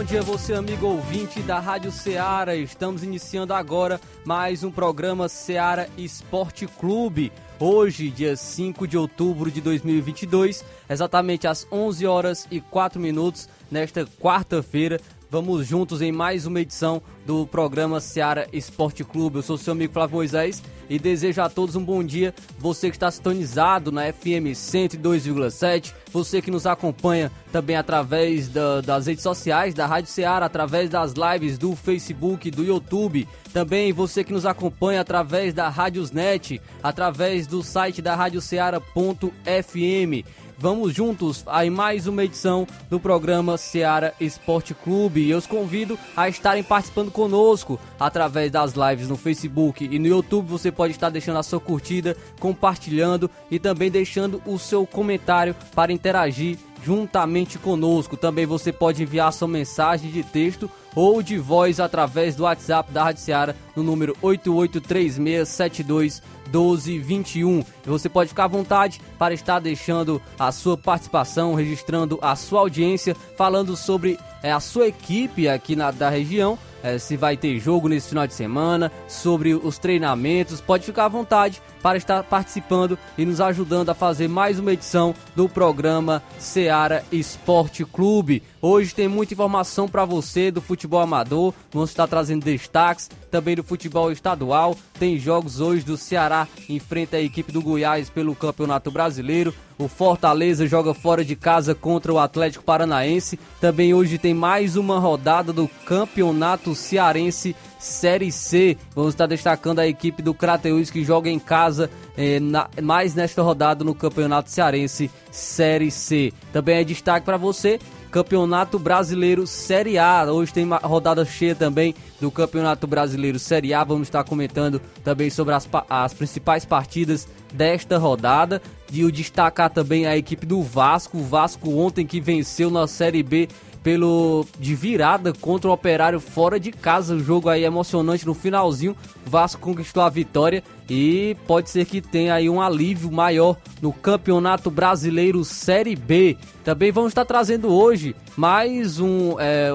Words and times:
Bom 0.00 0.04
dia 0.04 0.22
você 0.22 0.54
amigo 0.54 0.86
ouvinte 0.86 1.42
da 1.42 1.60
Rádio 1.60 1.92
Ceará. 1.92 2.56
Estamos 2.56 3.02
iniciando 3.02 3.52
agora 3.52 4.00
mais 4.24 4.64
um 4.64 4.70
programa 4.70 5.28
Ceará 5.28 5.88
Esporte 5.98 6.66
Clube. 6.66 7.30
Hoje, 7.58 8.08
dia 8.08 8.34
5 8.34 8.88
de 8.88 8.96
outubro 8.96 9.50
de 9.50 9.60
2022, 9.60 10.64
exatamente 10.88 11.46
às 11.46 11.66
11 11.70 12.06
horas 12.06 12.48
e 12.50 12.62
4 12.62 12.98
minutos, 12.98 13.46
nesta 13.70 14.06
quarta-feira, 14.18 14.98
Vamos 15.30 15.64
juntos 15.64 16.02
em 16.02 16.10
mais 16.10 16.44
uma 16.44 16.60
edição 16.60 17.00
do 17.24 17.46
programa 17.46 18.00
Seara 18.00 18.48
Esporte 18.52 19.04
Clube. 19.04 19.36
Eu 19.36 19.42
sou 19.42 19.56
seu 19.56 19.74
amigo 19.74 19.92
Flávio 19.92 20.16
Moisés 20.16 20.60
e 20.88 20.98
desejo 20.98 21.40
a 21.40 21.48
todos 21.48 21.76
um 21.76 21.84
bom 21.84 22.02
dia. 22.02 22.34
Você 22.58 22.90
que 22.90 22.96
está 22.96 23.08
sintonizado 23.08 23.92
na 23.92 24.12
FM 24.12 24.50
102,7, 24.52 25.94
você 26.12 26.42
que 26.42 26.50
nos 26.50 26.66
acompanha 26.66 27.30
também 27.52 27.76
através 27.76 28.48
da, 28.48 28.80
das 28.80 29.06
redes 29.06 29.22
sociais 29.22 29.72
da 29.72 29.86
Rádio 29.86 30.10
Seara, 30.10 30.46
através 30.46 30.90
das 30.90 31.12
lives 31.12 31.56
do 31.56 31.76
Facebook, 31.76 32.50
do 32.50 32.64
YouTube. 32.64 33.28
Também 33.52 33.92
você 33.92 34.24
que 34.24 34.32
nos 34.32 34.44
acompanha 34.44 35.00
através 35.00 35.54
da 35.54 35.68
Rádiosnet, 35.68 36.60
através 36.82 37.46
do 37.46 37.62
site 37.62 38.02
da 38.02 38.16
radioceara.fm. 38.16 40.24
Vamos 40.62 40.92
juntos 40.92 41.42
a 41.46 41.64
mais 41.70 42.06
uma 42.06 42.22
edição 42.22 42.66
do 42.90 43.00
programa 43.00 43.56
Seara 43.56 44.12
Esporte 44.20 44.74
Clube. 44.74 45.22
E 45.22 45.30
eu 45.30 45.38
os 45.38 45.46
convido 45.46 45.98
a 46.14 46.28
estarem 46.28 46.62
participando 46.62 47.10
conosco 47.10 47.80
através 47.98 48.52
das 48.52 48.74
lives 48.74 49.08
no 49.08 49.16
Facebook 49.16 49.88
e 49.90 49.98
no 49.98 50.06
YouTube. 50.06 50.48
Você 50.48 50.70
pode 50.70 50.92
estar 50.92 51.08
deixando 51.08 51.38
a 51.38 51.42
sua 51.42 51.60
curtida, 51.60 52.14
compartilhando 52.38 53.30
e 53.50 53.58
também 53.58 53.90
deixando 53.90 54.42
o 54.44 54.58
seu 54.58 54.86
comentário 54.86 55.56
para 55.74 55.94
interagir 55.94 56.58
juntamente 56.84 57.58
conosco. 57.58 58.16
Também 58.16 58.46
você 58.46 58.72
pode 58.72 59.02
enviar 59.02 59.32
sua 59.32 59.48
mensagem 59.48 60.10
de 60.10 60.22
texto 60.22 60.70
ou 60.94 61.22
de 61.22 61.38
voz 61.38 61.80
através 61.80 62.34
do 62.34 62.44
WhatsApp 62.44 62.92
da 62.92 63.04
Rádio 63.04 63.22
Seara 63.22 63.56
no 63.76 63.82
número 63.82 64.16
883672 64.22 66.22
1221. 66.52 67.64
Você 67.84 68.08
pode 68.08 68.30
ficar 68.30 68.44
à 68.44 68.48
vontade 68.48 69.00
para 69.18 69.32
estar 69.32 69.60
deixando 69.60 70.20
a 70.38 70.52
sua 70.52 70.76
participação, 70.76 71.54
registrando 71.54 72.18
a 72.20 72.34
sua 72.34 72.60
audiência, 72.60 73.16
falando 73.36 73.76
sobre 73.76 74.18
é, 74.42 74.50
a 74.50 74.60
sua 74.60 74.88
equipe 74.88 75.48
aqui 75.48 75.76
na, 75.76 75.90
da 75.90 76.10
região. 76.10 76.58
É, 76.82 76.98
se 76.98 77.16
vai 77.16 77.36
ter 77.36 77.58
jogo 77.58 77.88
nesse 77.88 78.08
final 78.08 78.26
de 78.26 78.32
semana, 78.32 78.90
sobre 79.06 79.54
os 79.54 79.78
treinamentos, 79.78 80.62
pode 80.62 80.84
ficar 80.84 81.04
à 81.04 81.08
vontade 81.08 81.60
para 81.82 81.98
estar 81.98 82.22
participando 82.24 82.98
e 83.16 83.24
nos 83.24 83.40
ajudando 83.40 83.90
a 83.90 83.94
fazer 83.94 84.28
mais 84.28 84.58
uma 84.58 84.72
edição 84.72 85.14
do 85.34 85.48
programa 85.48 86.22
Seara 86.38 87.04
Esporte 87.10 87.84
Clube. 87.84 88.42
Hoje 88.62 88.94
tem 88.94 89.08
muita 89.08 89.34
informação 89.34 89.88
para 89.88 90.04
você 90.04 90.50
do 90.50 90.60
futebol 90.60 91.00
amador, 91.00 91.54
vamos 91.72 91.90
estar 91.90 92.06
trazendo 92.06 92.44
destaques 92.44 93.08
também 93.30 93.56
do 93.56 93.64
futebol 93.64 94.12
estadual. 94.12 94.76
Tem 94.98 95.18
jogos 95.18 95.60
hoje 95.60 95.84
do 95.84 95.96
Ceará 95.96 96.46
enfrenta 96.68 97.16
a 97.16 97.22
equipe 97.22 97.52
do 97.52 97.62
Goiás 97.62 98.10
pelo 98.10 98.34
Campeonato 98.34 98.90
Brasileiro. 98.90 99.54
O 99.78 99.88
Fortaleza 99.88 100.66
joga 100.66 100.92
fora 100.92 101.24
de 101.24 101.34
casa 101.34 101.74
contra 101.74 102.12
o 102.12 102.18
Atlético 102.18 102.64
Paranaense. 102.64 103.38
Também 103.60 103.94
hoje 103.94 104.18
tem 104.18 104.34
mais 104.34 104.76
uma 104.76 104.98
rodada 104.98 105.54
do 105.54 105.68
Campeonato 105.86 106.74
Cearense 106.74 107.56
Série 107.80 108.30
C. 108.30 108.76
Vamos 108.94 109.14
estar 109.14 109.26
destacando 109.26 109.80
a 109.80 109.88
equipe 109.88 110.22
do 110.22 110.34
Crateus 110.34 110.90
que 110.90 111.02
joga 111.02 111.28
em 111.28 111.38
casa 111.38 111.90
eh, 112.16 112.38
na, 112.38 112.68
mais 112.80 113.14
nesta 113.14 113.42
rodada 113.42 113.82
no 113.82 113.94
Campeonato 113.94 114.50
Cearense 114.50 115.10
Série 115.32 115.90
C. 115.90 116.32
Também 116.52 116.76
é 116.76 116.84
destaque 116.84 117.24
para 117.24 117.36
você 117.36 117.80
Campeonato 118.10 118.78
Brasileiro 118.78 119.46
Série 119.46 119.96
A. 119.96 120.24
Hoje 120.24 120.52
tem 120.52 120.64
uma 120.64 120.78
rodada 120.78 121.24
cheia 121.24 121.54
também 121.54 121.94
do 122.20 122.30
Campeonato 122.30 122.86
Brasileiro 122.86 123.38
Série 123.38 123.72
A. 123.72 123.84
Vamos 123.84 124.08
estar 124.08 124.24
comentando 124.24 124.80
também 125.04 125.30
sobre 125.30 125.54
as, 125.54 125.68
as 125.88 126.12
principais 126.12 126.64
partidas 126.64 127.26
desta 127.52 127.98
rodada. 127.98 128.60
E 128.92 129.04
o 129.04 129.12
destacar 129.12 129.70
também 129.70 130.06
a 130.06 130.16
equipe 130.16 130.44
do 130.44 130.62
Vasco. 130.62 131.18
O 131.18 131.24
Vasco 131.24 131.70
ontem 131.76 132.06
que 132.06 132.20
venceu 132.20 132.70
na 132.70 132.86
Série 132.86 133.22
B 133.22 133.48
pelo 133.82 134.46
de 134.58 134.74
virada 134.74 135.32
contra 135.32 135.70
o 135.70 135.72
Operário 135.72 136.20
fora 136.20 136.58
de 136.58 136.72
casa. 136.72 137.14
O 137.14 137.20
jogo 137.20 137.48
aí 137.48 137.64
emocionante 137.64 138.26
no 138.26 138.34
finalzinho. 138.34 138.96
Vasco 139.24 139.60
conquistou 139.60 140.02
a 140.02 140.08
vitória 140.08 140.62
e 140.88 141.36
pode 141.46 141.70
ser 141.70 141.84
que 141.84 142.00
tenha 142.00 142.34
aí 142.34 142.50
um 142.50 142.60
alívio 142.60 143.10
maior 143.10 143.56
no 143.80 143.92
Campeonato 143.92 144.70
Brasileiro 144.70 145.44
Série 145.44 145.96
B. 145.96 146.36
Também 146.64 146.90
vamos 146.90 147.10
estar 147.10 147.24
trazendo 147.24 147.72
hoje 147.72 148.14
mais 148.36 148.98
um 148.98 149.36
é, 149.38 149.72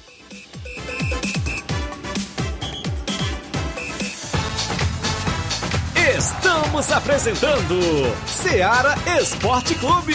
Estamos 6.18 6.90
apresentando 6.92 7.78
Ceará 8.26 8.94
Esporte 9.20 9.74
Clube. 9.74 10.14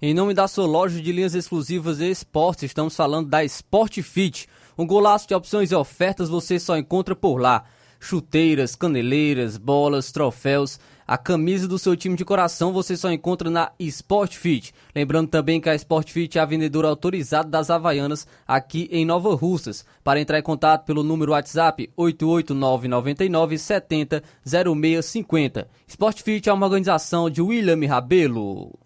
Em 0.00 0.12
nome 0.12 0.34
da 0.34 0.46
sua 0.46 0.66
loja 0.66 1.00
de 1.00 1.10
linhas 1.10 1.34
exclusivas 1.34 2.00
e 2.00 2.10
esportes, 2.10 2.64
estamos 2.64 2.94
falando 2.94 3.30
da 3.30 3.42
Sport 3.44 4.02
Fit. 4.02 4.46
Um 4.76 4.86
golaço 4.86 5.26
de 5.26 5.34
opções 5.34 5.72
e 5.72 5.74
ofertas 5.74 6.28
você 6.28 6.60
só 6.60 6.76
encontra 6.76 7.16
por 7.16 7.40
lá. 7.40 7.64
Chuteiras, 7.98 8.76
caneleiras, 8.76 9.56
bolas, 9.56 10.12
troféus. 10.12 10.78
A 11.06 11.16
camisa 11.16 11.66
do 11.66 11.78
seu 11.78 11.96
time 11.96 12.14
de 12.14 12.26
coração 12.26 12.74
você 12.74 12.94
só 12.94 13.10
encontra 13.10 13.48
na 13.48 13.72
Sport 13.78 14.34
Fit. 14.34 14.74
Lembrando 14.94 15.30
também 15.30 15.62
que 15.62 15.70
a 15.70 15.74
Sport 15.74 16.10
Fit 16.10 16.36
é 16.36 16.42
a 16.42 16.44
vendedora 16.44 16.88
autorizada 16.88 17.48
das 17.48 17.70
Havaianas 17.70 18.26
aqui 18.46 18.90
em 18.92 19.06
Nova 19.06 19.34
Russas. 19.34 19.82
Para 20.04 20.20
entrar 20.20 20.38
em 20.38 20.42
contato 20.42 20.84
pelo 20.84 21.02
número 21.02 21.32
WhatsApp 21.32 21.90
88999 21.96 23.56
70 23.56 24.22
0650. 24.44 25.66
Sport 25.86 26.20
Fit 26.20 26.50
é 26.50 26.52
uma 26.52 26.66
organização 26.66 27.30
de 27.30 27.40
William 27.40 27.80
Rabelo. 27.88 28.78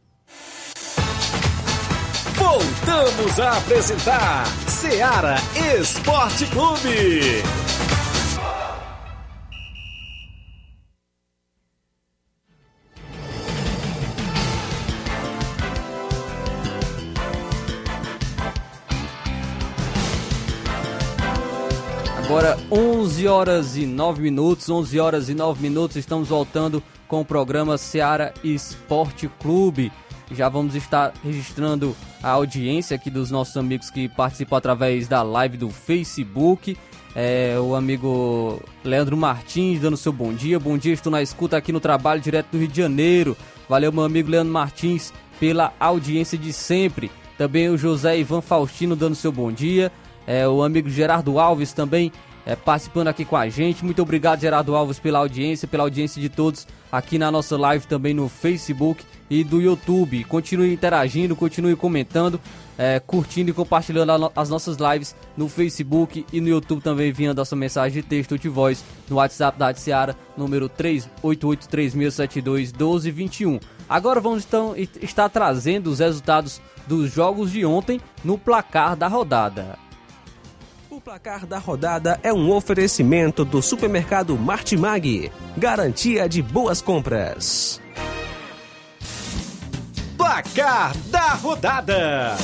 Voltamos 2.51 3.39
a 3.39 3.59
apresentar 3.59 4.45
Seara 4.67 5.37
Esporte 5.79 6.45
Clube. 6.47 7.45
Agora 22.19 22.59
11 22.69 23.29
horas 23.29 23.77
e 23.77 23.87
9 23.87 24.21
minutos, 24.21 24.69
11 24.69 24.99
horas 24.99 25.29
e 25.29 25.35
9 25.35 25.63
minutos, 25.63 25.97
estamos 25.97 26.31
voltando 26.31 26.83
com 27.07 27.21
o 27.21 27.25
programa 27.25 27.79
Seara 27.79 28.35
Esporte 28.43 29.31
Clube. 29.39 29.93
Já 30.31 30.49
vamos 30.49 30.75
estar 30.75 31.13
registrando 31.25 31.97
a 32.23 32.31
audiência 32.31 32.95
aqui 32.95 33.11
dos 33.11 33.31
nossos 33.31 33.57
amigos 33.57 33.91
que 33.91 34.09
participam 34.09 34.57
através 34.57 35.09
da 35.09 35.23
live 35.23 35.57
do 35.57 35.71
Facebook. 35.71 36.77
É, 37.17 37.57
o 37.59 37.75
amigo 37.75 38.63
Leandro 38.85 39.17
Martins 39.17 39.81
dando 39.81 39.97
seu 39.97 40.13
bom 40.13 40.33
dia. 40.33 40.61
Bom 40.61 40.79
dia, 40.79 40.93
estou 40.93 41.11
na 41.11 41.21
escuta 41.21 41.57
aqui 41.57 41.73
no 41.73 41.81
trabalho 41.81 42.21
direto 42.21 42.53
do 42.53 42.59
Rio 42.59 42.69
de 42.69 42.77
Janeiro. 42.77 43.37
Valeu, 43.69 43.93
meu 43.93 44.05
amigo 44.05 44.31
Leandro 44.31 44.53
Martins, 44.53 45.13
pela 45.41 45.73
audiência 45.81 46.39
de 46.39 46.53
sempre. 46.53 47.11
Também 47.37 47.69
o 47.69 47.77
José 47.77 48.19
Ivan 48.19 48.41
Faustino 48.41 48.95
dando 48.95 49.17
seu 49.17 49.33
bom 49.33 49.51
dia. 49.51 49.91
É, 50.27 50.47
o 50.47 50.63
amigo 50.63 50.89
Gerardo 50.89 51.41
Alves 51.41 51.73
também 51.73 52.13
é, 52.47 52.55
participando 52.55 53.09
aqui 53.09 53.25
com 53.25 53.37
a 53.37 53.49
gente. 53.49 53.85
Muito 53.85 54.01
obrigado, 54.03 54.41
Gerardo 54.41 54.77
Alves, 54.77 54.99
pela 55.01 55.19
audiência, 55.19 55.67
pela 55.67 55.83
audiência 55.83 56.21
de 56.21 56.29
todos 56.29 56.67
aqui 56.91 57.19
na 57.19 57.31
nossa 57.31 57.57
live 57.57 57.87
também 57.87 58.13
no 58.15 58.29
Facebook 58.29 59.05
e 59.29 59.45
do 59.45 59.61
YouTube. 59.61 60.25
Continue 60.25 60.73
interagindo, 60.73 61.37
continue 61.37 61.77
comentando, 61.77 62.41
é, 62.77 62.99
curtindo 62.99 63.51
e 63.51 63.55
compartilhando 63.55 64.33
as 64.35 64.49
nossas 64.49 64.77
lives 64.77 65.15
no 65.37 65.49
Facebook 65.49 66.27
e 66.33 66.41
no 66.41 66.49
YouTube 66.49 66.83
também 66.83 67.11
enviando 67.11 67.41
a 67.41 67.45
sua 67.45 67.59
mensagem 67.59 68.03
de 68.03 68.09
texto 68.09 68.33
ou 68.33 68.39
de 68.39 68.49
voz 68.49 68.85
no 69.09 69.15
WhatsApp 69.17 69.57
da 69.59 69.67
Rádio 69.67 69.83
Seara, 69.83 70.17
número 70.37 70.69
38836721221. 70.69 73.63
Agora 73.89 74.21
vamos 74.21 74.45
então 74.45 74.75
estar 74.77 75.29
trazendo 75.29 75.91
os 75.91 76.01
resultados 76.01 76.61
dos 76.87 77.13
jogos 77.13 77.53
de 77.53 77.65
ontem 77.65 78.01
no 78.25 78.39
placar 78.39 78.97
da 78.97 79.07
rodada. 79.07 79.90
O 80.91 81.01
placar 81.01 81.47
da 81.47 81.57
rodada 81.57 82.19
é 82.21 82.33
um 82.33 82.51
oferecimento 82.51 83.45
do 83.45 83.63
supermercado 83.63 84.37
Martimag. 84.37 85.31
Garantia 85.57 86.29
de 86.29 86.43
boas 86.43 86.83
compras. 86.83 87.81
Placar 90.17 90.97
da 91.07 91.35
rodada: 91.35 92.37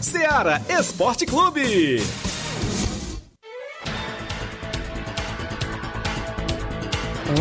Seara 0.00 0.62
Esporte 0.66 1.26
Clube. 1.26 2.00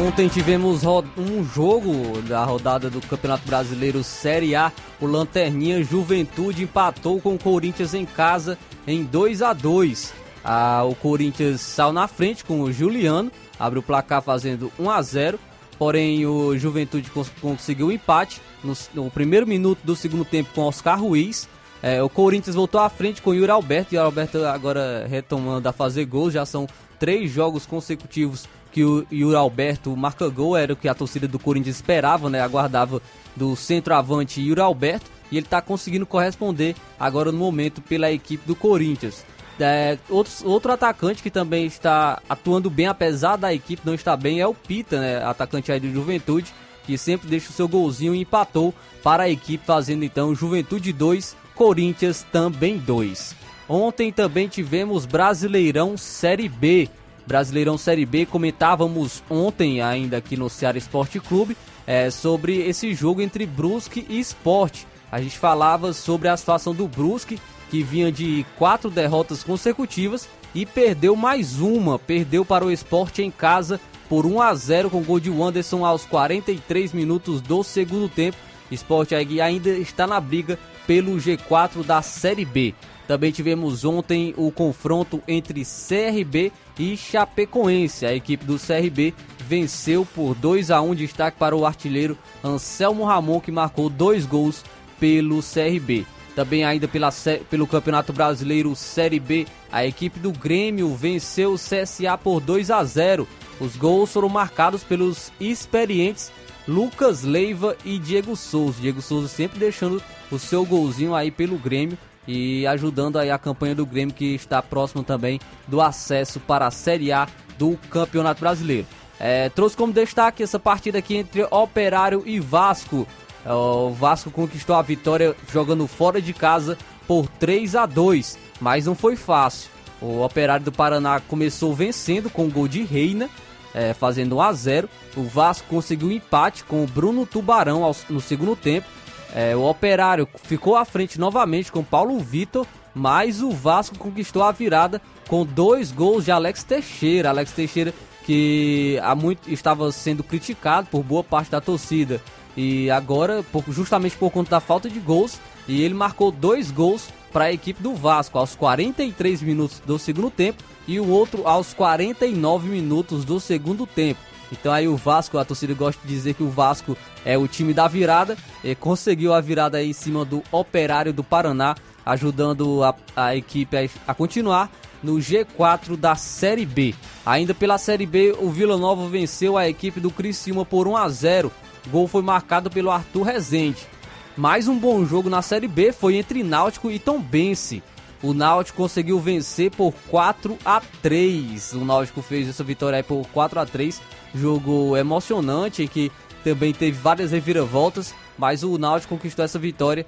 Ontem 0.05 0.27
tivemos 0.27 0.83
um 0.83 1.41
jogo 1.41 2.21
da 2.23 2.43
rodada 2.43 2.89
do 2.89 2.99
Campeonato 2.99 3.47
Brasileiro 3.47 4.03
Série 4.03 4.55
A. 4.55 4.73
O 4.99 5.05
Lanterninha 5.05 5.81
Juventude 5.81 6.63
empatou 6.63 7.21
com 7.21 7.35
o 7.35 7.39
Corinthians 7.39 7.93
em 7.93 8.05
casa 8.05 8.57
em 8.87 9.03
2 9.03 9.41
a 9.41 9.53
2 9.53 10.13
ah, 10.43 10.83
O 10.83 10.95
Corinthians 10.95 11.61
saiu 11.61 11.91
na 11.91 12.07
frente 12.07 12.43
com 12.43 12.61
o 12.61 12.71
Juliano, 12.71 13.31
abriu 13.59 13.81
o 13.81 13.83
placar 13.83 14.21
fazendo 14.21 14.71
1 14.79 14.89
a 14.89 15.01
0 15.01 15.39
Porém, 15.77 16.25
o 16.25 16.57
Juventude 16.57 17.09
cons 17.09 17.29
conseguiu 17.41 17.87
o 17.87 17.91
empate 17.91 18.41
no, 18.63 18.73
no, 18.93 19.11
primeiro 19.11 19.45
minuto 19.45 19.79
do 19.83 19.95
segundo 19.95 20.23
tempo 20.23 20.49
com 20.55 20.61
Oscar 20.61 20.99
Ruiz. 20.99 21.49
É, 21.83 22.01
o 22.01 22.07
Corinthians 22.07 22.55
voltou 22.55 22.79
à 22.79 22.89
frente 22.89 23.21
com 23.21 23.31
o 23.31 23.33
Yuri 23.33 23.51
Alberto. 23.51 23.93
E 23.93 23.97
o 23.97 24.01
Alberto 24.01 24.43
agora 24.45 25.05
retomando 25.07 25.67
a 25.67 25.73
fazer 25.73 26.05
gols. 26.05 26.33
Já 26.33 26.45
são 26.45 26.65
três 26.97 27.29
jogos 27.29 27.65
consecutivos 27.65 28.47
que 28.71 28.83
o 28.83 29.05
Yuri 29.11 29.35
Alberto 29.35 29.95
marca 29.95 30.27
gol, 30.29 30.55
era 30.55 30.73
o 30.73 30.75
que 30.75 30.87
a 30.87 30.93
torcida 30.93 31.27
do 31.27 31.39
Corinthians 31.39 31.75
esperava, 31.75 32.29
né? 32.29 32.41
Aguardava 32.41 33.01
do 33.35 33.55
centroavante 33.55 34.41
Yuri 34.41 34.61
Alberto 34.61 35.09
e 35.31 35.37
ele 35.37 35.45
está 35.45 35.61
conseguindo 35.61 36.05
corresponder 36.05 36.75
agora 36.99 37.31
no 37.31 37.37
momento 37.37 37.81
pela 37.81 38.11
equipe 38.11 38.45
do 38.45 38.55
Corinthians. 38.55 39.25
É, 39.59 39.97
outro 40.09 40.71
atacante 40.71 41.23
que 41.23 41.31
também 41.31 41.65
está 41.65 42.21
atuando 42.27 42.69
bem, 42.69 42.87
apesar 42.87 43.37
da 43.37 43.53
equipe 43.53 43.81
não 43.85 43.93
estar 43.93 44.17
bem, 44.17 44.41
é 44.41 44.47
o 44.47 44.53
Pita, 44.53 44.99
né? 44.99 45.23
Atacante 45.23 45.71
aí 45.71 45.79
de 45.79 45.91
Juventude, 45.91 46.53
que 46.85 46.97
sempre 46.97 47.29
deixa 47.29 47.49
o 47.49 47.53
seu 47.53 47.67
golzinho 47.67 48.13
e 48.13 48.21
empatou 48.21 48.73
para 49.01 49.23
a 49.23 49.29
equipe, 49.29 49.65
fazendo 49.65 50.03
então 50.03 50.35
Juventude 50.35 50.91
2, 50.91 51.35
Corinthians 51.55 52.25
também 52.31 52.77
2. 52.77 53.35
Ontem 53.67 54.11
também 54.11 54.47
tivemos 54.47 55.05
Brasileirão 55.05 55.97
Série 55.97 56.49
B. 56.49 56.89
Brasileirão 57.25 57.77
Série 57.77 58.05
B. 58.05 58.25
Comentávamos 58.25 59.23
ontem 59.29 59.81
ainda 59.81 60.17
aqui 60.17 60.37
no 60.37 60.49
Ceará 60.49 60.77
Esporte 60.77 61.19
Clube 61.19 61.57
é, 61.87 62.11
sobre 62.11 62.57
esse 62.67 62.93
jogo 62.93 63.21
entre 63.21 63.45
Brusque 63.45 64.05
e 64.07 64.19
Esporte. 64.19 64.85
A 65.15 65.21
gente 65.21 65.39
falava 65.39 65.93
sobre 65.93 66.27
a 66.27 66.35
situação 66.35 66.75
do 66.75 66.89
Brusque, 66.89 67.39
que 67.71 67.81
vinha 67.81 68.11
de 68.11 68.45
quatro 68.57 68.89
derrotas 68.89 69.45
consecutivas 69.45 70.27
e 70.53 70.65
perdeu 70.65 71.15
mais 71.15 71.61
uma. 71.61 71.97
Perdeu 71.97 72.43
para 72.43 72.65
o 72.65 72.71
Esporte 72.71 73.23
em 73.23 73.31
casa 73.31 73.79
por 74.09 74.25
1 74.25 74.41
a 74.41 74.53
0 74.53 74.89
com 74.89 75.01
gol 75.01 75.21
de 75.21 75.29
Wanderson 75.29 75.85
aos 75.85 76.03
43 76.03 76.91
minutos 76.91 77.39
do 77.39 77.63
segundo 77.63 78.09
tempo. 78.09 78.35
Esporte 78.69 79.15
ainda 79.15 79.69
está 79.69 80.05
na 80.05 80.19
briga 80.19 80.59
pelo 80.85 81.15
G4 81.15 81.81
da 81.85 82.01
Série 82.01 82.43
B. 82.43 82.75
Também 83.07 83.31
tivemos 83.31 83.85
ontem 83.85 84.33
o 84.35 84.51
confronto 84.51 85.23
entre 85.25 85.63
CRB 85.63 86.51
e 86.77 86.97
Chapecoense. 86.97 88.05
A 88.05 88.13
equipe 88.13 88.43
do 88.43 88.59
CRB 88.59 89.13
venceu 89.47 90.05
por 90.13 90.35
2 90.35 90.71
a 90.71 90.81
1 90.81 90.93
destaque 90.93 91.37
para 91.37 91.55
o 91.55 91.65
artilheiro 91.65 92.17
Anselmo 92.43 93.05
Ramon 93.05 93.39
que 93.39 93.49
marcou 93.51 93.89
dois 93.89 94.25
gols 94.25 94.61
pelo 95.05 95.39
CRB. 95.39 96.03
Também 96.35 96.65
ainda 96.65 96.87
pela, 96.87 97.09
pelo 97.47 97.67
Campeonato 97.67 98.11
Brasileiro 98.11 98.75
Série 98.75 99.19
B, 99.19 99.45
a 99.71 99.85
equipe 99.85 100.19
do 100.19 100.31
Grêmio 100.31 100.95
venceu 100.95 101.53
o 101.53 101.59
CSA 101.59 102.17
por 102.17 102.39
2 102.39 102.71
a 102.71 102.83
0. 102.83 103.27
Os 103.59 103.75
gols 103.75 104.11
foram 104.11 104.27
marcados 104.27 104.83
pelos 104.83 105.31
experientes 105.39 106.31
Lucas 106.67 107.21
Leiva 107.21 107.77
e 107.85 107.99
Diego 107.99 108.35
Souza. 108.35 108.81
Diego 108.81 108.99
Souza 108.99 109.27
sempre 109.27 109.59
deixando 109.59 110.01
o 110.31 110.39
seu 110.39 110.65
golzinho 110.65 111.13
aí 111.13 111.29
pelo 111.29 111.59
Grêmio 111.59 111.99
e 112.27 112.65
ajudando 112.65 113.19
aí 113.19 113.29
a 113.29 113.37
campanha 113.37 113.75
do 113.75 113.85
Grêmio 113.85 114.15
que 114.15 114.33
está 114.33 114.59
próximo 114.59 115.03
também 115.03 115.39
do 115.67 115.81
acesso 115.81 116.39
para 116.39 116.65
a 116.65 116.71
Série 116.71 117.11
A 117.11 117.27
do 117.59 117.77
Campeonato 117.91 118.41
Brasileiro. 118.41 118.87
É, 119.19 119.49
trouxe 119.49 119.77
como 119.77 119.93
destaque 119.93 120.41
essa 120.41 120.59
partida 120.59 120.97
aqui 120.97 121.15
entre 121.15 121.43
Operário 121.51 122.23
e 122.25 122.39
Vasco. 122.39 123.07
É, 123.45 123.53
o 123.53 123.91
Vasco 123.91 124.31
conquistou 124.31 124.75
a 124.75 124.81
vitória 124.81 125.35
jogando 125.51 125.87
fora 125.87 126.21
de 126.21 126.33
casa 126.33 126.77
por 127.07 127.27
3 127.27 127.75
a 127.75 127.85
2, 127.85 128.37
mas 128.59 128.85
não 128.85 128.95
foi 128.95 129.15
fácil. 129.15 129.69
O 130.01 130.21
Operário 130.21 130.65
do 130.65 130.71
Paraná 130.71 131.19
começou 131.19 131.73
vencendo 131.73 132.29
com 132.29 132.45
o 132.45 132.51
gol 132.51 132.67
de 132.67 132.83
Reina, 132.83 133.29
é, 133.73 133.93
fazendo 133.93 134.37
1 134.37 134.41
a 134.41 134.53
0. 134.53 134.89
O 135.15 135.23
Vasco 135.23 135.67
conseguiu 135.69 136.09
um 136.09 136.11
empate 136.11 136.63
com 136.63 136.83
o 136.83 136.87
Bruno 136.87 137.25
Tubarão 137.25 137.89
no 138.09 138.19
segundo 138.19 138.55
tempo 138.55 138.87
é, 139.35 139.53
o 139.53 139.63
Operário 139.63 140.29
ficou 140.43 140.77
à 140.77 140.85
frente 140.85 141.19
novamente 141.19 141.69
com 141.69 141.83
Paulo 141.83 142.17
Vitor, 142.19 142.65
mas 142.93 143.41
o 143.41 143.51
Vasco 143.51 143.97
conquistou 143.97 144.41
a 144.41 144.51
virada 144.53 145.01
com 145.27 145.45
dois 145.45 145.91
gols 145.91 146.23
de 146.23 146.31
Alex 146.31 146.63
Teixeira. 146.63 147.29
Alex 147.29 147.51
Teixeira 147.51 147.93
que 148.25 148.97
há 149.03 149.13
muito 149.13 149.51
estava 149.51 149.91
sendo 149.91 150.23
criticado 150.23 150.87
por 150.89 151.03
boa 151.03 151.21
parte 151.21 151.51
da 151.51 151.59
torcida 151.59 152.21
e 152.55 152.89
agora 152.89 153.43
justamente 153.69 154.15
por 154.15 154.31
conta 154.31 154.51
da 154.51 154.59
falta 154.59 154.89
de 154.89 154.99
gols 154.99 155.39
e 155.67 155.81
ele 155.81 155.93
marcou 155.93 156.31
dois 156.31 156.71
gols 156.71 157.09
para 157.31 157.45
a 157.45 157.51
equipe 157.51 157.81
do 157.81 157.93
Vasco 157.93 158.37
aos 158.37 158.55
43 158.55 159.41
minutos 159.41 159.81
do 159.85 159.99
segundo 159.99 160.29
tempo 160.29 160.63
e 160.87 160.99
o 160.99 161.09
outro 161.09 161.47
aos 161.47 161.73
49 161.73 162.69
minutos 162.69 163.25
do 163.25 163.39
segundo 163.39 163.85
tempo. 163.85 164.19
Então 164.51 164.71
aí 164.71 164.87
o 164.87 164.95
Vasco, 164.95 165.37
a 165.37 165.45
torcida 165.45 165.73
gosta 165.73 165.99
de 166.01 166.13
dizer 166.13 166.35
que 166.35 166.43
o 166.43 166.49
Vasco 166.49 166.95
é 167.25 167.37
o 167.37 167.47
time 167.47 167.73
da 167.73 167.87
virada, 167.87 168.37
conseguiu 168.79 169.33
a 169.33 169.41
virada 169.41 169.79
aí 169.79 169.89
em 169.89 169.93
cima 169.93 170.23
do 170.23 170.43
Operário 170.51 171.11
do 171.11 171.23
Paraná, 171.23 171.75
ajudando 172.05 172.83
a, 172.83 172.95
a 173.15 173.35
equipe 173.35 173.75
a, 173.75 173.89
a 174.07 174.13
continuar 174.13 174.71
no 175.03 175.15
G4 175.15 175.95
da 175.95 176.15
Série 176.15 176.65
B. 176.65 176.93
Ainda 177.25 177.53
pela 177.53 177.77
Série 177.77 178.05
B, 178.05 178.35
o 178.39 178.49
Vila 178.49 178.77
Nova 178.77 179.07
venceu 179.09 179.57
a 179.57 179.67
equipe 179.67 179.99
do 179.99 180.11
Criciúma 180.11 180.65
por 180.65 180.87
1 180.87 180.97
a 180.97 181.09
0. 181.09 181.51
Gol 181.87 182.07
foi 182.07 182.21
marcado 182.21 182.69
pelo 182.69 182.91
Arthur 182.91 183.23
Rezende. 183.23 183.87
Mais 184.35 184.67
um 184.67 184.77
bom 184.77 185.05
jogo 185.05 185.29
na 185.29 185.41
Série 185.41 185.67
B 185.67 185.91
foi 185.91 186.15
entre 186.15 186.43
Náutico 186.43 186.91
e 186.91 186.99
Tombense. 186.99 187.81
O 188.21 188.33
Náutico 188.33 188.77
conseguiu 188.77 189.19
vencer 189.19 189.71
por 189.71 189.93
4 190.09 190.57
a 190.65 190.81
3. 191.01 191.73
O 191.73 191.85
Náutico 191.85 192.21
fez 192.21 192.49
essa 192.49 192.63
vitória 192.63 193.03
por 193.03 193.25
4 193.27 193.59
a 193.59 193.65
3. 193.65 194.01
Jogo 194.33 194.97
emocionante 194.97 195.83
em 195.83 195.87
que 195.87 196.11
também 196.43 196.73
teve 196.73 196.97
várias 196.97 197.31
reviravoltas, 197.31 198.13
mas 198.37 198.63
o 198.63 198.77
Náutico 198.77 199.15
conquistou 199.15 199.45
essa 199.45 199.59
vitória. 199.59 200.05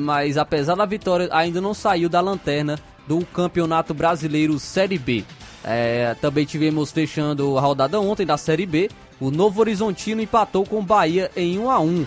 Mas 0.00 0.38
apesar 0.38 0.74
da 0.74 0.86
vitória, 0.86 1.28
ainda 1.32 1.60
não 1.60 1.74
saiu 1.74 2.08
da 2.08 2.20
lanterna 2.20 2.78
do 3.06 3.24
Campeonato 3.26 3.92
Brasileiro 3.92 4.58
Série 4.58 4.98
B. 4.98 5.24
É, 5.64 6.14
também 6.20 6.44
tivemos 6.44 6.92
fechando 6.92 7.58
a 7.58 7.60
rodada 7.60 8.00
ontem 8.00 8.24
da 8.24 8.36
Série 8.36 8.66
B. 8.66 8.88
O 9.20 9.30
Novo 9.30 9.60
Horizontino 9.60 10.20
empatou 10.20 10.66
com 10.66 10.78
o 10.78 10.82
Bahia 10.82 11.30
em 11.36 11.58
1 11.58 11.70
a 11.70 11.80
1. 11.80 12.06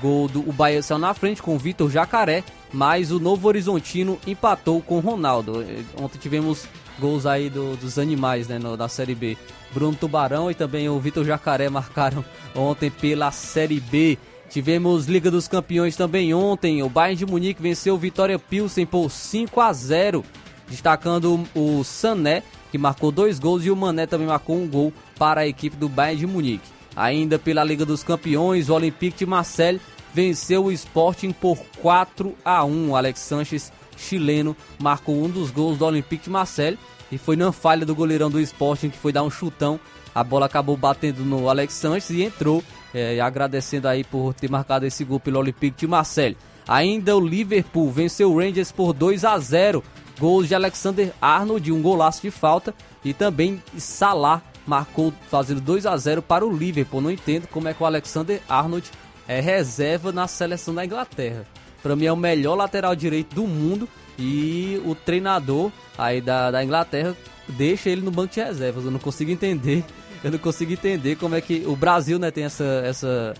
Gol 0.00 0.28
do 0.28 0.40
o 0.40 0.52
Bahia 0.52 0.82
saiu 0.82 0.98
na 0.98 1.14
frente 1.14 1.42
com 1.42 1.54
o 1.54 1.58
Vitor 1.58 1.90
Jacaré, 1.90 2.44
mas 2.72 3.10
o 3.10 3.18
Novo 3.18 3.48
Horizontino 3.48 4.18
empatou 4.26 4.80
com 4.80 4.98
o 4.98 5.00
Ronaldo. 5.00 5.62
É, 5.62 5.82
ontem 6.00 6.18
tivemos 6.18 6.66
gols 6.98 7.26
aí 7.26 7.48
do, 7.48 7.76
dos 7.76 7.98
animais 7.98 8.46
né, 8.46 8.58
no, 8.58 8.76
da 8.76 8.88
Série 8.88 9.14
B. 9.14 9.36
Bruno 9.72 9.96
Tubarão 9.96 10.50
e 10.50 10.54
também 10.54 10.88
o 10.88 10.98
Vitor 11.00 11.24
Jacaré 11.24 11.68
marcaram 11.70 12.24
ontem 12.54 12.90
pela 12.90 13.30
Série 13.30 13.80
B. 13.80 14.18
Tivemos 14.50 15.06
Liga 15.06 15.30
dos 15.30 15.48
Campeões 15.48 15.96
também 15.96 16.34
ontem. 16.34 16.82
O 16.82 16.88
Bayern 16.88 17.16
de 17.16 17.26
Munique 17.26 17.62
venceu 17.62 17.94
o 17.94 17.98
Vitória 17.98 18.38
Pilsen 18.38 18.84
por 18.84 19.08
5 19.10 19.60
a 19.60 19.72
0, 19.72 20.24
destacando 20.68 21.46
o 21.54 21.84
Sané, 21.84 22.42
que 22.70 22.78
marcou 22.78 23.10
dois 23.10 23.38
gols, 23.38 23.64
e 23.64 23.70
o 23.70 23.76
Mané 23.76 24.06
também 24.06 24.26
marcou 24.26 24.56
um 24.56 24.68
gol 24.68 24.92
para 25.18 25.42
a 25.42 25.46
equipe 25.46 25.76
do 25.76 25.88
Bayern 25.88 26.20
de 26.20 26.26
Munique. 26.26 26.68
Ainda 26.96 27.38
pela 27.38 27.64
Liga 27.64 27.84
dos 27.84 28.02
Campeões, 28.02 28.68
o 28.68 28.74
Olympique 28.74 29.18
de 29.18 29.26
Marseille 29.26 29.80
venceu 30.12 30.64
o 30.64 30.72
Sporting 30.72 31.32
por 31.32 31.58
4 31.80 32.34
a 32.44 32.64
1. 32.64 32.90
O 32.90 32.96
Alex 32.96 33.20
Sanches, 33.20 33.72
chileno, 33.96 34.56
marcou 34.78 35.22
um 35.22 35.28
dos 35.28 35.50
gols 35.50 35.78
do 35.78 35.84
Olympique 35.84 36.24
de 36.24 36.30
Marseille 36.30 36.78
e 37.10 37.18
foi 37.18 37.36
na 37.36 37.52
falha 37.52 37.86
do 37.86 37.94
goleirão 37.94 38.30
do 38.30 38.40
Sporting 38.40 38.90
que 38.90 38.98
foi 38.98 39.12
dar 39.12 39.22
um 39.22 39.30
chutão. 39.30 39.78
A 40.14 40.24
bola 40.24 40.46
acabou 40.46 40.76
batendo 40.76 41.24
no 41.24 41.48
Alex 41.48 41.74
Sanches 41.74 42.10
e 42.10 42.22
entrou, 42.22 42.62
é, 42.92 43.20
agradecendo 43.20 43.86
aí 43.86 44.02
por 44.02 44.34
ter 44.34 44.50
marcado 44.50 44.84
esse 44.84 45.04
gol 45.04 45.20
pelo 45.20 45.38
Olympique 45.38 45.78
de 45.78 45.86
Marseille. 45.86 46.36
Ainda 46.66 47.16
o 47.16 47.20
Liverpool 47.20 47.90
venceu 47.90 48.32
o 48.32 48.38
Rangers 48.38 48.72
por 48.72 48.92
2 48.92 49.24
a 49.24 49.38
0. 49.38 49.82
Gols 50.20 50.46
de 50.46 50.54
Alexander 50.54 51.14
Arnold, 51.20 51.72
um 51.72 51.80
golaço 51.80 52.20
de 52.20 52.30
falta 52.30 52.74
e 53.02 53.14
também 53.14 53.62
Salah 53.78 54.42
marcou 54.66 55.14
fazendo 55.30 55.62
2 55.62 55.86
a 55.86 55.96
0 55.96 56.20
para 56.20 56.46
o 56.46 56.54
Liverpool. 56.54 57.00
Não 57.00 57.10
entendo 57.10 57.48
como 57.48 57.68
é 57.68 57.74
que 57.74 57.82
o 57.82 57.86
Alexander 57.86 58.42
Arnold 58.46 58.90
é 59.26 59.40
reserva 59.40 60.12
na 60.12 60.28
seleção 60.28 60.74
da 60.74 60.84
Inglaterra. 60.84 61.46
Para 61.82 61.96
mim 61.96 62.04
é 62.04 62.12
o 62.12 62.16
melhor 62.16 62.54
lateral 62.54 62.94
direito 62.94 63.34
do 63.34 63.46
mundo 63.46 63.88
e 64.18 64.78
o 64.84 64.94
treinador 64.94 65.72
aí 65.96 66.20
da, 66.20 66.50
da 66.50 66.62
Inglaterra 66.62 67.16
deixa 67.48 67.88
ele 67.88 68.02
no 68.02 68.10
banco 68.10 68.34
de 68.34 68.40
reservas. 68.40 68.84
Eu 68.84 68.90
não 68.90 68.98
consigo 68.98 69.30
entender, 69.30 69.82
eu 70.22 70.30
não 70.30 70.38
consigo 70.38 70.70
entender 70.70 71.16
como 71.16 71.34
é 71.34 71.40
que 71.40 71.64
o 71.66 71.74
Brasil 71.74 72.18
né, 72.18 72.30
tem 72.30 72.44
essa 72.44 72.82
essa 72.84 73.34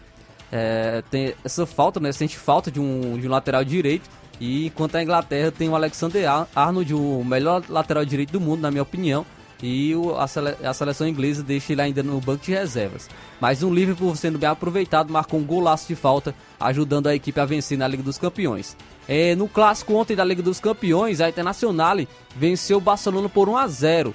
é, 0.50 1.02
tem 1.10 1.34
essa 1.44 1.66
falta, 1.66 2.00
né, 2.00 2.10
sente 2.10 2.38
falta 2.38 2.70
de 2.70 2.80
um, 2.80 3.18
de 3.18 3.28
um 3.28 3.30
lateral 3.30 3.62
direito. 3.62 4.08
E 4.40 4.66
enquanto 4.66 4.96
a 4.96 5.02
Inglaterra 5.02 5.52
tem 5.52 5.68
o 5.68 5.76
Alexander 5.76 6.48
Arnold, 6.54 6.94
o 6.94 7.22
melhor 7.22 7.62
lateral 7.68 8.04
direito 8.04 8.32
do 8.32 8.40
mundo, 8.40 8.62
na 8.62 8.70
minha 8.70 8.82
opinião 8.82 9.24
e 9.62 9.92
a, 10.18 10.26
sele, 10.26 10.56
a, 10.64 10.72
seleção 10.72 11.06
inglesa 11.06 11.42
deixa 11.42 11.72
ele 11.72 11.82
ainda 11.82 12.02
no 12.02 12.20
banco 12.20 12.44
de 12.44 12.52
reservas. 12.52 13.08
Mas 13.40 13.62
o 13.62 13.72
Liverpool, 13.72 14.14
sendo 14.16 14.38
bem 14.38 14.48
aproveitado, 14.48 15.12
marcou 15.12 15.38
um 15.38 15.44
golaço 15.44 15.86
de 15.88 15.94
falta, 15.94 16.34
ajudando 16.58 17.08
a 17.08 17.14
equipe 17.14 17.38
a 17.38 17.44
vencer 17.44 17.76
na 17.76 17.86
Liga 17.86 18.02
dos 18.02 18.18
Campeões. 18.18 18.76
É, 19.06 19.34
no 19.34 19.48
clássico 19.48 19.94
ontem 19.94 20.16
da 20.16 20.24
Liga 20.24 20.42
dos 20.42 20.60
Campeões, 20.60 21.20
a 21.20 21.28
Internazionale 21.28 22.08
venceu 22.34 22.78
o 22.78 22.80
Barcelona 22.80 23.28
por 23.28 23.48
1 23.48 23.56
a 23.56 23.68
0. 23.68 24.14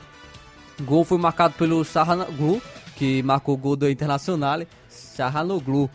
O 0.80 0.84
gol 0.84 1.04
foi 1.04 1.18
marcado 1.18 1.54
pelo 1.56 1.84
Shahanoglu, 1.84 2.62
que 2.96 3.22
marcou 3.24 3.56
o 3.56 3.58
gol 3.58 3.76
do 3.76 3.90
Internazionale. 3.90 4.68
Shahanoglu, 5.16 5.90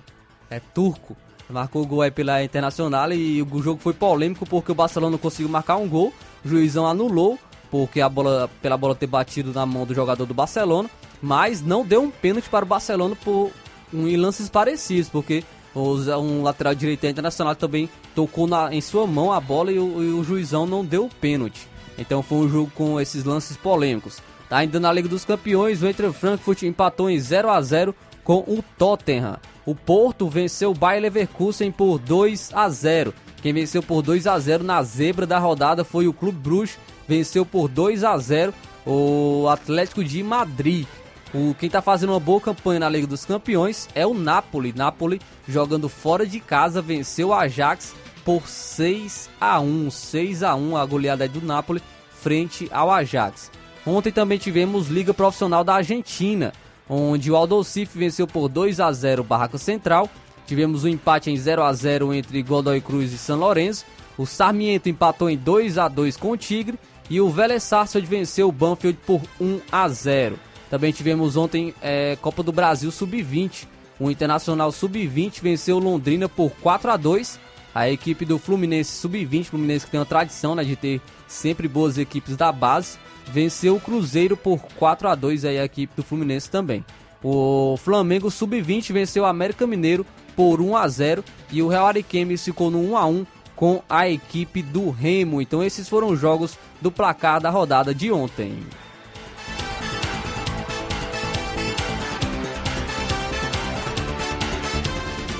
é 0.49 0.61
turco. 0.61 1.17
Marcou 1.51 1.83
o 1.83 1.87
gol 1.87 2.03
aí 2.03 2.11
pela 2.11 2.43
Internacional 2.43 3.13
e 3.13 3.43
o 3.43 3.63
jogo 3.63 3.81
foi 3.81 3.93
polêmico 3.93 4.47
porque 4.47 4.73
o 4.73 4.75
Barcelona 4.75 5.13
não 5.13 5.19
conseguiu 5.19 5.49
marcar 5.49 5.77
um 5.77 5.89
gol. 5.89 6.13
O 6.45 6.49
juizão 6.49 6.87
anulou 6.87 7.39
porque 7.71 8.01
a 8.01 8.09
bola, 8.09 8.51
pela 8.61 8.77
bola 8.77 8.95
ter 8.95 9.07
batido 9.07 9.53
na 9.53 9.65
mão 9.65 9.87
do 9.87 9.95
jogador 9.95 10.27
do 10.27 10.35
Barcelona, 10.35 10.91
mas 11.23 11.63
não 11.63 11.85
deu 11.85 12.03
um 12.03 12.11
pênalti 12.11 12.49
para 12.49 12.65
o 12.65 12.69
Barcelona 12.69 13.15
por 13.17 13.53
um, 13.93 14.09
em 14.09 14.17
lances 14.17 14.49
parecidos, 14.49 15.09
porque 15.09 15.45
um 15.75 16.43
lateral 16.43 16.75
direito 16.75 17.07
internacional 17.07 17.55
também 17.55 17.89
tocou 18.15 18.47
na, 18.47 18.75
em 18.75 18.81
sua 18.81 19.07
mão 19.07 19.33
a 19.33 19.41
bola 19.41 19.71
e 19.71 19.79
o, 19.79 20.03
e 20.03 20.11
o 20.11 20.25
juizão 20.25 20.67
não 20.67 20.85
deu 20.85 21.05
o 21.05 21.09
pênalti. 21.09 21.69
Então 21.97 22.23
foi 22.23 22.39
um 22.39 22.49
jogo 22.49 22.73
com 22.75 23.01
esses 23.01 23.25
lances 23.25 23.57
polêmicos. 23.57 24.19
Tá 24.49 24.59
ainda 24.59 24.81
na 24.81 24.93
Liga 24.93 25.09
dos 25.09 25.25
Campeões, 25.25 25.81
o 25.81 25.87
Eintracht 25.87 26.19
Frankfurt 26.19 26.63
empatou 26.65 27.09
em 27.09 27.19
0 27.19 27.51
a 27.51 27.63
0 27.63 27.95
com 28.25 28.39
o 28.39 28.65
Tottenham. 28.77 29.37
O 29.67 29.75
Porto 29.75 30.29
venceu 30.29 30.71
o 30.71 30.75
Bayer 30.75 31.03
Leverkusen 31.03 31.71
por 31.71 31.99
2 31.99 32.51
a 32.55 32.69
0. 32.69 33.15
Quem 33.43 33.53
venceu 33.53 33.83
por 33.83 34.03
2 34.03 34.27
a 34.27 34.39
0 34.39 34.65
na 34.65 34.83
zebra 34.83 35.27
da 35.27 35.39
rodada 35.39 35.85
foi 35.85 36.07
o 36.07 36.13
Clube 36.13 36.39
Bruges 36.39 36.79
venceu 37.09 37.45
por 37.45 37.67
2 37.69 38.05
a 38.05 38.17
0 38.17 38.55
o 38.87 39.49
Atlético 39.49 40.05
de 40.05 40.23
Madrid. 40.23 40.87
O, 41.35 41.55
quem 41.55 41.67
está 41.67 41.83
fazendo 41.83 42.11
uma 42.11 42.21
boa 42.21 42.41
campanha 42.41 42.81
na 42.81 42.89
Liga 42.89 43.07
dos 43.07 43.25
Campeões 43.25 43.89
é 43.95 44.07
o 44.07 44.15
Napoli. 44.15 44.73
Napoli 44.75 45.21
jogando 45.49 45.89
fora 45.89 46.27
de 46.27 46.41
casa 46.41 46.81
venceu 46.81 47.29
o 47.29 47.35
Ajax 47.35 47.95
por 48.25 48.49
6 48.49 49.31
a 49.41 49.61
1, 49.61 49.91
6 49.91 50.43
a 50.43 50.55
1 50.55 50.77
a 50.77 50.87
goleada 50.87 51.29
do 51.29 51.41
Napoli 51.41 51.83
frente 52.11 52.69
ao 52.71 52.91
Ajax. 52.91 53.51
Ontem 53.87 54.13
também 54.13 54.39
tivemos 54.39 54.89
Liga 54.89 55.15
Profissional 55.15 55.65
da 55.65 55.75
Argentina, 55.75 56.53
onde 56.91 57.31
o 57.31 57.37
Aldosife 57.37 57.97
venceu 57.97 58.27
por 58.27 58.49
2 58.49 58.81
a 58.81 58.93
0 58.93 59.23
o 59.23 59.25
Barraca 59.25 59.57
Central. 59.57 60.11
Tivemos 60.45 60.83
um 60.83 60.89
empate 60.89 61.31
em 61.31 61.37
0 61.37 61.63
a 61.63 61.73
0 61.73 62.13
entre 62.13 62.43
Godoy 62.43 62.81
Cruz 62.81 63.13
e 63.13 63.19
São 63.19 63.39
Lourenço. 63.39 63.87
O 64.19 64.27
Sarmiento 64.27 64.89
empatou 64.89 65.31
em 65.31 65.37
2 65.37 65.79
a 65.79 65.87
2 65.87 66.17
com 66.17 66.33
o 66.33 66.37
Tigre 66.37 66.77
e 67.09 67.21
o 67.21 67.31
Vélez 67.31 67.63
Sarsfield 67.63 68.09
venceu 68.09 68.49
o 68.49 68.53
Banfield 68.53 68.99
por 69.07 69.23
1 69.41 69.61
a 69.71 69.89
0. 69.89 70.37
Também 70.69 70.93
tivemos 70.93 71.37
ontem 71.37 71.73
é, 71.81 72.17
Copa 72.21 72.43
do 72.43 72.53
Brasil 72.53 72.91
Sub-20. 72.91 73.67
O 73.99 74.11
Internacional 74.11 74.73
Sub-20 74.73 75.41
venceu 75.41 75.79
Londrina 75.79 76.29
por 76.29 76.51
4 76.61 76.91
a 76.91 76.97
2. 76.97 77.39
A 77.75 77.89
equipe 77.89 78.25
do 78.25 78.39
Fluminense 78.39 78.93
Sub-20, 78.97 79.45
Fluminense 79.45 79.85
que 79.85 79.91
tem 79.91 80.01
uma 80.01 80.07
tradição 80.07 80.55
né, 80.55 80.65
de 80.65 80.75
ter 80.75 81.01
sempre 81.29 81.69
boas 81.69 81.99
equipes 81.99 82.37
da 82.37 82.51
base, 82.51 82.99
venceu 83.27 83.77
o 83.77 83.81
Cruzeiro 83.81 84.37
por 84.37 84.59
4 84.77 85.09
a 85.09 85.15
2 85.15 85.45
aí 85.45 85.59
a 85.59 85.65
equipe 85.65 85.95
do 85.95 86.03
Fluminense 86.03 86.51
também. 86.51 86.85
O 87.23 87.77
Flamengo 87.77 88.31
Sub-20 88.31 88.93
venceu 88.93 89.23
o 89.23 89.27
América 89.27 89.67
Mineiro 89.67 90.07
por 90.35 90.61
1 90.61 90.77
a 90.77 90.89
0 90.89 91.25
e 91.53 91.63
o 91.63 91.69
Real 91.69 91.87
Ariquemes 91.87 92.45
ficou 92.45 92.71
no 92.71 92.81
1 92.93 92.97
a 92.97 93.07
1 93.07 93.27
com 93.55 93.83
a 93.89 94.09
equipe 94.09 94.63
do 94.63 94.91
Remo. 94.91 95.41
Então 95.41 95.63
esses 95.63 95.89
foram 95.89 96.09
os 96.09 96.19
jogos 96.19 96.59
do 96.81 96.91
placar 96.91 97.41
da 97.41 97.51
rodada 97.51 97.95
de 97.95 98.11
ontem. 98.11 98.59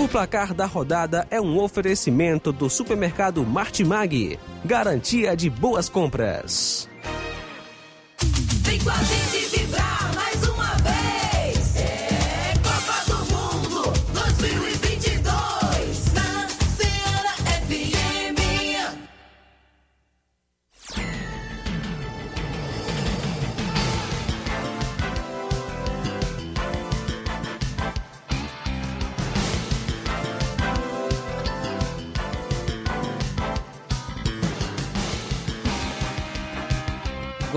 O 0.01 0.09
placar 0.09 0.55
da 0.55 0.65
rodada 0.65 1.27
é 1.31 1.39
um 1.39 1.59
oferecimento 1.59 2.53
do 2.53 2.71
supermercado 2.71 3.45
Martimag. 3.45 4.39
Garantia 4.65 5.37
de 5.37 5.51
boas 5.51 5.91
compras. 5.91 6.89
Vem 8.63 8.79
com 8.79 8.89
a 8.89 8.97
gente 8.97 9.40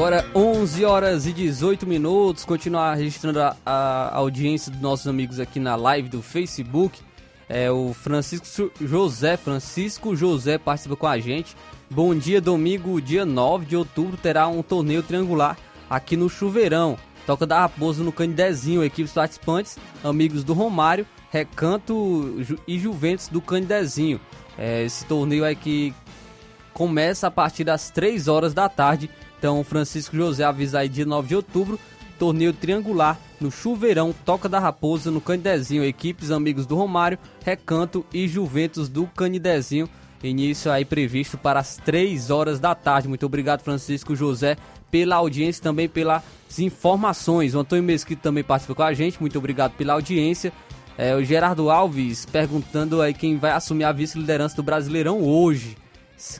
Agora 0.04 0.30
11 0.36 0.84
horas 0.84 1.26
e 1.26 1.32
18 1.32 1.88
minutos. 1.88 2.44
Continuar 2.44 2.94
registrando 2.96 3.40
a, 3.40 3.56
a 3.66 4.18
audiência 4.18 4.70
dos 4.70 4.82
nossos 4.82 5.08
amigos 5.08 5.40
aqui 5.40 5.62
na 5.62 5.78
live 5.78 6.10
do 6.10 6.22
Facebook. 6.22 7.00
É, 7.48 7.72
o 7.72 7.94
Francisco 7.94 8.70
José, 8.82 9.38
Francisco 9.38 10.14
José 10.14 10.58
participa 10.58 10.98
com 10.98 11.08
a 11.08 11.18
gente. 11.20 11.56
Bom 11.90 12.14
dia, 12.14 12.42
domingo, 12.42 13.00
dia 13.02 13.24
9 13.26 13.66
de 13.66 13.78
outubro, 13.78 14.18
terá 14.18 14.46
um 14.46 14.62
torneio 14.62 15.02
triangular 15.02 15.58
aqui 15.90 16.18
no 16.18 16.28
Chuveirão. 16.28 16.98
Toca 17.26 17.48
da 17.48 17.62
Raposa 17.62 18.04
no 18.04 18.12
Canidezinho, 18.12 18.84
equipes 18.84 19.14
participantes, 19.14 19.78
amigos 20.04 20.44
do 20.44 20.52
Romário, 20.52 21.08
Recanto 21.32 22.44
e 22.68 22.78
Juventus 22.78 23.30
do 23.30 23.40
Canidezinho. 23.40 24.20
É, 24.58 24.84
esse 24.84 25.06
torneio 25.06 25.46
aqui 25.46 25.96
começa 26.74 27.28
a 27.28 27.32
partir 27.32 27.64
das 27.64 27.90
3 27.90 28.28
horas 28.28 28.54
da 28.54 28.68
tarde. 28.68 29.10
Então, 29.44 29.62
Francisco 29.62 30.16
José 30.16 30.46
avisa 30.46 30.80
aí 30.80 30.88
dia 30.88 31.06
9 31.06 31.28
de 31.28 31.36
outubro, 31.36 31.78
torneio 32.18 32.54
triangular 32.54 33.20
no 33.42 33.52
Chuveirão, 33.52 34.16
Toca 34.24 34.48
da 34.48 34.58
Raposa, 34.58 35.12
no 35.12 35.20
Canidezinho, 35.20 35.84
equipes 35.84 36.32
amigos 36.32 36.66
do 36.66 36.78
Romário, 36.78 37.20
Recanto 37.44 38.06
e 38.14 38.26
Juventus 38.26 38.88
do 38.88 39.06
Canidezinho. 39.06 39.90
Início 40.24 40.72
aí 40.72 40.86
previsto 40.86 41.38
para 41.38 41.60
as 41.60 41.76
3 41.76 42.30
horas 42.30 42.58
da 42.58 42.74
tarde. 42.74 43.10
Muito 43.10 43.26
obrigado, 43.26 43.64
Francisco 43.64 44.16
José, 44.16 44.56
pela 44.90 45.18
audiência 45.18 45.60
e 45.60 45.64
também 45.64 45.90
pelas 45.90 46.24
informações. 46.58 47.54
O 47.54 47.60
Antônio 47.60 47.84
Mesquita 47.84 48.22
também 48.22 48.46
participa 48.46 48.76
com 48.76 48.84
a 48.84 48.94
gente. 48.94 49.20
Muito 49.20 49.38
obrigado 49.38 49.74
pela 49.74 49.92
audiência. 49.92 50.54
É, 50.98 51.18
o 51.18 51.22
Gerardo 51.22 51.70
Alves 51.70 52.26
perguntando 52.26 53.02
aí 53.02 53.14
quem 53.14 53.38
vai 53.38 53.52
assumir 53.52 53.84
a 53.84 53.92
vice-liderança 53.92 54.56
do 54.56 54.64
Brasileirão 54.64 55.20
hoje. 55.22 55.83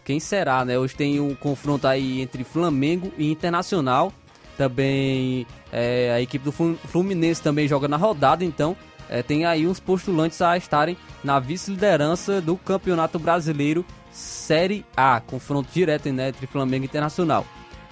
Quem 0.04 0.20
será, 0.20 0.64
né? 0.64 0.78
Hoje 0.78 0.96
tem 0.96 1.20
um 1.20 1.36
confronto 1.36 1.88
aí 1.88 2.22
entre 2.22 2.44
Flamengo 2.44 3.12
e 3.18 3.30
Internacional. 3.32 4.14
Também 4.58 5.48
é, 5.72 6.12
a 6.12 6.22
equipe 6.22 6.46
do 6.46 6.52
Fluminense 6.52 7.42
também 7.42 7.68
joga 7.68 7.88
na 7.88 7.98
rodada, 7.98 8.46
então 8.46 8.78
é, 9.10 9.24
tem 9.24 9.46
aí 9.46 9.68
uns 9.68 9.80
postulantes 9.80 10.42
a 10.42 10.56
estarem 10.56 10.96
na 11.24 11.40
vice-liderança 11.40 12.40
do 12.40 12.56
Campeonato 12.56 13.18
Brasileiro 13.18 13.84
Série 14.12 14.86
A, 14.96 15.20
confronto 15.20 15.70
direto 15.74 16.12
né, 16.14 16.30
entre 16.30 16.46
Flamengo 16.46 16.86
e 16.86 16.88
Internacional. 16.88 17.46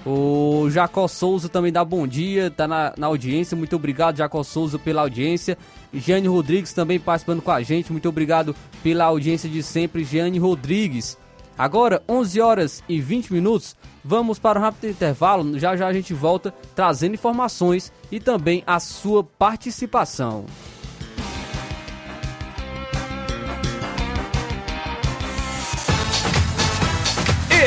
O 0.06 0.68
Jacó 0.70 1.08
Souza 1.08 1.48
também 1.48 1.72
dá 1.72 1.86
bom 1.86 2.08
dia, 2.08 2.50
tá 2.50 2.68
na, 2.68 2.94
na 2.98 3.08
audiência. 3.08 3.56
Muito 3.56 3.76
obrigado, 3.76 4.18
Jacó 4.18 4.42
Souza, 4.44 4.80
pela 4.80 5.02
audiência. 5.02 5.58
Jane 5.94 6.28
Rodrigues 6.28 6.74
também 6.74 7.00
participando 7.00 7.42
com 7.42 7.52
a 7.52 7.62
gente. 7.62 7.92
Muito 7.92 8.10
obrigado 8.10 8.56
pela 8.82 9.06
audiência 9.06 9.48
de 9.48 9.62
sempre, 9.62 10.04
Jane 10.04 10.40
Rodrigues. 10.40 11.18
Agora, 11.58 12.02
11 12.08 12.42
horas 12.42 12.84
e 12.88 13.00
20 13.00 13.34
minutos, 13.34 13.76
vamos 14.04 14.40
para 14.40 14.60
um 14.60 14.64
rápido 14.64 14.90
intervalo. 14.90 15.60
Já 15.60 15.76
já 15.76 15.88
a 15.88 15.94
gente 15.94 16.14
volta 16.14 16.54
trazendo 16.76 17.16
informações 17.16 17.92
e 18.12 18.20
também 18.20 18.64
a 18.66 18.80
sua 18.80 19.24
participação. 19.24 20.46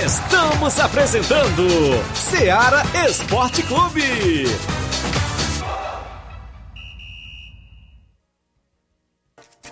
Estamos 0.04 0.78
apresentando 0.80 1.66
Seara 2.14 2.82
Esporte 3.08 3.62
Clube. 3.62 4.02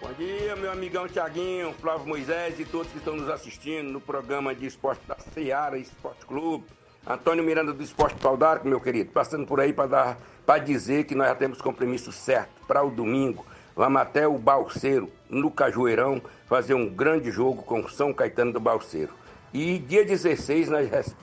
Bom 0.06 0.12
dia, 0.12 0.54
meu 0.54 0.70
amigão 0.70 1.08
Tiaguinho, 1.08 1.72
Flávio 1.80 2.06
Moisés 2.06 2.60
e 2.60 2.64
todos 2.64 2.86
que 2.92 2.98
estão 2.98 3.16
nos 3.16 3.28
assistindo 3.28 3.90
no 3.90 4.00
programa 4.00 4.54
de 4.54 4.64
esporte 4.64 5.00
da 5.04 5.16
Seara 5.34 5.76
Esporte 5.78 6.24
Clube. 6.24 6.64
Antônio 7.04 7.42
Miranda 7.42 7.72
do 7.72 7.82
Esporte 7.82 8.14
Paudarco, 8.20 8.68
meu 8.68 8.80
querido, 8.80 9.10
passando 9.10 9.44
por 9.44 9.58
aí 9.58 9.72
para 9.72 9.88
dar 9.88 10.18
para 10.46 10.62
dizer 10.62 11.06
que 11.06 11.14
nós 11.16 11.26
já 11.26 11.34
temos 11.34 11.60
compromisso 11.60 12.12
certo 12.12 12.64
para 12.68 12.84
o 12.84 12.90
domingo. 12.90 13.44
Vamos 13.74 14.00
até 14.00 14.28
o 14.28 14.38
Balseiro, 14.38 15.10
no 15.28 15.50
Cajueirão, 15.50 16.22
fazer 16.46 16.74
um 16.74 16.88
grande 16.88 17.32
jogo 17.32 17.64
com 17.64 17.88
São 17.88 18.14
Caetano 18.14 18.52
do 18.52 18.60
Balseiro. 18.60 19.12
E 19.52 19.76
dia 19.76 20.04
16 20.04 20.68
nós, 20.68 21.16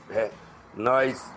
nós 0.75 1.31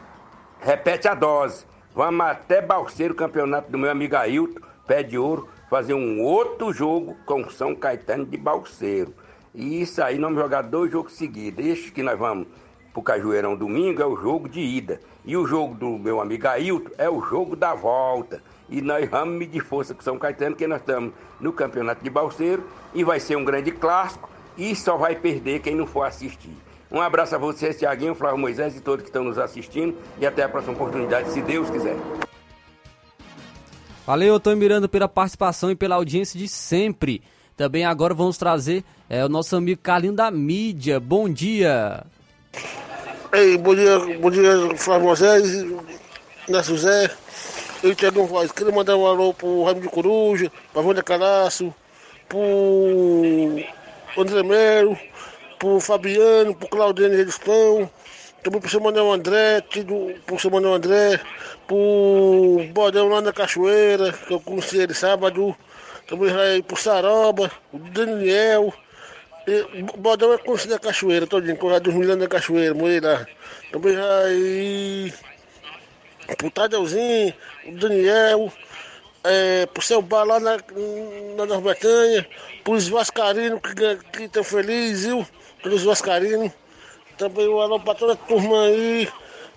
repete 0.59 1.07
a 1.07 1.15
dose. 1.15 1.65
Vamos 1.95 2.27
até 2.27 2.61
Balseiro, 2.61 3.15
campeonato 3.15 3.71
do 3.71 3.79
meu 3.79 3.91
amigo 3.91 4.17
Ailton, 4.17 4.61
pé 4.85 5.05
de 5.05 5.17
ouro, 5.17 5.49
fazer 5.69 5.95
um 5.95 6.23
outro 6.23 6.73
jogo 6.73 7.17
com 7.25 7.49
São 7.51 7.75
Caetano 7.75 8.25
de 8.25 8.37
Balseiro. 8.37 9.13
E 9.55 9.81
isso 9.81 10.03
aí, 10.03 10.19
nós 10.19 10.31
vamos 10.31 10.43
jogar 10.43 10.63
dois 10.63 10.91
jogos 10.93 11.15
seguidos. 11.15 11.65
Este 11.65 11.91
que 11.91 12.03
nós 12.03 12.19
vamos 12.19 12.47
pro 12.93 13.03
Cajueirão 13.03 13.57
domingo 13.57 14.03
é 14.03 14.07
o 14.07 14.17
jogo 14.17 14.49
de 14.49 14.61
ida. 14.61 15.01
E 15.25 15.37
o 15.37 15.47
jogo 15.47 15.75
do 15.75 15.99
meu 15.99 16.21
amigo 16.21 16.47
Ailton 16.47 16.91
é 16.99 17.09
o 17.09 17.23
jogo 17.23 17.57
da 17.57 17.75
volta. 17.75 18.43
E 18.69 18.81
nós 18.81 19.09
vamos 19.09 19.35
medir 19.37 19.61
força 19.61 19.95
com 19.95 20.03
São 20.03 20.19
Caetano, 20.19 20.55
que 20.55 20.67
nós 20.67 20.81
estamos 20.81 21.13
no 21.41 21.53
campeonato 21.53 22.03
de 22.05 22.11
Balseiro. 22.11 22.65
E 22.95 23.03
vai 23.03 23.19
ser 23.19 23.37
um 23.37 23.45
grande 23.45 23.71
clássico. 23.71 24.29
E 24.57 24.75
só 24.77 24.97
vai 24.97 25.17
perder 25.17 25.61
quem 25.61 25.75
não 25.75 25.87
for 25.87 26.03
assistir. 26.03 26.57
Um 26.91 27.01
abraço 27.01 27.35
a 27.35 27.39
vocês, 27.39 27.77
Tiaguinho, 27.79 28.15
Flávio 28.15 28.39
Moisés 28.39 28.77
e 28.77 28.81
todos 28.81 29.03
que 29.03 29.09
estão 29.09 29.25
nos 29.25 29.39
assistindo. 29.39 29.97
E 30.19 30.27
até 30.27 30.43
a 30.43 30.49
próxima 30.49 30.75
oportunidade, 30.75 31.31
se 31.31 31.43
Deus 31.43 31.69
quiser. 31.69 31.97
Valeu, 34.07 34.37
Antônio 34.37 34.59
Miranda, 34.59 34.89
pela 34.89 35.09
participação 35.09 35.69
e 35.71 35.75
pela 35.75 35.97
audiência 35.97 36.39
de 36.39 36.47
sempre. 36.47 37.23
Também 37.57 37.85
agora 37.85 38.15
vamos 38.15 38.39
trazer 38.39 38.85
é, 39.11 39.25
o 39.25 39.29
nosso 39.29 39.57
amigo 39.57 39.81
Carlinho 39.83 40.13
da 40.13 40.31
Mídia. 40.31 41.01
Bom 41.01 41.29
dia. 41.29 42.05
Ei, 43.33 43.59
bom 43.59 43.75
dia, 43.75 43.99
bom 44.21 44.31
dia, 44.31 44.77
Flávio 44.77 45.09
Moisés, 45.09 45.65
Né 46.49 46.63
José. 46.63 47.11
Eu 47.83 47.91
e 47.91 47.93
o 47.93 47.97
Tiaguinho 47.97 48.27
Voz. 48.27 48.53
Queria 48.53 48.73
mandar 48.73 48.97
um 48.97 49.07
alô 49.07 49.35
pro 49.35 49.65
Raimundo 49.65 49.87
de 49.87 49.93
Coruja, 49.93 50.53
pra 50.73 50.83
Vânia 50.83 51.03
Calaço, 51.03 51.75
pro 52.29 52.39
André 54.17 54.43
Melo 54.45 54.97
pro 55.59 55.81
Fabiano, 55.81 56.55
pro 56.55 56.69
Claudiano 56.69 57.17
Redistão, 57.17 57.91
também 58.47 58.61
pro 58.61 58.71
seu 58.71 58.81
Manuel 58.81 59.13
André, 59.13 59.61
tido, 59.63 60.15
pro 60.25 60.39
seu 60.39 60.53
Manuel 60.53 60.75
André, 60.75 61.21
pro 61.67 62.65
Bodão 62.73 63.09
lá 63.09 63.21
na 63.21 63.33
Cachoeira, 63.33 64.13
que 64.13 64.33
eu 64.33 64.39
conheci 64.39 64.79
ele 64.79 64.95
sábado, 64.95 65.57
também 66.07 66.33
aí 66.33 66.63
pro 66.63 66.77
Saroba, 66.77 67.51
o 67.73 67.79
Daniel. 67.79 68.73
o 69.93 69.97
Bodão 69.97 70.33
é 70.33 70.39
conhecido 70.39 70.75
na 70.75 70.79
Cachoeira, 70.79 71.27
todinho, 71.27 71.57
com 71.57 71.77
dos 71.81 71.93
milhões 71.93 72.21
da 72.21 72.29
Cachoeira, 72.29 72.73
morei 72.73 73.01
lá. 73.01 73.27
Também 73.73 73.97
aí 73.97 75.13
pro 76.39 76.49
Tadeuzinho, 76.49 77.35
o 77.67 77.73
Daniel, 77.73 78.53
é, 79.25 79.67
pro 79.67 79.83
seu 79.83 80.01
bar 80.01 80.23
lá 80.23 80.39
na, 80.39 80.57
na 81.37 81.47
Nova 81.47 81.61
Bretanha, 81.63 82.25
pros 82.63 82.87
Vascarinos 82.87 83.61
que 84.13 84.23
estão 84.23 84.45
felizes, 84.45 85.07
viu? 85.07 85.27
Pelos 85.65 85.83
Vascarinos. 85.83 86.53
Também 87.19 87.49
um 87.49 87.61
alô 87.61 87.81
pra 87.81 87.95
toda 87.95 88.13
a 88.13 88.17
turma 88.17 88.65
aí, 88.65 89.09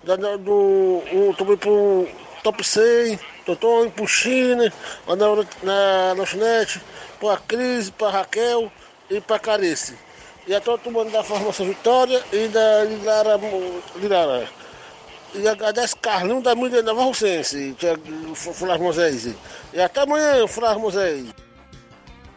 da, 0.02 0.16
da- 0.16 0.36
do, 0.36 1.02
um, 1.12 1.32
também 1.36 1.56
pro 1.56 2.08
Top 2.42 2.64
100, 2.64 3.18
Totonho, 3.44 3.90
pro 3.90 4.06
China, 4.06 4.72
na, 5.06 5.16
na 5.62 6.12
lanchonete, 6.16 6.80
pra 7.18 7.36
Cris, 7.36 7.90
pra 7.90 8.10
Raquel 8.10 8.72
e 9.10 9.20
pra 9.20 9.38
Carice. 9.38 9.94
E 10.46 10.54
a 10.54 10.60
toda 10.60 10.76
a 10.80 10.84
turma 10.84 11.04
da 11.04 11.22
Formação 11.22 11.66
Vitória 11.66 12.22
e 12.32 12.48
da 12.48 12.84
Lilara. 12.84 13.38
Lilara. 13.96 14.48
E 15.34 15.46
agradece 15.46 15.94
Carlinho 15.96 16.42
da 16.42 16.54
mídia 16.56 16.82
Nova 16.82 17.02
Rocense, 17.04 17.76
é 17.82 17.92
o 18.30 18.34
Flávio 18.34 18.82
Moisés. 18.84 19.32
E 19.72 19.80
até 19.80 20.00
amanhã, 20.00 20.46
Flávio 20.48 20.80
Moisés. 20.80 21.26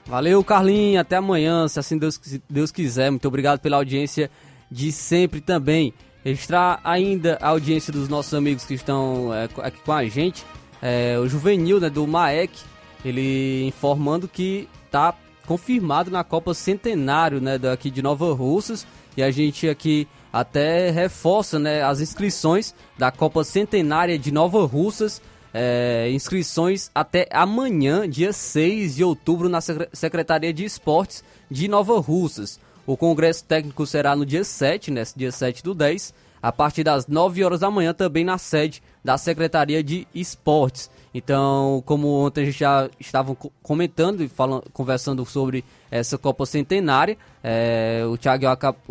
Valeu, 0.05 0.43
Carlinhos. 0.43 0.99
Até 1.01 1.15
amanhã, 1.15 1.67
se 1.67 1.79
assim 1.79 1.97
Deus, 1.97 2.19
Deus 2.49 2.71
quiser. 2.71 3.09
Muito 3.09 3.27
obrigado 3.27 3.59
pela 3.59 3.77
audiência 3.77 4.29
de 4.73 4.91
sempre 4.91 5.39
também. 5.39 5.93
Registrar 6.25 6.79
ainda 6.83 7.37
a 7.41 7.49
audiência 7.49 7.93
dos 7.93 8.09
nossos 8.09 8.33
amigos 8.33 8.65
que 8.65 8.73
estão 8.73 9.33
é, 9.33 9.43
aqui 9.61 9.79
com 9.85 9.91
a 9.91 10.03
gente. 10.05 10.43
É, 10.81 11.17
o 11.19 11.27
Juvenil, 11.27 11.79
né, 11.79 11.89
do 11.89 12.07
MAEC, 12.07 12.51
ele 13.05 13.65
informando 13.67 14.27
que 14.27 14.67
está 14.85 15.13
confirmado 15.45 16.09
na 16.09 16.23
Copa 16.23 16.53
Centenário, 16.53 17.39
né, 17.41 17.57
daqui 17.57 17.91
de 17.91 18.01
Nova 18.01 18.33
Russas. 18.33 18.87
E 19.15 19.21
a 19.21 19.29
gente 19.29 19.67
aqui 19.69 20.07
até 20.31 20.89
reforça, 20.89 21.59
né, 21.59 21.83
as 21.83 21.99
inscrições 22.01 22.73
da 22.97 23.11
Copa 23.11 23.43
Centenária 23.43 24.17
de 24.17 24.31
Nova 24.31 24.65
Russas. 24.65 25.21
É, 25.53 26.09
inscrições 26.11 26.89
até 26.95 27.27
amanhã, 27.31 28.09
dia 28.09 28.33
6 28.33 28.95
de 28.95 29.03
outubro, 29.03 29.47
na 29.47 29.61
Secre- 29.61 29.89
Secretaria 29.93 30.51
de 30.51 30.65
Esportes 30.65 31.23
de 31.51 31.67
Nova 31.67 31.99
Russas. 31.99 32.59
O 32.85 32.97
congresso 32.97 33.43
técnico 33.45 33.85
será 33.85 34.15
no 34.15 34.25
dia 34.25 34.43
7, 34.43 34.91
né, 34.91 35.03
dia 35.15 35.31
7 35.31 35.63
do 35.63 35.73
10, 35.73 36.13
a 36.41 36.51
partir 36.51 36.83
das 36.83 37.07
9 37.07 37.41
horas 37.43 37.61
da 37.61 37.71
manhã, 37.71 37.93
também 37.93 38.25
na 38.25 38.37
sede 38.37 38.83
da 39.03 39.17
Secretaria 39.17 39.81
de 39.81 40.05
Esportes. 40.13 40.89
Então, 41.13 41.81
como 41.85 42.07
ontem 42.09 42.41
a 42.41 42.45
gente 42.45 42.59
já 42.59 42.89
estava 42.99 43.33
co- 43.35 43.51
comentando 43.61 44.21
e 44.21 44.27
falando, 44.27 44.63
conversando 44.73 45.25
sobre 45.25 45.63
essa 45.89 46.17
Copa 46.17 46.45
Centenária, 46.45 47.17
é, 47.41 48.03
o 48.05 48.17
Thiago 48.17 48.45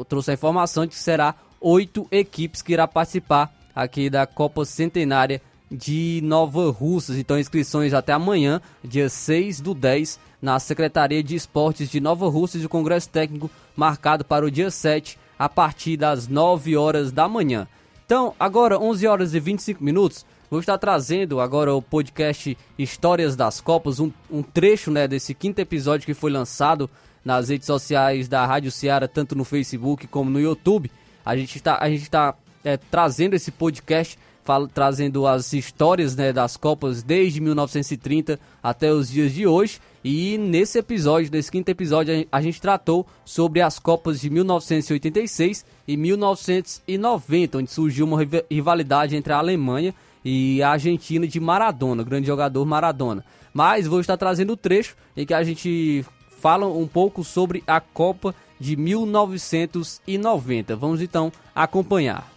trouxe 0.09 0.31
a 0.31 0.35
informação 0.35 0.87
de 0.87 0.93
que 0.95 0.99
será 0.99 1.35
oito 1.61 2.07
equipes 2.11 2.63
que 2.63 2.73
irá 2.73 2.89
participar 2.89 3.53
aqui 3.75 4.09
da 4.09 4.27
Copa 4.27 4.65
Centenária 4.65 5.43
de 5.71 6.21
Nova 6.23 6.71
Russas. 6.71 7.17
Então, 7.19 7.39
inscrições 7.39 7.93
até 7.93 8.13
amanhã, 8.13 8.61
dia 8.85 9.09
6 9.09 9.61
do 9.61 9.75
10, 9.75 10.19
na 10.43 10.59
Secretaria 10.59 11.23
de 11.23 11.37
Esportes 11.37 11.89
de 11.89 12.01
Nova 12.01 12.29
Russas 12.29 12.61
e 12.61 12.67
o 12.67 12.69
Congresso 12.69 13.09
Técnico 13.09 13.49
marcado 13.77 14.25
para 14.25 14.45
o 14.45 14.51
dia 14.51 14.73
7, 14.73 15.17
a 15.39 15.49
partir 15.49 15.97
das 15.97 16.27
9 16.27 16.77
horas 16.77 17.13
da 17.13 17.29
manhã. 17.29 17.69
Então, 18.05 18.35
agora 18.39 18.79
11 18.79 19.07
horas 19.07 19.35
e 19.35 19.41
25 19.41 19.83
minutos, 19.83 20.27
vou 20.51 20.59
estar 20.59 20.77
trazendo 20.77 21.41
agora 21.41 21.73
o 21.73 21.81
podcast 21.81 22.59
Histórias 22.77 23.37
das 23.37 23.61
Copas, 23.61 24.01
um, 24.01 24.11
um 24.29 24.43
trecho 24.43 24.91
né, 24.91 25.07
desse 25.07 25.33
quinto 25.33 25.61
episódio 25.61 26.05
que 26.05 26.13
foi 26.13 26.31
lançado 26.31 26.91
nas 27.25 27.49
redes 27.49 27.67
sociais 27.67 28.29
da 28.29 28.45
Rádio 28.45 28.73
Ceará, 28.73 29.07
tanto 29.07 29.37
no 29.37 29.45
Facebook 29.45 30.09
como 30.09 30.29
no 30.29 30.41
YouTube. 30.41 30.91
A 31.25 31.37
gente 31.37 31.57
está, 31.57 31.79
a 31.81 31.89
gente 31.89 32.03
está 32.03 32.35
é, 32.65 32.77
trazendo 32.77 33.35
esse 33.35 33.53
podcast, 33.53 34.19
fala- 34.45 34.69
trazendo 34.73 35.27
as 35.27 35.53
histórias 35.53 36.15
né, 36.17 36.33
das 36.33 36.57
Copas 36.57 37.03
desde 37.03 37.41
1930 37.41 38.39
até 38.63 38.93
os 38.93 39.09
dias 39.11 39.33
de 39.33 39.47
hoje. 39.47 39.81
E 40.05 40.37
nesse 40.37 40.79
episódio, 40.79 41.31
nesse 41.31 41.51
quinto 41.51 41.69
episódio, 41.69 42.13
a 42.13 42.17
gen- 42.17 42.27
a 42.33 42.41
gente 42.41 42.61
tratou 42.61 43.07
sobre 43.25 43.61
as 43.61 43.79
Copas 43.79 44.21
de 44.21 44.29
1986 44.31 45.65
e 45.87 45.97
1990, 45.97 47.59
onde 47.59 47.71
surgiu 47.71 48.07
uma 48.07 48.19
riva- 48.19 48.45
rivalidade 48.51 49.15
entre 49.17 49.33
a 49.33 49.39
Alemanha 49.39 49.95
e 50.25 50.63
a 50.63 50.71
Argentina 50.71 51.27
de 51.27 51.39
Maradona, 51.41 52.03
grande 52.03 52.27
jogador 52.27 52.65
Maradona. 52.65 53.25
Mas 53.53 53.87
vou 53.87 54.01
estar 54.01 54.17
trazendo 54.17 54.55
o 54.55 54.57
trecho 54.57 54.97
em 55.17 55.27
que 55.27 55.35
a 55.35 55.43
gente 55.43 56.05
fala 56.41 56.67
um 56.67 56.87
pouco 56.89 57.23
sobre 57.23 57.63
a 57.67 57.81
Copa 57.81 58.35
de 58.59 58.77
1990. 58.77 60.75
Vamos 60.77 61.01
então 61.03 61.31
acompanhar. 61.55 62.32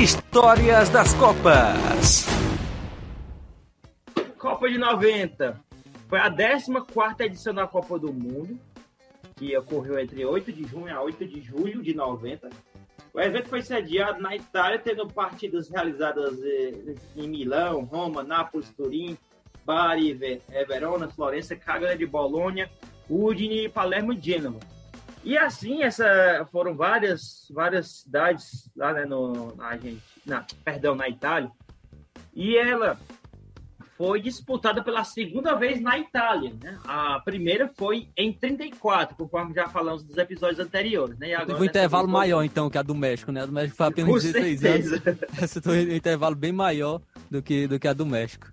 Histórias 0.00 0.88
das 0.90 1.12
Copas. 1.14 2.26
Copa 4.38 4.68
de 4.68 4.78
90. 4.78 5.60
Foi 6.08 6.18
a 6.20 6.30
14 6.30 7.24
edição 7.24 7.52
da 7.52 7.66
Copa 7.66 7.98
do 7.98 8.12
Mundo, 8.12 8.58
que 9.36 9.56
ocorreu 9.56 9.98
entre 9.98 10.24
8 10.24 10.52
de 10.52 10.64
junho 10.64 10.94
a 10.96 11.02
8 11.02 11.26
de 11.26 11.40
julho 11.42 11.82
de 11.82 11.94
90. 11.94 12.48
O 13.12 13.20
evento 13.20 13.48
foi 13.48 13.60
sediado 13.62 14.20
na 14.22 14.36
Itália, 14.36 14.78
tendo 14.78 15.06
partidas 15.08 15.68
realizadas 15.68 16.38
em 17.16 17.28
Milão, 17.28 17.82
Roma, 17.82 18.22
Nápoles, 18.22 18.70
Turim, 18.76 19.18
Bari, 19.64 20.14
Ve- 20.14 20.40
Verona, 20.68 21.08
Florença, 21.08 21.56
Cagliari 21.56 21.98
de 21.98 22.06
Bolonha, 22.06 22.70
Udine, 23.10 23.68
Palermo 23.68 24.12
e 24.12 24.20
Gênova. 24.20 24.60
E 25.28 25.36
assim, 25.36 25.82
essa 25.82 26.48
foram 26.50 26.74
várias, 26.74 27.46
várias 27.50 27.98
cidades 28.00 28.70
lá 28.74 28.94
né, 28.94 29.04
no, 29.04 29.54
na 29.56 29.66
Argentina, 29.66 30.46
perdão, 30.64 30.94
na 30.94 31.06
Itália. 31.06 31.50
E 32.34 32.56
ela 32.56 32.98
foi 33.98 34.22
disputada 34.22 34.82
pela 34.82 35.04
segunda 35.04 35.54
vez 35.54 35.82
na 35.82 35.98
Itália. 35.98 36.54
Né? 36.62 36.78
A 36.82 37.20
primeira 37.20 37.70
foi 37.76 38.08
em 38.16 38.32
34, 38.32 39.14
conforme 39.16 39.52
já 39.52 39.68
falamos 39.68 40.02
dos 40.02 40.16
episódios 40.16 40.60
anteriores. 40.60 41.18
Né? 41.18 41.28
E 41.28 41.34
agora 41.34 41.48
Teve 41.48 41.60
um 41.60 41.64
intervalo 41.66 42.06
Copa- 42.06 42.18
maior 42.20 42.42
então 42.42 42.70
que 42.70 42.78
a 42.78 42.82
do 42.82 42.94
México, 42.94 43.30
né? 43.30 43.42
A 43.42 43.46
do 43.46 43.52
México 43.52 43.76
foi 43.76 43.84
apenas 43.92 44.10
Com 44.10 44.18
16 44.18 44.60
certeza. 44.60 45.02
anos. 45.04 45.20
Essa 45.42 45.60
foi 45.60 45.86
um 45.86 45.92
intervalo 45.94 46.36
bem 46.36 46.52
maior 46.52 47.02
do 47.30 47.42
que, 47.42 47.66
do 47.66 47.78
que 47.78 47.86
a 47.86 47.92
do 47.92 48.06
México. 48.06 48.50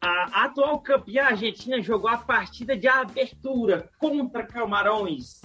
A 0.00 0.44
atual 0.44 0.78
campeã 0.78 1.24
argentina 1.24 1.80
jogou 1.82 2.08
a 2.08 2.18
partida 2.18 2.76
de 2.76 2.86
abertura 2.86 3.90
contra 3.98 4.44
Camarões. 4.46 5.40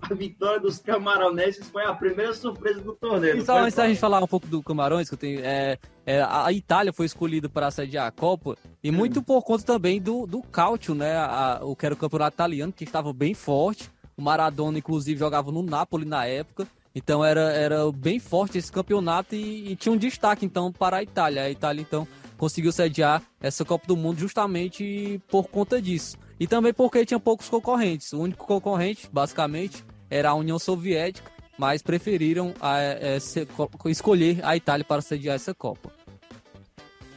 A 0.00 0.14
vitória 0.14 0.58
dos 0.60 0.78
camaronenses 0.78 1.68
foi 1.68 1.84
a 1.84 1.94
primeira 1.94 2.34
surpresa 2.34 2.80
do 2.80 2.92
torneio. 2.94 3.36
E 3.38 3.44
só 3.44 3.58
antes 3.60 3.76
da 3.76 3.86
gente 3.86 4.00
falar 4.00 4.22
um 4.22 4.26
pouco 4.26 4.48
do 4.48 4.60
Camarões, 4.62 5.08
que 5.08 5.14
eu 5.14 5.18
tenho. 5.18 5.40
É, 5.44 5.78
é, 6.04 6.20
a 6.22 6.52
Itália 6.52 6.92
foi 6.92 7.06
escolhida 7.06 7.48
para 7.48 7.70
sediar 7.70 8.06
a 8.08 8.10
Copa, 8.10 8.56
e 8.82 8.90
muito 8.90 9.22
por 9.22 9.42
conta 9.42 9.64
também 9.64 10.00
do, 10.00 10.26
do 10.26 10.42
Calcio, 10.42 10.92
né? 10.94 11.16
A- 11.16 11.60
o 11.62 11.76
que 11.76 11.86
era 11.86 11.94
o 11.94 11.98
campeonato 11.98 12.34
italiano, 12.34 12.72
que 12.72 12.82
estava 12.82 13.12
bem 13.12 13.32
forte. 13.32 13.88
O 14.16 14.22
Maradona, 14.22 14.78
inclusive, 14.78 15.18
jogava 15.18 15.52
no 15.52 15.62
Napoli 15.62 16.04
na 16.04 16.26
época. 16.26 16.66
Então 16.94 17.24
era, 17.24 17.52
era 17.52 17.90
bem 17.92 18.18
forte 18.18 18.58
esse 18.58 18.70
campeonato 18.72 19.34
e, 19.36 19.70
e 19.72 19.76
tinha 19.76 19.92
um 19.92 19.96
destaque, 19.96 20.44
então, 20.44 20.72
para 20.72 20.96
a 20.98 21.02
Itália. 21.02 21.42
A 21.44 21.50
Itália, 21.50 21.80
então, 21.80 22.06
conseguiu 22.36 22.72
sediar 22.72 23.22
essa 23.40 23.64
Copa 23.64 23.86
do 23.86 23.96
Mundo 23.96 24.18
justamente 24.20 25.20
por 25.28 25.48
conta 25.48 25.80
disso. 25.80 26.16
E 26.38 26.46
também 26.46 26.72
porque 26.72 27.04
tinha 27.06 27.20
poucos 27.20 27.48
concorrentes. 27.48 28.12
O 28.12 28.20
único 28.20 28.46
concorrente, 28.46 29.08
basicamente, 29.12 29.84
era 30.10 30.30
a 30.30 30.34
União 30.34 30.58
Soviética, 30.58 31.30
mas 31.58 31.82
preferiram 31.82 32.52
a, 32.60 32.78
é, 32.80 33.18
se- 33.20 33.46
co- 33.46 33.70
escolher 33.86 34.40
a 34.44 34.56
Itália 34.56 34.84
para 34.84 35.00
sediar 35.00 35.36
essa 35.36 35.54
Copa. 35.54 35.92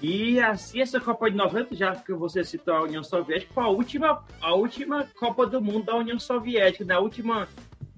E 0.01 0.39
assim, 0.39 0.81
essa 0.81 0.99
Copa 0.99 1.31
de 1.31 1.37
90, 1.37 1.75
já 1.75 1.95
que 1.95 2.13
você 2.13 2.43
citou 2.43 2.73
a 2.75 2.83
União 2.83 3.03
Soviética, 3.03 3.51
foi 3.53 3.63
a 3.63 3.67
última, 3.69 4.23
a 4.41 4.53
última 4.53 5.05
Copa 5.17 5.47
do 5.47 5.61
Mundo 5.61 5.85
da 5.85 5.95
União 5.95 6.19
Soviética, 6.19 6.83
né? 6.85 6.93
a 6.93 6.99
última, 6.99 7.47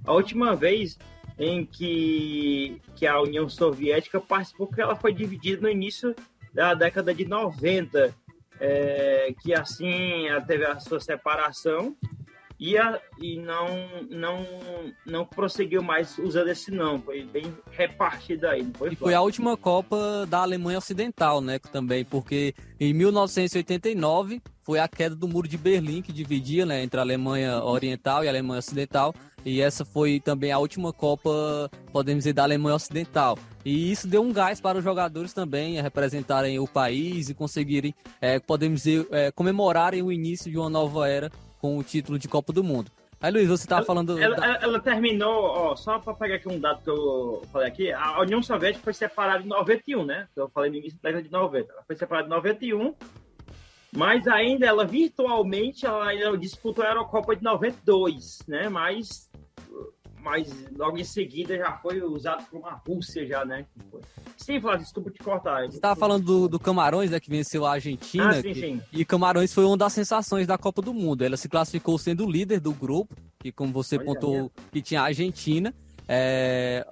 a 0.05 0.13
última 0.13 0.55
vez 0.55 0.97
em 1.37 1.65
que, 1.65 2.79
que 2.95 3.05
a 3.05 3.19
União 3.21 3.49
Soviética 3.49 4.21
participou, 4.21 4.67
porque 4.67 4.81
ela 4.81 4.95
foi 4.95 5.11
dividida 5.11 5.61
no 5.63 5.69
início 5.69 6.15
da 6.57 6.73
década 6.73 7.13
de 7.13 7.23
90, 7.23 8.15
é, 8.59 9.31
que 9.43 9.53
assim 9.53 10.25
teve 10.47 10.65
a 10.65 10.79
sua 10.79 10.99
separação 10.99 11.95
e, 12.59 12.77
a, 12.77 12.99
e 13.19 13.39
não, 13.39 13.67
não, 14.09 14.45
não 15.05 15.25
prosseguiu 15.25 15.83
mais 15.83 16.17
usando 16.17 16.49
esse 16.49 16.71
não, 16.71 16.99
foi 16.99 17.23
bem 17.23 17.55
repartido 17.71 18.47
aí, 18.47 18.67
foi? 18.75 18.93
E 18.93 18.95
foi 18.95 19.13
a 19.13 19.21
última 19.21 19.55
Copa 19.55 20.25
da 20.27 20.39
Alemanha 20.39 20.79
Ocidental, 20.79 21.39
né? 21.39 21.59
Também, 21.59 22.03
porque 22.03 22.55
em 22.79 22.93
1989 22.93 24.41
foi 24.63 24.79
a 24.79 24.87
queda 24.87 25.15
do 25.15 25.27
Muro 25.27 25.47
de 25.47 25.57
Berlim, 25.57 26.01
que 26.01 26.11
dividia 26.11 26.65
né, 26.65 26.83
entre 26.83 26.99
a 26.99 27.03
Alemanha 27.03 27.63
Oriental 27.63 28.23
e 28.23 28.27
a 28.27 28.31
Alemanha 28.31 28.59
Ocidental. 28.59 29.13
E 29.45 29.61
essa 29.61 29.85
foi 29.85 30.19
também 30.19 30.51
a 30.51 30.59
última 30.59 30.91
Copa, 30.91 31.71
podemos 31.93 32.25
dizer, 32.25 32.33
da 32.33 32.43
Alemanha 32.43 32.75
Ocidental. 32.75 33.37
E 33.63 33.91
isso 33.91 34.07
deu 34.07 34.21
um 34.21 34.33
gás 34.33 34.59
para 34.59 34.77
os 34.77 34.83
jogadores 34.83 35.31
também 35.31 35.79
a 35.79 35.83
representarem 35.83 36.59
o 36.59 36.67
país 36.67 37.29
e 37.29 37.33
conseguirem, 37.33 37.95
é, 38.19 38.39
podemos 38.39 38.83
dizer, 38.83 39.07
é, 39.11 39.31
comemorarem 39.31 40.01
o 40.01 40.11
início 40.11 40.51
de 40.51 40.57
uma 40.57 40.69
nova 40.69 41.07
era 41.07 41.31
com 41.59 41.77
o 41.77 41.83
título 41.83 42.17
de 42.19 42.27
Copa 42.27 42.51
do 42.53 42.63
Mundo. 42.63 42.91
Aí, 43.19 43.31
Luiz, 43.31 43.47
você 43.47 43.63
estava 43.63 43.83
falando. 43.83 44.19
Ela, 44.21 44.35
da- 44.35 44.45
ela- 44.45 44.57
ela 44.61 44.79
terminou, 44.79 45.33
ó, 45.43 45.75
só 45.75 45.97
para 45.97 46.13
pegar 46.13 46.35
aqui 46.35 46.47
um 46.47 46.59
dado 46.59 46.83
que 46.83 46.89
eu 46.89 47.41
falei 47.51 47.67
aqui, 47.67 47.91
a 47.91 48.21
União 48.21 48.43
Soviética 48.43 48.83
foi 48.83 48.93
separada 48.93 49.43
em 49.43 49.47
91, 49.47 50.05
né? 50.05 50.27
Eu 50.35 50.47
falei 50.49 50.69
no 50.69 50.77
início 50.77 50.99
da 51.01 51.09
década 51.09 51.23
de 51.25 51.31
90. 51.31 51.73
Ela 51.73 51.83
foi 51.83 51.95
separada 51.95 52.27
em 52.27 52.29
91. 52.29 52.93
Mas 53.95 54.27
ainda 54.27 54.65
ela 54.67 54.85
virtualmente 54.85 55.85
ela 55.85 56.05
ainda 56.07 56.37
disputou 56.37 56.83
a 56.85 56.89
Eurocopa 56.89 57.35
de 57.35 57.41
92, 57.43 58.39
né? 58.47 58.69
Mas 58.69 59.27
mas 60.27 60.53
logo 60.77 60.97
em 60.97 61.03
seguida 61.05 61.57
já 61.57 61.77
foi 61.77 62.01
usado 62.01 62.45
por 62.49 62.59
uma 62.59 62.81
Rússia 62.85 63.25
já, 63.25 63.45
né? 63.45 63.65
Sim, 64.35 64.59
Flávio, 64.59 64.81
desculpa 64.81 65.09
te 65.09 65.19
cortar. 65.19 65.65
Você 65.65 65.77
estava 65.77 65.95
falando 65.95 66.25
do, 66.25 66.47
do, 66.49 66.59
Camarões, 66.59 67.11
né, 67.11 67.19
que 67.19 67.29
venceu 67.29 67.65
a 67.65 67.71
Argentina. 67.71 68.29
Ah, 68.29 68.33
sim, 68.33 68.53
que, 68.53 68.59
sim. 68.59 68.81
E 68.91 69.05
Camarões 69.05 69.53
foi 69.53 69.63
uma 69.63 69.77
das 69.77 69.93
sensações 69.93 70.45
da 70.45 70.57
Copa 70.57 70.81
do 70.81 70.93
Mundo. 70.93 71.23
Ela 71.23 71.37
se 71.37 71.47
classificou 71.47 71.97
sendo 71.97 72.29
líder 72.29 72.59
do 72.59 72.73
grupo, 72.73 73.15
que 73.39 73.51
como 73.51 73.71
você 73.71 73.95
Olha 73.95 74.05
pontuou, 74.05 74.51
aí. 74.57 74.63
que 74.73 74.81
tinha 74.81 75.01
a 75.01 75.05
Argentina. 75.05 75.73
É, 76.07 76.85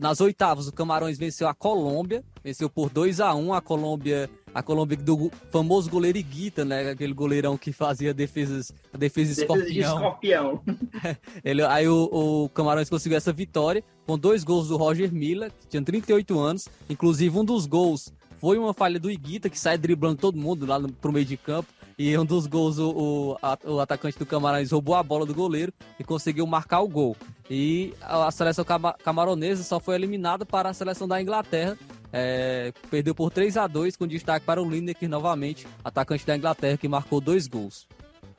nas 0.00 0.20
oitavas, 0.20 0.68
o 0.68 0.72
Camarões 0.72 1.18
venceu 1.18 1.48
a 1.48 1.54
Colômbia, 1.54 2.22
venceu 2.42 2.70
por 2.70 2.88
2 2.88 3.20
a 3.20 3.34
1 3.34 3.52
a 3.52 3.60
Colômbia, 3.60 4.30
a 4.54 4.62
Colômbia 4.62 4.96
do 4.96 5.30
famoso 5.50 5.90
goleiro 5.90 6.18
Iguita, 6.18 6.64
né? 6.64 6.90
Aquele 6.90 7.12
goleirão 7.12 7.58
que 7.58 7.72
fazia 7.72 8.14
defesas, 8.14 8.72
defesa 8.96 9.10
Defesa 9.20 9.34
de 9.34 9.40
escorpião. 9.40 9.96
escorpião. 9.96 10.62
Ele, 11.44 11.62
aí 11.62 11.88
o, 11.88 12.44
o 12.44 12.48
Camarões 12.50 12.88
conseguiu 12.88 13.18
essa 13.18 13.32
vitória 13.32 13.82
com 14.06 14.16
dois 14.16 14.44
gols 14.44 14.68
do 14.68 14.76
Roger 14.76 15.12
Miller, 15.12 15.50
que 15.60 15.66
tinha 15.66 15.82
38 15.82 16.38
anos. 16.38 16.68
Inclusive, 16.88 17.36
um 17.36 17.44
dos 17.44 17.66
gols 17.66 18.12
foi 18.40 18.56
uma 18.56 18.72
falha 18.72 18.98
do 18.98 19.10
Iguita, 19.10 19.50
que 19.50 19.58
sai 19.58 19.76
driblando 19.76 20.16
todo 20.16 20.38
mundo 20.38 20.64
lá 20.64 20.78
no, 20.78 20.90
pro 20.92 21.12
meio 21.12 21.26
de 21.26 21.36
campo. 21.36 21.68
E 22.02 22.16
um 22.16 22.24
dos 22.24 22.46
gols, 22.46 22.78
o, 22.78 23.36
o, 23.36 23.72
o 23.74 23.78
atacante 23.78 24.18
do 24.18 24.24
Camarões 24.24 24.72
roubou 24.72 24.94
a 24.94 25.02
bola 25.02 25.26
do 25.26 25.34
goleiro 25.34 25.70
e 25.98 26.02
conseguiu 26.02 26.46
marcar 26.46 26.80
o 26.80 26.88
gol. 26.88 27.14
E 27.50 27.92
a, 28.00 28.30
seleção 28.30 28.64
cama- 28.64 28.94
camaronesa 29.04 29.62
só 29.62 29.78
foi 29.78 29.96
eliminada 29.96 30.46
para 30.46 30.70
a 30.70 30.72
seleção 30.72 31.06
da 31.06 31.20
Inglaterra. 31.20 31.76
É, 32.10 32.72
perdeu 32.90 33.14
por 33.14 33.30
3 33.30 33.54
a 33.58 33.66
2 33.66 33.98
com 33.98 34.06
destaque 34.06 34.46
para 34.46 34.62
o 34.62 34.70
Lineker 34.70 35.10
novamente, 35.10 35.66
atacante 35.84 36.24
da 36.26 36.34
Inglaterra, 36.34 36.78
que 36.78 36.88
marcou 36.88 37.20
dois 37.20 37.46
gols. 37.46 37.86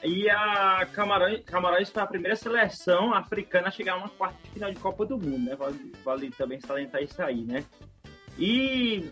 E 0.03 0.27
a 0.27 0.83
Camarões, 0.91 1.43
Camarões 1.45 1.91
foi 1.91 2.01
a 2.01 2.07
primeira 2.07 2.35
seleção 2.35 3.13
africana 3.13 3.67
a 3.67 3.71
chegar 3.71 3.93
a 3.93 3.97
uma 3.97 4.09
quarta 4.09 4.39
de 4.43 4.49
final 4.49 4.73
de 4.73 4.79
Copa 4.79 5.05
do 5.05 5.19
Mundo, 5.19 5.37
né? 5.37 5.55
Vale, 5.55 5.91
vale 6.03 6.31
também 6.31 6.59
salientar 6.59 7.03
isso 7.03 7.21
aí, 7.21 7.43
né? 7.43 7.63
E, 8.39 9.11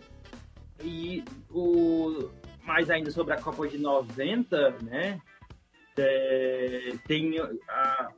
e 0.84 1.24
o, 1.52 2.32
mais 2.70 2.88
ainda 2.88 3.10
sobre 3.10 3.34
a 3.34 3.42
Copa 3.42 3.68
de 3.68 3.80
90, 3.80 4.76
né? 4.84 5.20
É, 5.98 6.94
tem 7.08 7.34
a, 7.68 8.10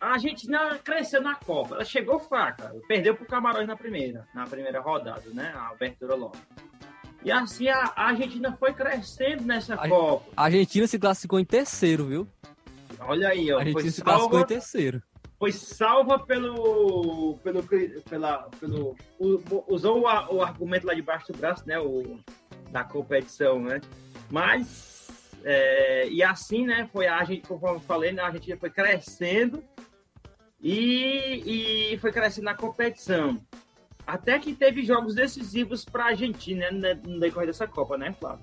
a 0.00 0.12
Argentina 0.14 0.78
cresceu 0.82 1.20
na 1.20 1.34
Copa, 1.34 1.74
ela 1.74 1.84
chegou 1.84 2.18
fraca, 2.18 2.74
perdeu 2.88 3.14
pro 3.14 3.26
Camarões 3.26 3.68
na 3.68 3.76
primeira, 3.76 4.26
na 4.34 4.46
primeira 4.46 4.80
rodada, 4.80 5.28
né? 5.34 5.52
A 5.54 5.68
abertura 5.68 6.14
logo. 6.14 6.36
E 7.22 7.30
assim 7.30 7.68
a, 7.68 7.92
a 7.94 8.06
Argentina 8.08 8.56
foi 8.58 8.72
crescendo 8.72 9.44
nessa 9.44 9.74
A- 9.74 9.86
Copa. 9.86 10.30
A 10.34 10.44
Argentina 10.44 10.86
se 10.86 10.98
classificou 10.98 11.38
em 11.38 11.44
terceiro, 11.44 12.06
viu? 12.06 12.26
Olha 13.00 13.28
aí, 13.28 13.52
ó. 13.52 13.58
A 13.58 13.60
Argentina 13.60 13.90
se 13.90 14.02
classificou 14.02 14.38
em 14.38 14.40
salva, 14.40 14.46
terceiro. 14.46 15.02
foi 15.38 15.52
salva 15.52 16.18
pelo. 16.20 17.38
pelo, 17.44 17.62
pela, 18.08 18.48
pelo 18.58 18.96
usou 19.68 19.98
o, 20.06 20.36
o 20.36 20.42
argumento 20.42 20.86
lá 20.86 20.94
debaixo 20.94 21.30
do 21.30 21.38
braço, 21.38 21.68
né? 21.68 21.78
O, 21.78 22.18
da 22.70 22.84
competição, 22.84 23.60
né? 23.60 23.80
Mas. 24.30 25.08
é, 25.44 26.08
e 26.08 26.22
assim, 26.22 26.66
né? 26.66 26.88
Foi 26.92 27.06
a 27.06 27.22
gente, 27.24 27.46
conforme 27.46 27.76
eu 27.76 27.80
falei, 27.80 28.12
né, 28.12 28.22
a 28.22 28.26
Argentina 28.26 28.56
foi 28.56 28.70
crescendo 28.70 29.62
e, 30.60 31.92
e 31.92 31.98
foi 31.98 32.12
crescendo 32.12 32.44
na 32.44 32.54
competição. 32.54 33.40
Até 34.06 34.38
que 34.38 34.54
teve 34.54 34.84
jogos 34.84 35.14
decisivos 35.14 35.84
para 35.84 36.04
a 36.04 36.08
Argentina 36.08 36.70
né, 36.70 36.98
no 37.04 37.20
decorrer 37.20 37.46
dessa 37.46 37.66
Copa, 37.66 37.98
né, 37.98 38.14
Flávio? 38.18 38.42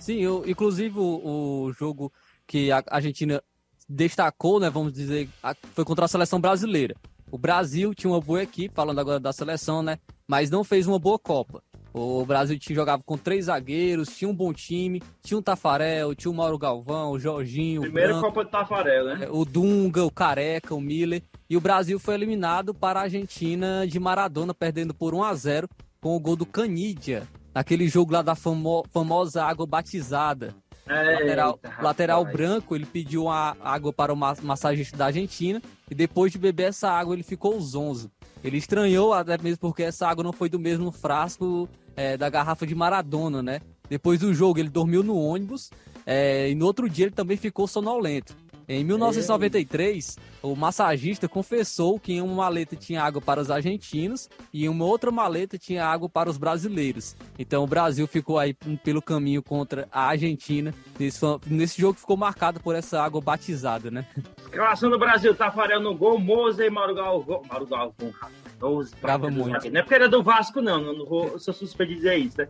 Sim, 0.00 0.20
eu, 0.20 0.44
inclusive 0.46 0.98
o, 0.98 1.66
o 1.66 1.72
jogo 1.72 2.12
que 2.46 2.72
a 2.72 2.82
Argentina 2.88 3.42
destacou, 3.88 4.58
né, 4.58 4.68
vamos 4.68 4.92
dizer, 4.92 5.28
foi 5.74 5.84
contra 5.84 6.04
a 6.04 6.08
seleção 6.08 6.40
brasileira. 6.40 6.96
O 7.30 7.38
Brasil 7.38 7.94
tinha 7.94 8.10
uma 8.10 8.20
boa 8.20 8.42
equipe, 8.42 8.74
falando 8.74 8.98
agora 8.98 9.20
da 9.20 9.32
seleção, 9.32 9.82
né, 9.82 9.98
mas 10.26 10.50
não 10.50 10.64
fez 10.64 10.86
uma 10.86 10.98
boa 10.98 11.18
Copa. 11.18 11.62
O 11.98 12.24
Brasil 12.24 12.58
tinha, 12.58 12.76
jogava 12.76 13.02
com 13.04 13.16
três 13.18 13.46
zagueiros, 13.46 14.16
tinha 14.16 14.28
um 14.28 14.34
bom 14.34 14.52
time, 14.52 15.02
tinha 15.22 15.36
o 15.38 15.42
Tafarel, 15.42 16.14
tinha 16.14 16.30
o 16.30 16.34
Mauro 16.34 16.56
Galvão, 16.58 17.10
o 17.12 17.18
Jorginho, 17.18 17.80
o 17.80 17.84
Primeira 17.84 18.10
Branco, 18.14 18.26
Copa 18.28 18.44
do 18.44 18.50
Tafarel, 18.50 19.04
né? 19.04 19.28
o 19.30 19.44
Dunga, 19.44 20.04
o 20.04 20.10
Careca, 20.10 20.74
o 20.74 20.80
Miller. 20.80 21.22
E 21.50 21.56
o 21.56 21.60
Brasil 21.60 21.98
foi 21.98 22.14
eliminado 22.14 22.72
para 22.74 23.00
a 23.00 23.02
Argentina 23.04 23.86
de 23.86 23.98
Maradona, 23.98 24.52
perdendo 24.54 24.92
por 24.94 25.14
1 25.14 25.22
a 25.24 25.34
0 25.34 25.68
com 26.00 26.14
o 26.14 26.20
gol 26.20 26.36
do 26.36 26.46
Canidia, 26.46 27.26
naquele 27.54 27.88
jogo 27.88 28.12
lá 28.12 28.22
da 28.22 28.34
famo- 28.34 28.84
famosa 28.92 29.42
água 29.44 29.66
batizada. 29.66 30.54
lateral, 30.86 31.58
Eita, 31.62 31.82
lateral 31.82 32.18
rapaz. 32.22 32.36
branco, 32.36 32.74
ele 32.74 32.86
pediu 32.86 33.28
a 33.28 33.54
água 33.62 33.92
para 33.92 34.10
o 34.12 34.16
ma- 34.16 34.36
massagista 34.42 34.96
da 34.96 35.06
Argentina 35.06 35.60
e 35.90 35.94
depois 35.94 36.32
de 36.32 36.38
beber 36.38 36.68
essa 36.68 36.90
água 36.90 37.14
ele 37.14 37.22
ficou 37.22 37.60
zonzo. 37.60 38.10
Ele 38.42 38.56
estranhou 38.56 39.12
até 39.12 39.36
mesmo 39.36 39.58
porque 39.58 39.82
essa 39.82 40.06
água 40.08 40.24
não 40.24 40.32
foi 40.32 40.48
do 40.48 40.58
mesmo 40.58 40.90
frasco 40.90 41.68
é, 41.98 42.16
da 42.16 42.30
garrafa 42.30 42.64
de 42.64 42.76
Maradona, 42.76 43.42
né? 43.42 43.60
Depois 43.90 44.20
do 44.20 44.32
jogo 44.32 44.60
ele 44.60 44.68
dormiu 44.68 45.02
no 45.02 45.18
ônibus 45.18 45.70
é, 46.06 46.48
e 46.48 46.54
no 46.54 46.64
outro 46.64 46.88
dia 46.88 47.06
ele 47.06 47.14
também 47.14 47.36
ficou 47.36 47.66
sonolento. 47.66 48.36
Em 48.68 48.84
1993, 48.84 50.18
o 50.42 50.54
massagista 50.54 51.26
confessou 51.26 51.98
que 51.98 52.12
em 52.12 52.20
uma 52.20 52.34
maleta 52.34 52.76
tinha 52.76 53.02
água 53.02 53.20
para 53.20 53.40
os 53.40 53.50
argentinos 53.50 54.28
e 54.52 54.66
em 54.66 54.68
uma 54.68 54.84
outra 54.84 55.10
maleta 55.10 55.56
tinha 55.56 55.86
água 55.86 56.06
para 56.06 56.28
os 56.28 56.36
brasileiros. 56.36 57.16
Então 57.38 57.64
o 57.64 57.66
Brasil 57.66 58.06
ficou 58.06 58.38
aí 58.38 58.54
pelo 58.84 59.00
caminho 59.00 59.42
contra 59.42 59.88
a 59.90 60.08
Argentina. 60.08 60.74
Nesse, 61.00 61.20
nesse 61.46 61.80
jogo 61.80 61.98
ficou 61.98 62.16
marcado 62.16 62.60
por 62.60 62.76
essa 62.76 63.02
água 63.02 63.22
batizada, 63.22 63.90
né? 63.90 64.06
Escalação 64.38 64.90
do 64.90 64.98
Brasil, 64.98 65.34
Tafarel 65.34 65.80
no 65.80 65.96
gol, 65.96 66.18
Moza 66.18 66.64
e 66.64 66.70
Mauro 66.70 66.94
Galvão. 66.94 67.42
Mauro 67.48 67.66
Galvão. 67.66 68.12
Doze, 68.58 68.94
Brava 69.00 69.28
rapaz, 69.28 69.46
muito. 69.46 69.70
Não 69.70 69.80
é 69.80 69.82
porque 69.82 69.94
era 69.94 70.08
do 70.08 70.22
Vasco, 70.22 70.60
não. 70.60 70.82
Não, 70.92 71.06
vou, 71.06 71.28
eu 71.28 71.38
sou 71.38 71.54
suspeito 71.54 71.90
de 71.90 71.96
dizer 71.96 72.16
isso, 72.16 72.38
né? 72.38 72.48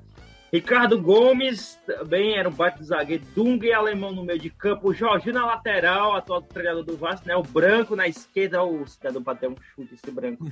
Ricardo 0.51 0.99
Gomes 0.99 1.79
também 1.87 2.39
era 2.39 2.49
um 2.49 2.53
baita 2.53 2.83
zagueiro. 2.83 3.23
Dunga 3.35 3.67
e 3.67 3.73
Alemão 3.73 4.13
no 4.13 4.25
meio 4.25 4.39
de 4.39 4.49
campo. 4.49 4.89
O 4.89 4.95
Jorginho 4.95 5.35
na 5.35 5.45
lateral, 5.45 6.17
atual 6.17 6.41
treinador 6.41 6.83
do 6.83 6.97
Vasco, 6.97 7.29
né? 7.29 7.37
O 7.37 7.43
Branco 7.43 7.95
na 7.95 8.09
esquerda. 8.09 8.63
O 8.63 8.87
cidadão 8.87 9.21
bateu 9.21 9.51
um 9.51 9.57
chute 9.75 9.95
esse 9.95 10.11
branco. 10.11 10.51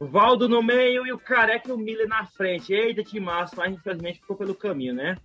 O 0.00 0.06
Valdo 0.08 0.48
no 0.48 0.62
meio 0.62 1.06
e 1.06 1.12
o 1.12 1.18
Careca 1.18 1.68
e 1.68 1.72
o 1.72 1.76
Miller 1.76 2.08
na 2.08 2.24
frente. 2.24 2.72
Eita, 2.72 3.02
timaço, 3.02 3.54
mas 3.56 3.72
infelizmente 3.72 4.20
ficou 4.20 4.34
pelo 4.34 4.54
caminho, 4.54 4.94
né? 4.94 5.16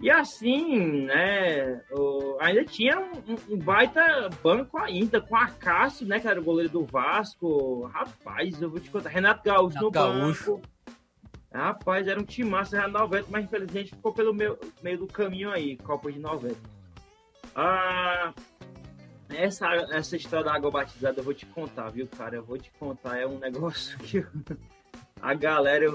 E 0.00 0.10
assim, 0.10 1.02
né, 1.04 1.82
o- 1.90 2.36
ainda 2.40 2.64
tinha 2.64 2.98
um, 2.98 3.54
um- 3.54 3.58
baita 3.58 4.30
banco 4.42 4.78
ainda, 4.78 5.20
com 5.20 5.36
a 5.36 5.46
Cássio, 5.48 6.06
né, 6.06 6.18
que 6.18 6.26
era 6.26 6.40
o 6.40 6.44
goleiro 6.44 6.72
do 6.72 6.84
Vasco. 6.86 7.82
Rapaz, 7.92 8.62
eu 8.62 8.70
vou 8.70 8.80
te 8.80 8.88
contar. 8.90 9.10
Renato 9.10 9.42
Gaúcho 9.44 9.68
Renato 9.76 9.84
no 9.84 9.90
Gaúcho. 9.90 10.54
banco. 10.56 10.68
Rapaz, 11.52 12.06
era 12.08 12.18
um 12.18 12.24
timaço, 12.24 12.76
era 12.76 12.88
90, 12.88 13.26
mas 13.30 13.44
infelizmente 13.44 13.90
ficou 13.90 14.12
pelo 14.12 14.32
meio, 14.32 14.56
meio 14.82 14.98
do 14.98 15.06
caminho 15.06 15.50
aí, 15.50 15.76
Copa 15.76 16.10
de 16.10 16.18
90. 16.18 16.56
Ah, 17.54 18.32
essa, 19.28 19.66
essa 19.90 20.16
história 20.16 20.44
da 20.46 20.54
água 20.54 20.70
batizada 20.70 21.20
eu 21.20 21.24
vou 21.24 21.34
te 21.34 21.44
contar, 21.46 21.90
viu, 21.90 22.06
cara? 22.06 22.36
Eu 22.36 22.44
vou 22.44 22.56
te 22.56 22.70
contar, 22.78 23.18
é 23.18 23.26
um 23.26 23.38
negócio 23.38 23.98
que 23.98 24.24
a 25.20 25.34
galera, 25.34 25.86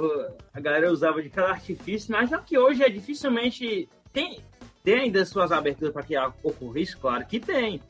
a 0.53 0.59
galera 0.59 0.91
usava 0.91 1.23
de 1.23 1.29
cada 1.29 1.49
artifício, 1.51 2.11
mas 2.11 2.29
só 2.29 2.37
que 2.37 2.57
hoje 2.57 2.83
é 2.83 2.89
dificilmente. 2.89 3.89
Tem, 4.15 4.39
tem 4.81 4.99
ainda 5.01 5.25
suas 5.25 5.51
aberturas 5.51 5.93
para 5.93 6.01
que 6.03 6.17
ocorra 6.41 6.79
isso, 6.79 6.97
claro 6.97 7.25
que 7.25 7.37
tem. 7.37 7.81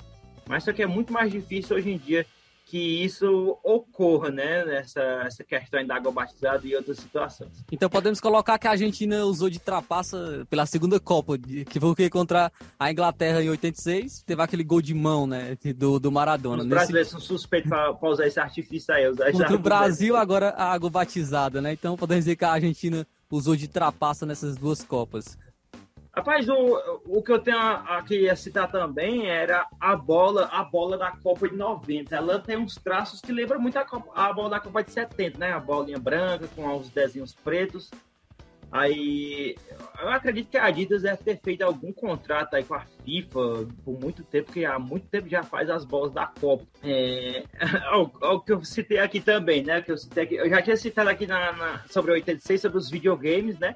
Mas 0.47 0.63
só 0.63 0.73
que 0.73 0.81
é 0.81 0.87
muito 0.87 1.13
mais 1.13 1.31
difícil 1.31 1.75
hoje 1.75 1.91
em 1.91 1.97
dia 1.99 2.25
que 2.65 3.03
isso 3.03 3.59
ocorra, 3.63 4.31
né? 4.31 4.65
Nessa 4.65 4.99
essa 5.23 5.43
questão 5.43 5.85
da 5.85 5.97
água 5.97 6.11
batizada 6.11 6.65
e 6.65 6.75
outras 6.75 6.97
situações. 6.97 7.63
Então 7.71 7.87
podemos 7.87 8.19
colocar 8.19 8.57
que 8.57 8.67
a 8.67 8.71
Argentina 8.71 9.23
usou 9.23 9.51
de 9.51 9.59
trapaça 9.59 10.47
pela 10.49 10.65
segunda 10.65 10.99
Copa, 10.99 11.37
que 11.37 11.79
foi 11.79 12.09
contra 12.09 12.51
a 12.79 12.91
Inglaterra 12.91 13.43
em 13.43 13.49
86, 13.49 14.23
teve 14.23 14.41
aquele 14.41 14.63
gol 14.63 14.81
de 14.81 14.95
mão, 14.95 15.27
né, 15.27 15.55
do, 15.75 15.99
do 15.99 16.11
Maradona. 16.11 16.63
Os 16.63 16.65
Nesse- 16.65 16.75
brasileiros 16.75 17.11
são 17.11 17.19
suspeitos 17.19 17.69
para 17.69 18.09
usar 18.09 18.25
esse 18.25 18.39
artifício 18.39 18.91
aí. 18.95 19.07
Usar. 19.07 19.57
Brasil, 19.59 20.15
agora 20.17 20.49
a 20.49 20.71
água 20.73 20.89
batizada, 20.89 21.61
né? 21.61 21.71
Então 21.71 21.95
podemos 21.95 22.25
dizer 22.25 22.35
que 22.35 22.45
a 22.45 22.51
Argentina 22.51 23.05
usou 23.29 23.55
de 23.55 23.67
trapaça 23.67 24.25
nessas 24.25 24.55
duas 24.55 24.83
Copas. 24.83 25.37
Rapaz, 26.15 26.47
o, 26.47 27.01
o 27.05 27.21
que 27.21 27.31
eu 27.31 27.39
tenho 27.39 27.57
aqui 27.59 28.29
a 28.29 28.35
citar 28.37 28.71
também 28.71 29.29
era 29.29 29.67
a 29.79 29.95
bola, 29.97 30.45
a 30.51 30.63
bola 30.63 30.97
da 30.97 31.11
Copa 31.11 31.49
de 31.49 31.55
90. 31.57 32.15
Ela 32.15 32.39
tem 32.39 32.55
uns 32.57 32.75
traços 32.75 33.19
que 33.19 33.33
lembram 33.33 33.59
muito 33.59 33.77
a, 33.77 33.83
Copa- 33.83 34.11
a 34.15 34.31
bola 34.31 34.51
da 34.51 34.59
Copa 34.61 34.81
de 34.81 34.91
70, 34.91 35.37
né? 35.37 35.51
A 35.51 35.59
bolinha 35.59 35.99
branca 35.99 36.47
com 36.55 36.73
os 36.77 36.89
desenhos 36.89 37.33
pretos. 37.33 37.91
Aí 38.71 39.55
eu 40.01 40.09
acredito 40.09 40.49
que 40.49 40.57
a 40.57 40.65
Adidas 40.65 41.01
deve 41.03 41.17
ter 41.23 41.39
feito 41.39 41.61
algum 41.61 41.93
contrato 41.93 42.55
aí 42.55 42.63
com 42.63 42.73
a 42.73 42.81
FIFA 43.05 43.67
por 43.85 43.99
muito 43.99 44.23
tempo, 44.23 44.47
porque 44.47 44.65
há 44.65 44.77
muito 44.79 45.07
tempo 45.07 45.29
já 45.29 45.43
faz 45.43 45.69
as 45.69 45.85
bolas 45.85 46.11
da 46.11 46.25
Copa. 46.27 46.65
É, 46.83 47.43
o, 47.95 48.39
que 48.39 48.51
eu 48.53 48.63
citei 48.65 48.99
aqui 48.99 49.19
também, 49.21 49.63
né? 49.63 49.81
Que 49.81 49.91
eu, 49.91 49.97
citei 49.97 50.23
aqui, 50.23 50.35
eu 50.35 50.49
já 50.49 50.61
tinha 50.61 50.75
citado 50.75 51.09
aqui 51.09 51.27
na, 51.27 51.51
na- 51.53 51.81
sobre 51.89 52.11
o 52.11 52.15
86, 52.15 52.61
sobre 52.61 52.77
os 52.77 52.89
videogames, 52.89 53.57
né? 53.59 53.75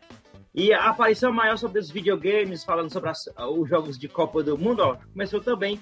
E 0.54 0.74
a 0.74 0.90
aparição 0.90 1.32
maior 1.32 1.58
sobre 1.58 1.80
os 1.80 1.90
videogames, 1.90 2.64
falando 2.64 2.92
sobre 2.92 3.10
as, 3.10 3.30
os 3.38 3.70
jogos 3.70 3.98
de 3.98 4.08
Copa 4.08 4.42
do 4.42 4.58
Mundo, 4.58 4.82
ó, 4.82 4.98
começou 5.14 5.40
também 5.40 5.80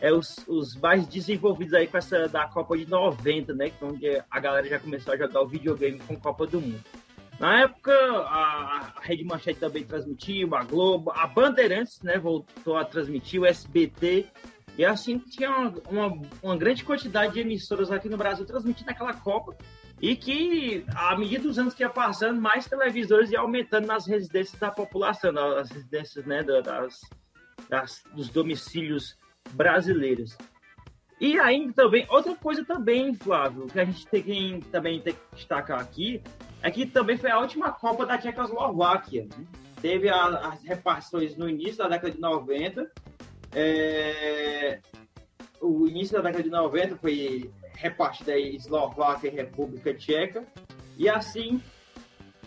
é, 0.00 0.12
os, 0.12 0.44
os 0.46 0.76
mais 0.76 1.06
desenvolvidos 1.06 1.74
aí 1.74 1.86
com 1.86 1.98
essa 1.98 2.28
da 2.28 2.46
Copa 2.46 2.76
de 2.76 2.88
90, 2.88 3.54
né? 3.54 3.68
É 3.68 3.84
onde 3.84 4.22
a 4.30 4.40
galera 4.40 4.68
já 4.68 4.78
começou 4.78 5.14
a 5.14 5.16
jogar 5.16 5.40
o 5.40 5.48
videogame 5.48 5.98
com 6.00 6.16
Copa 6.16 6.46
do 6.46 6.60
Mundo. 6.60 6.84
Na 7.38 7.62
época, 7.62 7.92
a, 7.92 8.92
a 8.96 9.00
Rede 9.00 9.24
Manchete 9.24 9.58
também 9.58 9.82
transmitiu, 9.82 10.54
a 10.54 10.62
Globo, 10.62 11.10
a 11.10 11.26
Bandeirantes, 11.26 12.02
né, 12.02 12.18
voltou 12.18 12.76
a 12.76 12.84
transmitir, 12.84 13.40
o 13.40 13.46
SBT, 13.46 14.26
e 14.76 14.84
assim 14.84 15.18
tinha 15.18 15.50
uma, 15.50 15.74
uma, 15.90 16.22
uma 16.42 16.56
grande 16.56 16.84
quantidade 16.84 17.32
de 17.32 17.40
emissoras 17.40 17.90
aqui 17.90 18.10
no 18.10 18.18
Brasil 18.18 18.44
transmitindo 18.44 18.90
aquela 18.90 19.14
Copa, 19.14 19.56
e 20.00 20.16
que, 20.16 20.84
à 20.94 21.16
medida 21.16 21.42
dos 21.42 21.58
anos 21.58 21.74
que 21.74 21.82
ia 21.82 21.90
passando, 21.90 22.40
mais 22.40 22.66
televisores 22.66 23.30
iam 23.30 23.42
aumentando 23.42 23.86
nas 23.86 24.06
residências 24.06 24.58
da 24.58 24.70
população, 24.70 25.30
nas 25.30 25.70
residências, 25.70 26.24
né, 26.24 26.42
das, 26.42 27.00
das 27.68 28.02
dos 28.14 28.30
domicílios 28.30 29.18
brasileiros. 29.52 30.36
E 31.20 31.38
ainda 31.38 31.74
também, 31.74 32.06
outra 32.08 32.34
coisa 32.34 32.64
também, 32.64 33.14
Flávio, 33.14 33.66
que 33.66 33.78
a 33.78 33.84
gente 33.84 34.06
tem 34.06 34.22
que 34.22 34.68
também 34.70 35.02
tem 35.02 35.12
que 35.12 35.36
destacar 35.36 35.78
aqui, 35.78 36.22
é 36.62 36.70
que 36.70 36.86
também 36.86 37.18
foi 37.18 37.30
a 37.30 37.38
última 37.38 37.70
Copa 37.70 38.06
da 38.06 38.16
Tchecoslováquia. 38.16 39.24
Né? 39.24 39.44
Teve 39.82 40.08
a, 40.08 40.24
as 40.48 40.62
repartições 40.64 41.36
no 41.36 41.46
início 41.46 41.76
da 41.76 41.88
década 41.88 42.10
de 42.10 42.20
90. 42.20 42.90
É, 43.52 44.80
o 45.60 45.86
início 45.86 46.16
da 46.16 46.22
década 46.22 46.42
de 46.42 46.50
90 46.50 46.96
foi 46.96 47.50
reparte 47.80 48.22
da 48.22 48.38
Eslováquia 48.38 49.28
e 49.28 49.34
República 49.34 49.94
Tcheca. 49.94 50.44
E 50.98 51.08
assim, 51.08 51.60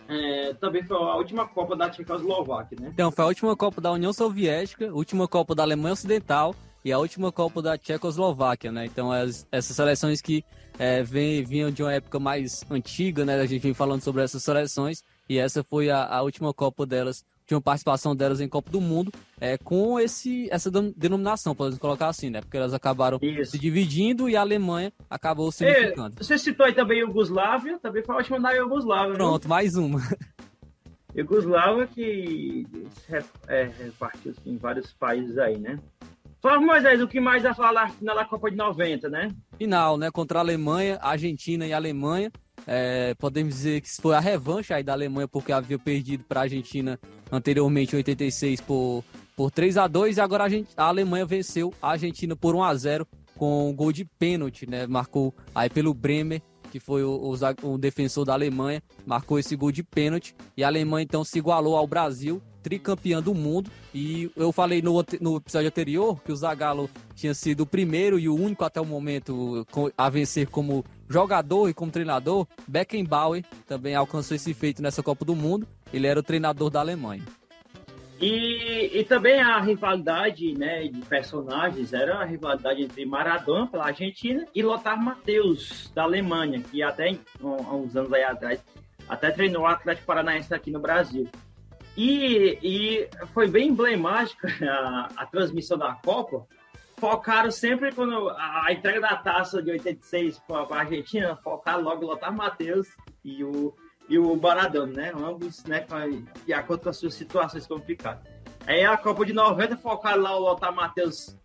é, 0.07 0.53
também 0.53 0.83
foi 0.83 0.95
a 0.95 1.15
última 1.15 1.47
Copa 1.47 1.75
da 1.75 1.89
Tchecoslováquia, 1.89 2.77
né? 2.79 2.91
Então, 2.93 3.11
foi 3.11 3.25
a 3.25 3.27
última 3.27 3.55
Copa 3.55 3.81
da 3.81 3.91
União 3.91 4.13
Soviética, 4.13 4.93
última 4.93 5.27
Copa 5.27 5.55
da 5.55 5.63
Alemanha 5.63 5.93
Ocidental 5.93 6.55
e 6.85 6.91
a 6.91 6.99
última 6.99 7.31
Copa 7.31 7.61
da 7.61 7.77
Tchecoslováquia, 7.77 8.71
né? 8.71 8.85
Então, 8.85 9.11
as, 9.11 9.47
essas 9.51 9.75
seleções 9.75 10.21
que 10.21 10.45
é, 10.77 11.01
vem, 11.01 11.43
vinham 11.43 11.71
de 11.71 11.81
uma 11.81 11.93
época 11.93 12.19
mais 12.19 12.63
antiga, 12.69 13.25
né? 13.25 13.35
A 13.35 13.45
gente 13.47 13.61
vem 13.61 13.73
falando 13.73 14.01
sobre 14.01 14.21
essas 14.21 14.43
seleções 14.43 15.03
e 15.27 15.39
essa 15.39 15.63
foi 15.63 15.89
a, 15.89 16.05
a 16.05 16.21
última 16.21 16.53
Copa 16.53 16.85
delas, 16.85 17.25
tinha 17.45 17.57
uma 17.57 17.61
participação 17.61 18.15
delas 18.15 18.39
em 18.41 18.47
Copa 18.47 18.71
do 18.71 18.79
Mundo, 18.79 19.11
é, 19.39 19.57
com 19.57 19.99
esse, 19.99 20.47
essa 20.51 20.71
denominação, 20.71 21.55
podemos 21.55 21.79
colocar 21.79 22.07
assim, 22.07 22.29
né? 22.29 22.41
Porque 22.41 22.57
elas 22.57 22.73
acabaram 22.73 23.19
Isso. 23.21 23.51
se 23.51 23.59
dividindo 23.59 24.29
e 24.29 24.35
a 24.35 24.41
Alemanha 24.41 24.91
acabou 25.09 25.51
se 25.51 25.65
unificando. 25.65 26.15
Você 26.17 26.37
citou 26.37 26.65
aí 26.65 26.73
também 26.73 26.99
a 26.99 27.01
Iugoslávia, 27.01 27.77
também 27.79 28.03
foi 28.03 28.15
a 28.15 28.17
última 28.19 28.39
da 28.39 28.51
Iugoslávia, 28.51 29.15
Pronto, 29.15 29.47
mais 29.47 29.75
uma. 29.75 29.99
Iugoslávia 31.15 31.85
que 31.85 32.65
é, 33.47 33.63
repartiu 33.63 34.33
em 34.45 34.57
vários 34.57 34.93
países 34.93 35.37
aí, 35.37 35.59
né? 35.59 35.77
Flávio 36.41 36.67
Moisés, 36.67 37.01
o 37.01 37.07
que 37.07 37.21
mais 37.21 37.43
vai 37.43 37.53
falar 37.53 37.95
da 38.01 38.25
Copa 38.25 38.51
de 38.51 38.57
90, 38.57 39.07
né? 39.07 39.31
Final, 39.57 39.97
né? 39.97 40.11
Contra 40.11 40.39
a 40.39 40.41
Alemanha, 40.41 40.99
Argentina 41.01 41.65
e 41.65 41.71
Alemanha. 41.71 42.29
É, 42.65 43.13
podemos 43.15 43.53
dizer 43.53 43.81
que 43.81 43.89
foi 44.01 44.15
a 44.15 44.19
revanche 44.19 44.73
aí 44.73 44.83
da 44.83 44.93
Alemanha, 44.93 45.27
porque 45.27 45.51
havia 45.51 45.77
perdido 45.77 46.23
para 46.23 46.41
a 46.41 46.43
Argentina 46.43 46.99
anteriormente 47.31 47.93
em 47.93 47.97
86 47.97 48.61
por, 48.61 49.03
por 49.35 49.51
3 49.51 49.77
a 49.77 49.87
2 49.87 50.17
e 50.17 50.21
agora 50.21 50.45
a, 50.45 50.49
gente, 50.49 50.69
a 50.77 50.85
Alemanha 50.85 51.25
venceu 51.25 51.73
a 51.81 51.91
Argentina 51.91 52.35
por 52.35 52.55
1 52.55 52.63
a 52.63 52.75
0 52.75 53.07
com 53.35 53.69
um 53.69 53.75
gol 53.75 53.91
de 53.91 54.05
pênalti, 54.05 54.69
né? 54.69 54.87
Marcou 54.87 55.33
aí 55.53 55.69
pelo 55.69 55.93
Bremer, 55.93 56.41
que 56.71 56.79
foi 56.79 57.03
o, 57.03 57.11
o, 57.11 57.73
o 57.73 57.77
defensor 57.77 58.25
da 58.25 58.33
Alemanha, 58.33 58.81
marcou 59.05 59.37
esse 59.37 59.55
gol 59.55 59.71
de 59.71 59.83
pênalti 59.83 60.35
e 60.55 60.63
a 60.63 60.67
Alemanha 60.67 61.03
então 61.03 61.23
se 61.23 61.37
igualou 61.37 61.75
ao 61.75 61.87
Brasil 61.87 62.41
tricampeã 62.63 63.21
do 63.21 63.35
mundo. 63.35 63.69
E 63.93 64.31
eu 64.35 64.51
falei 64.51 64.81
no, 64.81 65.03
no 65.19 65.37
episódio 65.37 65.67
anterior 65.67 66.19
que 66.23 66.31
o 66.31 66.35
Zagallo 66.35 66.89
tinha 67.13 67.33
sido 67.33 67.61
o 67.61 67.65
primeiro 67.65 68.17
e 68.17 68.29
o 68.29 68.35
único 68.35 68.63
até 68.63 68.79
o 68.79 68.85
momento 68.85 69.67
a 69.97 70.09
vencer 70.09 70.47
como 70.47 70.83
jogador 71.09 71.69
e 71.69 71.73
como 71.73 71.91
treinador. 71.91 72.47
Beckenbauer 72.67 73.43
também 73.67 73.93
alcançou 73.93 74.35
esse 74.35 74.53
feito 74.53 74.81
nessa 74.81 75.03
Copa 75.03 75.25
do 75.25 75.35
Mundo. 75.35 75.67
Ele 75.93 76.07
era 76.07 76.19
o 76.19 76.23
treinador 76.23 76.69
da 76.69 76.79
Alemanha. 76.79 77.23
E, 78.21 78.99
e 78.99 79.03
também 79.03 79.41
a 79.41 79.59
rivalidade 79.59 80.57
né, 80.57 80.87
de 80.87 81.01
personagens 81.01 81.91
era 81.91 82.19
a 82.19 82.23
rivalidade 82.23 82.83
entre 82.83 83.05
Maradona, 83.05 83.67
pela 83.67 83.87
Argentina, 83.87 84.47
e 84.55 84.63
Lothar 84.63 84.97
Matthäus, 84.97 85.91
da 85.93 86.03
Alemanha, 86.03 86.61
que 86.61 86.81
até 86.81 87.17
uns 87.41 87.95
anos 87.97 88.13
aí 88.13 88.23
atrás 88.23 88.63
até 89.09 89.29
treinou 89.31 89.63
o 89.63 89.67
Atlético 89.67 90.07
Paranaense 90.07 90.53
aqui 90.53 90.71
no 90.71 90.79
Brasil. 90.79 91.27
E, 91.95 92.57
e 92.61 93.09
foi 93.33 93.47
bem 93.47 93.69
emblemática 93.69 94.47
a, 94.61 95.09
a 95.17 95.25
transmissão 95.25 95.77
da 95.77 95.93
Copa. 95.93 96.45
Focaram 96.97 97.51
sempre 97.51 97.91
quando 97.91 98.29
a, 98.29 98.65
a 98.67 98.73
entrega 98.73 99.01
da 99.01 99.15
taça 99.17 99.61
de 99.61 99.71
86 99.71 100.39
para 100.47 100.75
a 100.75 100.79
Argentina, 100.79 101.35
focaram 101.43 101.83
logo 101.83 102.05
o 102.05 102.07
Lothar 102.07 102.33
Matheus 102.33 102.87
e 103.23 103.43
o, 103.43 103.75
e 104.09 104.17
o 104.17 104.35
Baradão, 104.35 104.85
né? 104.85 105.11
Ambos, 105.15 105.63
né, 105.65 105.85
de 106.45 106.53
acordo 106.53 106.83
com 106.83 106.89
as 106.89 106.97
suas 106.97 107.13
situações 107.13 107.67
complicadas. 107.67 108.23
Aí 108.65 108.83
a 108.85 108.95
Copa 108.97 109.25
de 109.25 109.33
90 109.33 109.75
focaram 109.77 110.21
lá 110.21 110.35
o 110.35 110.39
Lothar 110.39 110.73
Matheus 110.73 111.37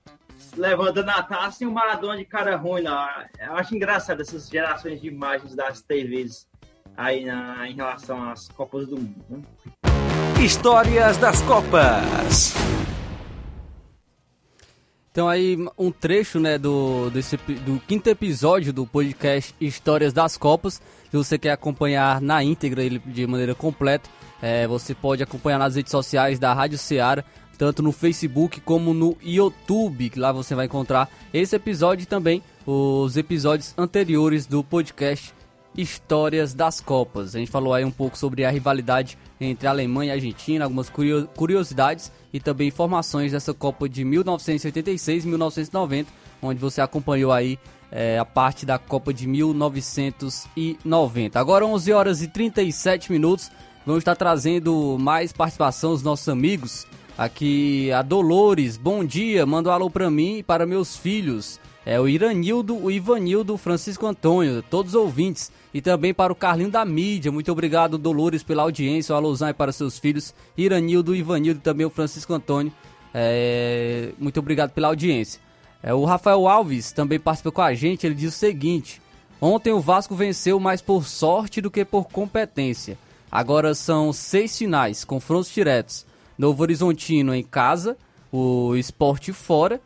levantando 0.57 1.11
a 1.11 1.23
taça 1.23 1.65
e 1.65 1.67
o 1.67 1.73
Maradona 1.73 2.17
de 2.17 2.25
cara 2.25 2.57
ruim 2.57 2.83
lá. 2.83 3.27
Eu 3.39 3.57
acho 3.57 3.75
engraçado 3.75 4.21
essas 4.21 4.49
gerações 4.49 5.01
de 5.01 5.09
imagens 5.09 5.55
das 5.55 5.83
TVs 5.83 6.49
aí 6.97 7.25
na, 7.25 7.69
em 7.69 7.75
relação 7.75 8.31
às 8.31 8.49
Copas 8.49 8.87
do 8.87 8.97
Mundo. 8.97 9.25
Né? 9.29 9.98
Histórias 10.41 11.17
das 11.17 11.43
Copas. 11.43 12.55
Então 15.11 15.29
aí 15.29 15.59
um 15.77 15.91
trecho 15.91 16.39
né, 16.39 16.57
do, 16.57 17.11
desse, 17.11 17.37
do 17.37 17.81
quinto 17.89 18.09
episódio 18.09 18.73
do 18.73 18.87
podcast 18.87 19.53
Histórias 19.61 20.13
das 20.13 20.37
Copas. 20.37 20.81
Se 21.11 21.17
você 21.17 21.37
quer 21.37 21.51
acompanhar 21.51 22.21
na 22.21 22.45
íntegra 22.45 22.85
ele 22.85 23.01
de 23.05 23.27
maneira 23.27 23.53
completa, 23.53 24.09
é, 24.41 24.65
você 24.69 24.95
pode 24.95 25.25
acompanhar 25.25 25.59
nas 25.59 25.75
redes 25.75 25.91
sociais 25.91 26.39
da 26.39 26.55
Rádio 26.55 26.79
Ceará, 26.79 27.25
tanto 27.59 27.83
no 27.83 27.91
Facebook 27.91 28.61
como 28.61 28.95
no 28.95 29.17
YouTube, 29.21 30.09
que 30.09 30.21
lá 30.21 30.31
você 30.31 30.55
vai 30.55 30.67
encontrar 30.67 31.11
esse 31.35 31.57
episódio 31.57 32.05
e 32.05 32.07
também 32.07 32.45
os 32.65 33.17
episódios 33.17 33.75
anteriores 33.77 34.47
do 34.47 34.63
podcast 34.63 35.35
Histórias 35.79 36.53
das 36.53 36.81
Copas. 36.81 37.37
A 37.37 37.39
gente 37.39 37.53
falou 37.53 37.73
aí 37.73 37.85
um 37.85 37.91
pouco 37.91 38.19
sobre 38.19 38.45
a 38.45 38.51
rivalidade 38.51 39.17
entre 39.41 39.69
Alemanha 39.69 40.13
e 40.13 40.17
Argentina, 40.17 40.65
algumas 40.65 40.91
curiosidades 41.37 42.11
e 42.33 42.41
também 42.41 42.67
informações 42.67 43.31
dessa 43.31 43.55
Copa 43.55 43.89
de 43.89 44.05
1986 44.05 45.25
e 45.25 45.29
1990, 45.29 46.11
onde 46.43 46.61
você 46.61 46.81
acompanhou 46.81 47.31
aí 47.31 47.57
é, 47.93 48.19
a 48.19 48.25
parte 48.25 48.67
da 48.67 48.77
Copa 48.77 49.15
de 49.15 49.29
1990. 49.29 51.39
Agora 51.39 51.65
11 51.65 51.93
horas 51.93 52.23
e 52.23 52.29
37 52.29 53.13
minutos, 53.13 53.49
vamos 53.87 54.01
estar 54.01 54.17
trazendo 54.17 54.97
mais 54.99 55.33
participação 55.33 55.93
dos 55.93 56.03
nossos 56.03 56.29
amigos. 56.29 56.89
Aqui 57.17 57.93
a 57.93 58.03
Dolores, 58.03 58.77
bom 58.77 59.05
dia, 59.05 59.47
manda 59.47 59.71
um 59.71 59.73
alô 59.73 59.89
para 59.89 60.11
mim 60.11 60.39
e 60.39 60.43
para 60.43 60.67
meus 60.67 60.97
filhos. 60.97 61.61
É 61.89 61.99
o 61.99 62.07
Iranildo, 62.07 62.77
o 62.77 62.91
Ivanildo, 62.91 63.55
o 63.55 63.57
Francisco 63.57 64.05
Antônio, 64.07 64.63
todos 64.63 64.95
os 64.95 65.01
ouvintes 65.01 65.51
e 65.73 65.81
também 65.81 66.13
para 66.13 66.31
o 66.31 66.37
Carlinho 66.37 66.71
da 66.71 66.85
Mídia. 66.85 67.33
Muito 67.33 67.51
obrigado, 67.51 67.97
Dolores, 67.97 68.43
pela 68.43 68.63
audiência. 68.63 69.17
O 69.17 69.47
é 69.47 69.55
para 69.55 69.73
seus 69.73 69.99
filhos, 69.99 70.35
Iranildo, 70.55 71.17
Ivanildo 71.17 71.61
e 71.61 71.63
também 71.63 71.87
o 71.87 71.91
Francisco 71.91 72.35
Antônio. 72.35 72.71
É... 73.15 74.11
Muito 74.19 74.39
obrigado 74.39 74.73
pela 74.73 74.89
audiência. 74.89 75.41
É, 75.83 75.95
o 75.95 76.05
Rafael 76.05 76.47
Alves 76.47 76.93
também 76.93 77.19
participa 77.19 77.51
com 77.51 77.63
a 77.63 77.73
gente. 77.73 78.07
Ele 78.07 78.15
diz 78.15 78.35
o 78.35 78.39
seguinte: 78.39 79.01
Ontem 79.41 79.73
o 79.73 79.81
Vasco 79.81 80.15
venceu 80.15 80.61
mais 80.61 80.83
por 80.83 81.07
sorte 81.07 81.63
do 81.63 81.71
que 81.71 81.87
por 81.87 82.05
competência. 82.11 82.99
Agora 83.33 83.75
são 83.75 84.13
seis 84.13 84.59
finais, 84.59 85.07
confrontos 85.07 85.51
diretos. 85.51 86.05
Novo 86.37 86.63
Horizontino 86.63 87.35
em 87.35 87.43
casa, 87.43 87.97
o 88.31 88.77
Esporte 88.77 89.33
fora, 89.33 89.81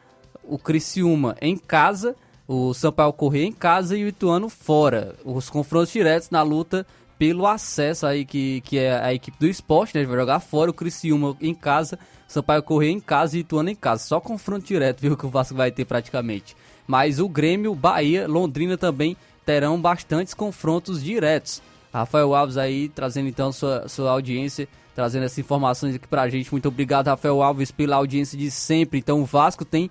o 0.52 0.58
Criciúma 0.58 1.36
em 1.40 1.56
casa 1.56 2.14
o 2.46 2.74
Sampaio 2.74 3.12
Corrêa 3.12 3.46
em 3.46 3.52
casa 3.52 3.96
e 3.96 4.04
o 4.04 4.08
Ituano 4.08 4.48
fora. 4.48 5.14
Os 5.24 5.48
confrontos 5.48 5.92
diretos 5.92 6.28
na 6.30 6.42
luta 6.42 6.86
pelo 7.18 7.46
acesso 7.46 8.06
aí 8.06 8.24
que, 8.24 8.60
que 8.62 8.78
é 8.78 8.98
a 9.00 9.14
equipe 9.14 9.38
do 9.38 9.46
esporte, 9.46 9.96
né? 9.96 10.04
Vai 10.04 10.18
jogar 10.18 10.40
fora 10.40 10.70
o 10.70 10.74
Criciúma 10.74 11.36
em 11.40 11.54
casa, 11.54 11.98
Sampaio 12.26 12.62
Corrêa 12.62 12.90
em 12.90 13.00
casa 13.00 13.36
e 13.36 13.40
Ituano 13.40 13.70
em 13.70 13.74
casa. 13.74 14.04
Só 14.04 14.20
confronto 14.20 14.66
direto, 14.66 15.00
viu, 15.00 15.16
que 15.16 15.24
o 15.24 15.30
Vasco 15.30 15.54
vai 15.54 15.70
ter 15.70 15.84
praticamente. 15.84 16.56
Mas 16.86 17.20
o 17.20 17.28
Grêmio, 17.28 17.74
Bahia, 17.74 18.26
Londrina 18.28 18.76
também 18.76 19.16
terão 19.46 19.80
bastantes 19.80 20.34
confrontos 20.34 21.02
diretos. 21.02 21.62
Rafael 21.92 22.34
Alves 22.34 22.56
aí 22.56 22.88
trazendo 22.88 23.28
então 23.28 23.52
sua, 23.52 23.88
sua 23.88 24.10
audiência, 24.10 24.68
trazendo 24.94 25.24
essas 25.24 25.38
informações 25.38 25.94
aqui 25.94 26.08
pra 26.08 26.28
gente. 26.28 26.50
Muito 26.50 26.68
obrigado, 26.68 27.06
Rafael 27.06 27.40
Alves, 27.42 27.70
pela 27.70 27.96
audiência 27.96 28.36
de 28.36 28.50
sempre. 28.50 28.98
Então 28.98 29.20
o 29.20 29.24
Vasco 29.24 29.64
tem 29.64 29.90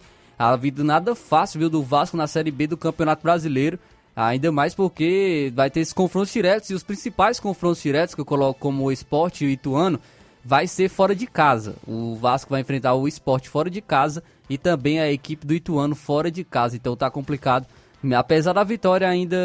a 0.50 0.56
vida 0.56 0.84
nada 0.84 1.14
fácil, 1.14 1.60
viu, 1.60 1.70
do 1.70 1.84
Vasco 1.84 2.18
na 2.18 2.26
Série 2.26 2.50
B 2.50 2.66
do 2.66 2.76
Campeonato 2.76 3.22
Brasileiro. 3.22 3.78
Ainda 4.16 4.52
mais 4.52 4.74
porque 4.74 5.54
vai 5.56 5.70
ter 5.70 5.82
esses 5.82 5.94
confrontos 5.94 6.34
diretos 6.34 6.70
e 6.72 6.74
os 6.74 6.82
principais 6.82 7.40
confrontos 7.40 7.82
diretos 7.82 8.16
que 8.16 8.22
eu 8.22 8.26
coloco 8.26 8.60
como 8.60 8.84
o 8.84 8.92
esporte 8.92 9.46
e 9.46 9.48
o 9.48 9.50
Ituano 9.52 10.00
vai 10.44 10.66
ser 10.66 10.90
fora 10.90 11.16
de 11.16 11.28
casa. 11.28 11.76
O 11.88 12.16
Vasco 12.16 12.50
vai 12.50 12.62
enfrentar 12.62 12.96
o 12.96 13.08
esporte 13.08 13.50
fora 13.50 13.70
de 13.70 13.82
casa 13.82 14.24
e 14.50 14.58
também 14.58 15.00
a 15.00 15.12
equipe 15.12 15.46
do 15.46 15.54
Ituano 15.54 15.96
fora 15.96 16.32
de 16.32 16.44
casa. 16.44 16.76
Então 16.76 16.96
tá 16.96 17.10
complicado. 17.12 17.68
Apesar 18.18 18.54
da 18.54 18.64
vitória 18.64 19.08
ainda 19.08 19.38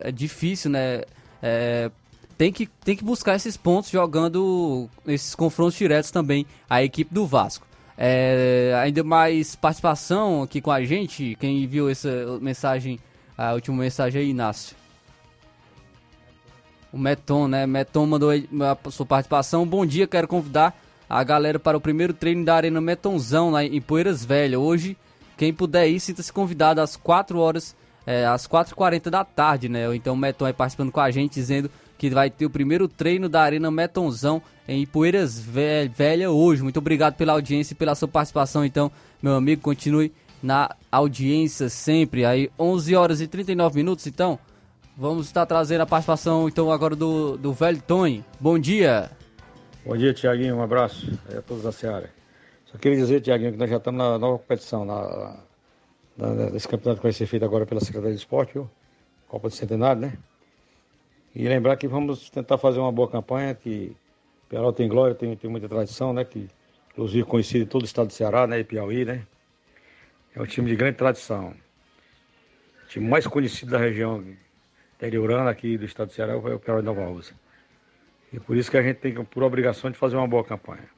é 0.00 0.10
difícil, 0.10 0.70
né? 0.70 1.02
É, 1.42 1.90
tem, 2.38 2.50
que, 2.50 2.66
tem 2.66 2.96
que 2.96 3.04
buscar 3.04 3.36
esses 3.36 3.58
pontos 3.58 3.90
jogando 3.90 4.88
esses 5.06 5.34
confrontos 5.34 5.76
diretos 5.76 6.10
também 6.10 6.46
a 6.68 6.82
equipe 6.82 7.12
do 7.12 7.26
Vasco. 7.26 7.66
É, 8.02 8.72
ainda 8.82 9.04
mais 9.04 9.54
participação 9.54 10.42
aqui 10.42 10.58
com 10.62 10.70
a 10.70 10.82
gente. 10.82 11.36
Quem 11.38 11.66
viu 11.66 11.90
essa 11.90 12.38
mensagem, 12.40 12.98
a 13.36 13.52
última 13.52 13.76
mensagem 13.76 14.22
aí, 14.22 14.30
Inácio? 14.30 14.74
O 16.90 16.96
Meton, 16.96 17.46
né? 17.46 17.66
Meton 17.66 18.06
mandou 18.06 18.30
a 18.30 18.90
sua 18.90 19.04
participação. 19.04 19.66
Bom 19.66 19.84
dia, 19.84 20.06
quero 20.06 20.26
convidar 20.26 20.74
a 21.10 21.22
galera 21.22 21.58
para 21.58 21.76
o 21.76 21.80
primeiro 21.80 22.14
treino 22.14 22.42
da 22.42 22.54
Arena 22.54 22.80
Metonzão 22.80 23.50
lá 23.50 23.62
em 23.62 23.82
Poeiras 23.82 24.24
Velha. 24.24 24.58
Hoje, 24.58 24.96
quem 25.36 25.52
puder 25.52 25.86
ir, 25.86 26.00
sinta-se 26.00 26.32
convidado 26.32 26.80
às 26.80 26.96
4 26.96 27.38
horas, 27.38 27.76
é, 28.06 28.26
às 28.26 28.46
4h40 28.46 29.10
da 29.10 29.24
tarde, 29.24 29.68
né? 29.68 29.94
Então 29.94 30.14
o 30.14 30.16
Meton 30.16 30.44
aí 30.44 30.52
participando 30.52 30.92
com 30.92 31.00
a 31.00 31.10
gente, 31.10 31.34
dizendo 31.34 31.70
que 31.98 32.08
vai 32.10 32.30
ter 32.30 32.46
o 32.46 32.50
primeiro 32.50 32.88
treino 32.88 33.28
da 33.28 33.42
Arena 33.42 33.70
Metonzão 33.70 34.42
em 34.66 34.86
Poeiras 34.86 35.38
Velha 35.38 36.30
hoje. 36.30 36.62
Muito 36.62 36.78
obrigado 36.78 37.14
pela 37.14 37.34
audiência 37.34 37.74
e 37.74 37.76
pela 37.76 37.94
sua 37.94 38.08
participação. 38.08 38.64
Então, 38.64 38.90
meu 39.22 39.34
amigo, 39.34 39.60
continue 39.60 40.12
na 40.42 40.74
audiência 40.90 41.68
sempre. 41.68 42.24
Aí, 42.24 42.50
11 42.58 42.96
horas 42.96 43.20
e 43.20 43.26
39 43.26 43.76
minutos, 43.76 44.06
então. 44.06 44.38
Vamos 44.96 45.26
estar 45.26 45.46
trazendo 45.46 45.80
a 45.80 45.86
participação 45.86 46.46
então 46.46 46.70
agora 46.70 46.94
do, 46.94 47.36
do 47.36 47.52
velho 47.52 47.80
Tony. 47.80 48.24
Bom 48.38 48.58
dia. 48.58 49.10
Bom 49.84 49.96
dia, 49.96 50.12
Tiaguinho. 50.12 50.56
Um 50.56 50.62
abraço 50.62 51.18
a 51.36 51.40
todos 51.40 51.62
da 51.62 51.72
Seara. 51.72 52.10
Só 52.66 52.76
queria 52.76 52.98
dizer, 52.98 53.20
Tiaguinho, 53.20 53.52
que 53.52 53.58
nós 53.58 53.70
já 53.70 53.78
estamos 53.78 53.98
na 53.98 54.18
nova 54.18 54.38
competição, 54.38 54.84
na, 54.84 55.38
na, 56.20 56.50
nesse 56.50 56.68
campeonato 56.68 57.00
que 57.00 57.06
vai 57.06 57.12
ser 57.12 57.26
feito 57.26 57.44
agora 57.44 57.64
pela 57.64 57.80
Secretaria 57.80 58.14
de 58.14 58.20
Esporte, 58.20 58.52
viu? 58.52 58.70
Copa 59.26 59.48
do 59.48 59.54
Centenário, 59.54 60.02
né? 60.02 60.18
E 61.34 61.46
lembrar 61.48 61.76
que 61.76 61.88
vamos 61.88 62.28
tentar 62.28 62.58
fazer 62.58 62.80
uma 62.80 62.92
boa 62.92 63.08
campanha, 63.08 63.54
que 63.54 63.96
Piauí 64.48 64.74
tem 64.74 64.88
glória, 64.88 65.14
tem, 65.14 65.34
tem 65.36 65.48
muita 65.48 65.68
tradição, 65.68 66.12
né? 66.12 66.24
Que, 66.24 66.48
inclusive 66.92 67.24
conhecido 67.24 67.64
em 67.64 67.66
todo 67.66 67.82
o 67.82 67.84
estado 67.84 68.08
do 68.08 68.12
Ceará, 68.12 68.46
né? 68.46 68.58
E 68.58 68.64
Piauí, 68.64 69.04
né? 69.04 69.24
É 70.34 70.42
um 70.42 70.46
time 70.46 70.68
de 70.68 70.76
grande 70.76 70.96
tradição. 70.96 71.54
O 72.84 72.88
time 72.88 73.08
mais 73.08 73.26
conhecido 73.26 73.70
da 73.70 73.78
região 73.78 74.24
interiorana 74.96 75.48
aqui 75.50 75.78
do 75.78 75.84
estado 75.84 76.08
do 76.08 76.12
Ceará 76.12 76.32
é 76.32 76.36
o 76.36 76.58
Piauí 76.58 76.82
Nova 76.82 77.06
Rússia. 77.06 77.34
E 78.32 78.38
por 78.38 78.56
isso 78.56 78.70
que 78.70 78.76
a 78.76 78.82
gente 78.82 78.96
tem 78.96 79.14
por 79.24 79.42
obrigação 79.42 79.90
de 79.90 79.96
fazer 79.96 80.16
uma 80.16 80.28
boa 80.28 80.44
campanha. 80.44 80.88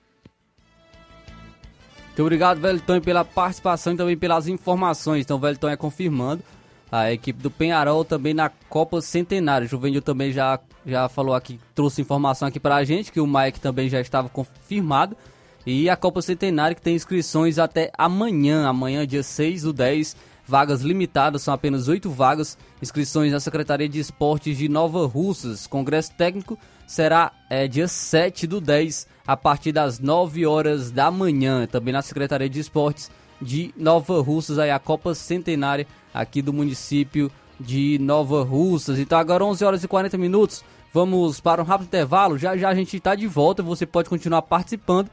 Muito 2.13 2.21
obrigado, 2.21 2.61
Velton, 2.61 3.01
pela 3.01 3.25
participação 3.25 3.95
e 3.95 3.97
também 3.97 4.17
pelas 4.19 4.47
informações. 4.47 5.23
Então, 5.23 5.39
o 5.39 5.41
Velton 5.41 5.71
é 5.71 5.77
confirmando 5.77 6.43
a 6.91 7.11
equipe 7.11 7.43
do 7.43 7.51
Penharol 7.51 8.05
também 8.05 8.35
na 8.35 8.51
Copa 8.51 9.01
Centenário. 9.01 9.67
O 9.67 9.71
Juvenil 9.71 10.03
também 10.03 10.31
já, 10.31 10.61
já 10.85 11.09
falou 11.09 11.35
aqui, 11.35 11.59
trouxe 11.75 12.03
informação 12.03 12.47
aqui 12.47 12.61
para 12.61 12.77
a 12.77 12.85
gente, 12.85 13.11
que 13.11 13.19
o 13.19 13.27
Mike 13.27 13.61
também 13.61 13.89
já 13.89 13.99
estava 13.99 14.29
confirmado. 14.29 15.17
E 15.65 15.89
a 15.89 15.97
Copa 15.97 16.21
Centenário 16.21 16.77
que 16.77 16.83
tem 16.83 16.95
inscrições 16.95 17.59
até 17.59 17.91
amanhã, 17.97 18.69
amanhã 18.69 19.07
dia 19.07 19.23
6 19.23 19.63
do 19.63 19.73
10, 19.73 20.15
vagas 20.47 20.83
limitadas, 20.83 21.41
são 21.41 21.55
apenas 21.55 21.89
8 21.89 22.11
vagas. 22.11 22.59
Inscrições 22.83 23.33
na 23.33 23.41
Secretaria 23.41 23.89
de 23.89 23.99
Esportes 23.99 24.59
de 24.59 24.69
Nova 24.69 25.07
Russas. 25.07 25.67
Congresso 25.67 26.13
técnico 26.13 26.59
será 26.87 27.33
é, 27.49 27.67
dia 27.67 27.89
7 27.89 28.47
do 28.47 28.61
10, 28.61 29.07
a 29.27 29.37
partir 29.37 29.73
das 29.73 29.99
9 29.99 30.47
horas 30.47 30.91
da 30.91 31.11
manhã. 31.11 31.66
Também 31.66 31.93
na 31.93 32.03
Secretaria 32.03 32.49
de 32.49 32.61
Esportes 32.61 33.11
de 33.41 33.75
Nova 33.77 34.20
Russas, 34.20 34.59
aí 34.59 34.70
a 34.70 34.79
Copa 34.79 35.14
Centenária 35.14 35.87
aqui 36.14 36.41
do 36.41 36.53
município 36.53 37.31
de 37.59 37.99
Nova 37.99 38.43
Russas. 38.43 38.99
Então 38.99 39.18
agora 39.18 39.45
11 39.45 39.64
horas 39.64 39.85
e 39.85 39.89
40 39.89 40.16
minutos, 40.18 40.64
vamos 40.93 41.41
para 41.41 41.62
um 41.62 41.64
rápido 41.64 41.89
intervalo. 41.89 42.39
Já 42.39 42.57
já 42.57 42.68
a 42.68 42.75
gente 42.75 42.97
está 42.97 43.14
de 43.14 43.27
volta, 43.27 43.62
você 43.62 43.87
pode 43.87 44.09
continuar 44.09 44.43
participando 44.43 45.09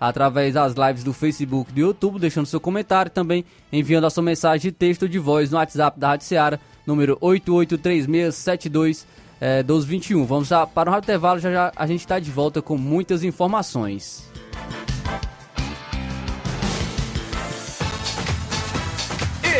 através 0.00 0.54
das 0.54 0.74
lives 0.74 1.04
do 1.04 1.12
Facebook 1.12 1.70
e 1.70 1.74
do 1.74 1.80
YouTube, 1.80 2.18
deixando 2.18 2.46
seu 2.46 2.60
comentário 2.60 3.10
também 3.10 3.44
enviando 3.72 4.04
a 4.04 4.10
sua 4.10 4.22
mensagem 4.22 4.70
de 4.70 4.72
texto 4.72 5.08
de 5.08 5.18
voz 5.18 5.50
no 5.50 5.58
WhatsApp 5.58 5.98
da 5.98 6.08
Rádio 6.08 6.26
Seara, 6.26 6.60
número 6.84 7.16
883672 7.20 9.06
é, 9.42 9.56
1221. 9.56 10.24
Vamos 10.24 10.50
para 10.72 10.88
um 10.88 10.96
intervalo, 10.96 11.40
já 11.40 11.50
já 11.50 11.72
a 11.74 11.84
gente 11.84 12.00
está 12.00 12.20
de 12.20 12.30
volta 12.30 12.62
com 12.62 12.78
muitas 12.78 13.24
informações. 13.24 14.30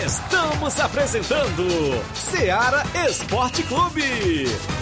Estamos 0.06 0.78
apresentando 0.78 1.66
Seara 2.14 2.84
Esporte 3.08 3.64
Clube. 3.64 4.81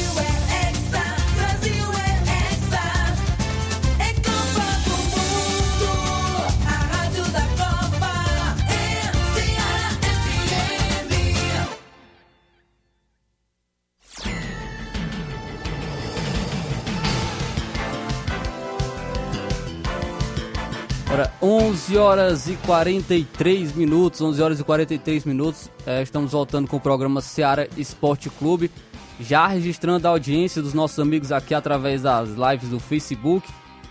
11 21.41 21.97
horas 21.97 22.47
e 22.47 22.55
43 22.65 23.75
minutos, 23.75 24.21
11 24.21 24.41
horas 24.41 24.59
e 24.59 24.63
43 24.63 25.25
minutos. 25.25 25.69
É, 25.85 26.01
estamos 26.01 26.31
voltando 26.31 26.67
com 26.67 26.77
o 26.77 26.79
programa 26.79 27.21
Seara 27.21 27.67
Esporte 27.75 28.29
Clube. 28.29 28.71
Já 29.19 29.47
registrando 29.47 30.07
a 30.07 30.11
audiência 30.11 30.61
dos 30.61 30.73
nossos 30.73 30.97
amigos 30.99 31.31
aqui 31.31 31.53
através 31.53 32.01
das 32.01 32.29
lives 32.29 32.69
do 32.69 32.79
Facebook. 32.79 33.47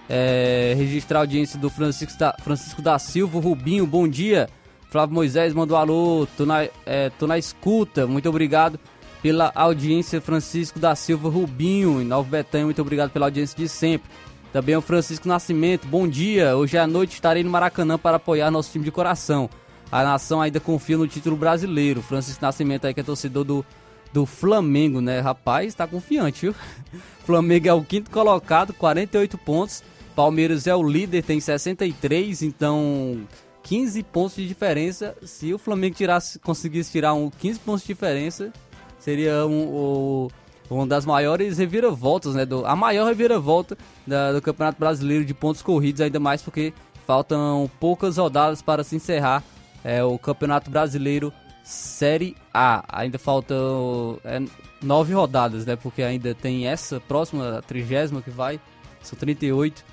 É, 0.08 0.74
registrar 0.76 1.18
a 1.18 1.22
audiência 1.22 1.58
do 1.58 1.70
Francisco 1.70 2.18
da, 2.18 2.34
Francisco 2.42 2.82
da 2.82 2.98
Silva, 2.98 3.38
Rubinho, 3.38 3.86
bom 3.86 4.08
dia. 4.08 4.48
Flávio 4.90 5.14
Moisés 5.14 5.52
mandou 5.54 5.76
alô, 5.76 6.26
tô 6.36 6.44
na, 6.44 6.66
é, 6.84 7.10
tô 7.18 7.26
na 7.28 7.38
escuta, 7.38 8.08
muito 8.08 8.28
obrigado 8.28 8.80
pela 9.22 9.52
audiência 9.54 10.20
Francisco 10.20 10.78
da 10.78 10.94
Silva 10.94 11.28
Rubinho, 11.28 12.00
em 12.00 12.04
Nova 12.04 12.28
Betânia. 12.28 12.64
Muito 12.64 12.82
obrigado 12.82 13.10
pela 13.10 13.26
audiência 13.26 13.56
de 13.56 13.68
sempre. 13.68 14.10
Também 14.53 14.76
o 14.76 14.80
Francisco 14.80 15.28
Nascimento. 15.28 15.86
Bom 15.86 16.09
dia. 16.09 16.57
Hoje 16.57 16.76
à 16.76 16.86
noite 16.86 17.14
estarei 17.14 17.44
no 17.44 17.51
Maracanã 17.51 17.96
para 17.96 18.16
apoiar 18.16 18.51
nosso 18.51 18.72
time 18.72 18.84
de 18.84 18.90
coração. 18.90 19.48
A 19.92 20.03
nação 20.03 20.40
ainda 20.40 20.59
confia 20.59 20.98
no 20.98 21.07
título 21.07 21.36
brasileiro. 21.36 22.03
Francisco 22.03 22.44
Nascimento 22.44 22.86
aí 22.86 22.94
que 22.94 23.01
é 23.01 23.03
torcedor 23.03 23.44
do, 23.44 23.64
do 24.12 24.26
Flamengo, 24.26 25.01
né? 25.01 25.20
Rapaz, 25.20 25.74
tá 25.74 25.86
confiante, 25.86 26.42
viu? 26.42 26.55
Flamengo 27.24 27.68
é 27.68 27.72
o 27.72 27.84
quinto 27.84 28.11
colocado, 28.11 28.72
48 28.74 29.38
pontos. 29.38 29.84
Palmeiras 30.16 30.66
é 30.66 30.74
o 30.74 30.82
líder, 30.82 31.22
tem 31.22 31.38
63, 31.38 32.42
então 32.42 33.22
15 33.62 34.03
pontos 34.03 34.36
de 34.36 34.48
diferença. 34.48 35.16
Se 35.22 35.55
o 35.55 35.59
Flamengo 35.59 35.94
tirasse, 35.94 36.40
conseguisse 36.40 36.90
tirar 36.90 37.14
um 37.14 37.30
15 37.30 37.61
pontos 37.61 37.82
de 37.82 37.86
diferença, 37.88 38.53
seria 38.98 39.46
um, 39.46 40.24
um, 40.24 40.28
uma 40.70 40.86
das 40.86 41.04
maiores 41.04 41.58
reviravoltas, 41.58 42.34
né? 42.34 42.46
Do, 42.46 42.64
a 42.64 42.76
maior 42.76 43.06
reviravolta 43.06 43.76
da, 44.06 44.32
do 44.32 44.40
Campeonato 44.40 44.78
Brasileiro 44.78 45.24
de 45.24 45.34
pontos 45.34 45.62
corridos, 45.62 46.00
ainda 46.00 46.20
mais 46.20 46.40
porque 46.42 46.72
faltam 47.06 47.68
poucas 47.80 48.16
rodadas 48.16 48.62
para 48.62 48.84
se 48.84 48.94
encerrar 48.94 49.42
é, 49.84 50.02
o 50.04 50.18
Campeonato 50.18 50.70
Brasileiro 50.70 51.32
Série 51.64 52.36
A. 52.54 52.84
Ainda 52.88 53.18
faltam 53.18 54.18
é, 54.24 54.40
nove 54.82 55.12
rodadas, 55.12 55.66
né? 55.66 55.76
Porque 55.76 56.02
ainda 56.02 56.34
tem 56.34 56.66
essa 56.66 57.00
próxima, 57.00 57.58
a 57.58 57.62
trigésima 57.62 58.22
que 58.22 58.30
vai, 58.30 58.60
são 59.02 59.18
38. 59.18 59.84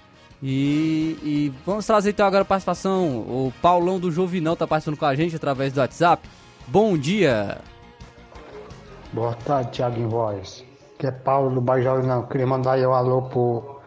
E, 0.42 1.18
e 1.24 1.54
vamos 1.66 1.86
trazer 1.86 2.12
então 2.12 2.28
agora 2.28 2.44
a 2.44 2.46
participação. 2.46 3.18
O 3.18 3.54
Paulão 3.62 4.00
do 4.00 4.12
Jovinão 4.12 4.54
está 4.54 4.68
participando 4.68 5.00
com 5.00 5.06
a 5.06 5.16
gente 5.16 5.36
através 5.36 5.74
do 5.74 5.80
WhatsApp. 5.80 6.28
Bom 6.68 6.98
dia! 6.98 7.60
Boa 9.14 9.34
tarde, 9.34 9.72
Thiago 9.72 10.08
Voz. 10.10 10.67
Que 10.98 11.08
é 11.08 11.12
Paulo 11.12 11.54
do 11.54 11.62
Bairro 11.62 11.84
Jovinão. 11.84 12.24
Queria 12.24 12.48
mandar 12.48 12.74
aí 12.74 12.86
um 12.86 12.94
alô 12.94 13.24
pro, 13.24 13.80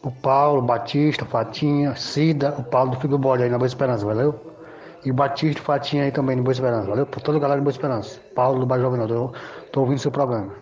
pro 0.00 0.10
Paulo, 0.10 0.62
Batista, 0.62 1.24
Fatinha, 1.24 1.94
Cida, 1.94 2.54
o 2.58 2.64
Paulo 2.64 2.96
do 2.96 3.08
do 3.08 3.18
Bode 3.18 3.42
aí 3.42 3.48
na 3.48 3.58
Boa 3.58 3.66
Esperança, 3.66 4.04
valeu? 4.04 4.34
E 5.04 5.10
o 5.10 5.14
Batista 5.14 5.60
e 5.60 5.64
Fatinha 5.64 6.04
aí 6.04 6.12
também 6.12 6.36
no 6.36 6.42
Boa 6.42 6.52
Esperança, 6.52 6.88
valeu? 6.88 7.06
Por 7.06 7.20
toda 7.20 7.38
a 7.38 7.40
galera 7.40 7.60
de 7.60 7.64
Boa 7.64 7.72
Esperança. 7.72 8.20
Paulo 8.34 8.60
do 8.60 8.66
Bairro 8.66 8.84
Jovinão, 8.84 9.06
tô, 9.06 9.32
tô 9.70 9.80
ouvindo 9.80 9.98
seu 9.98 10.10
programa. 10.10 10.52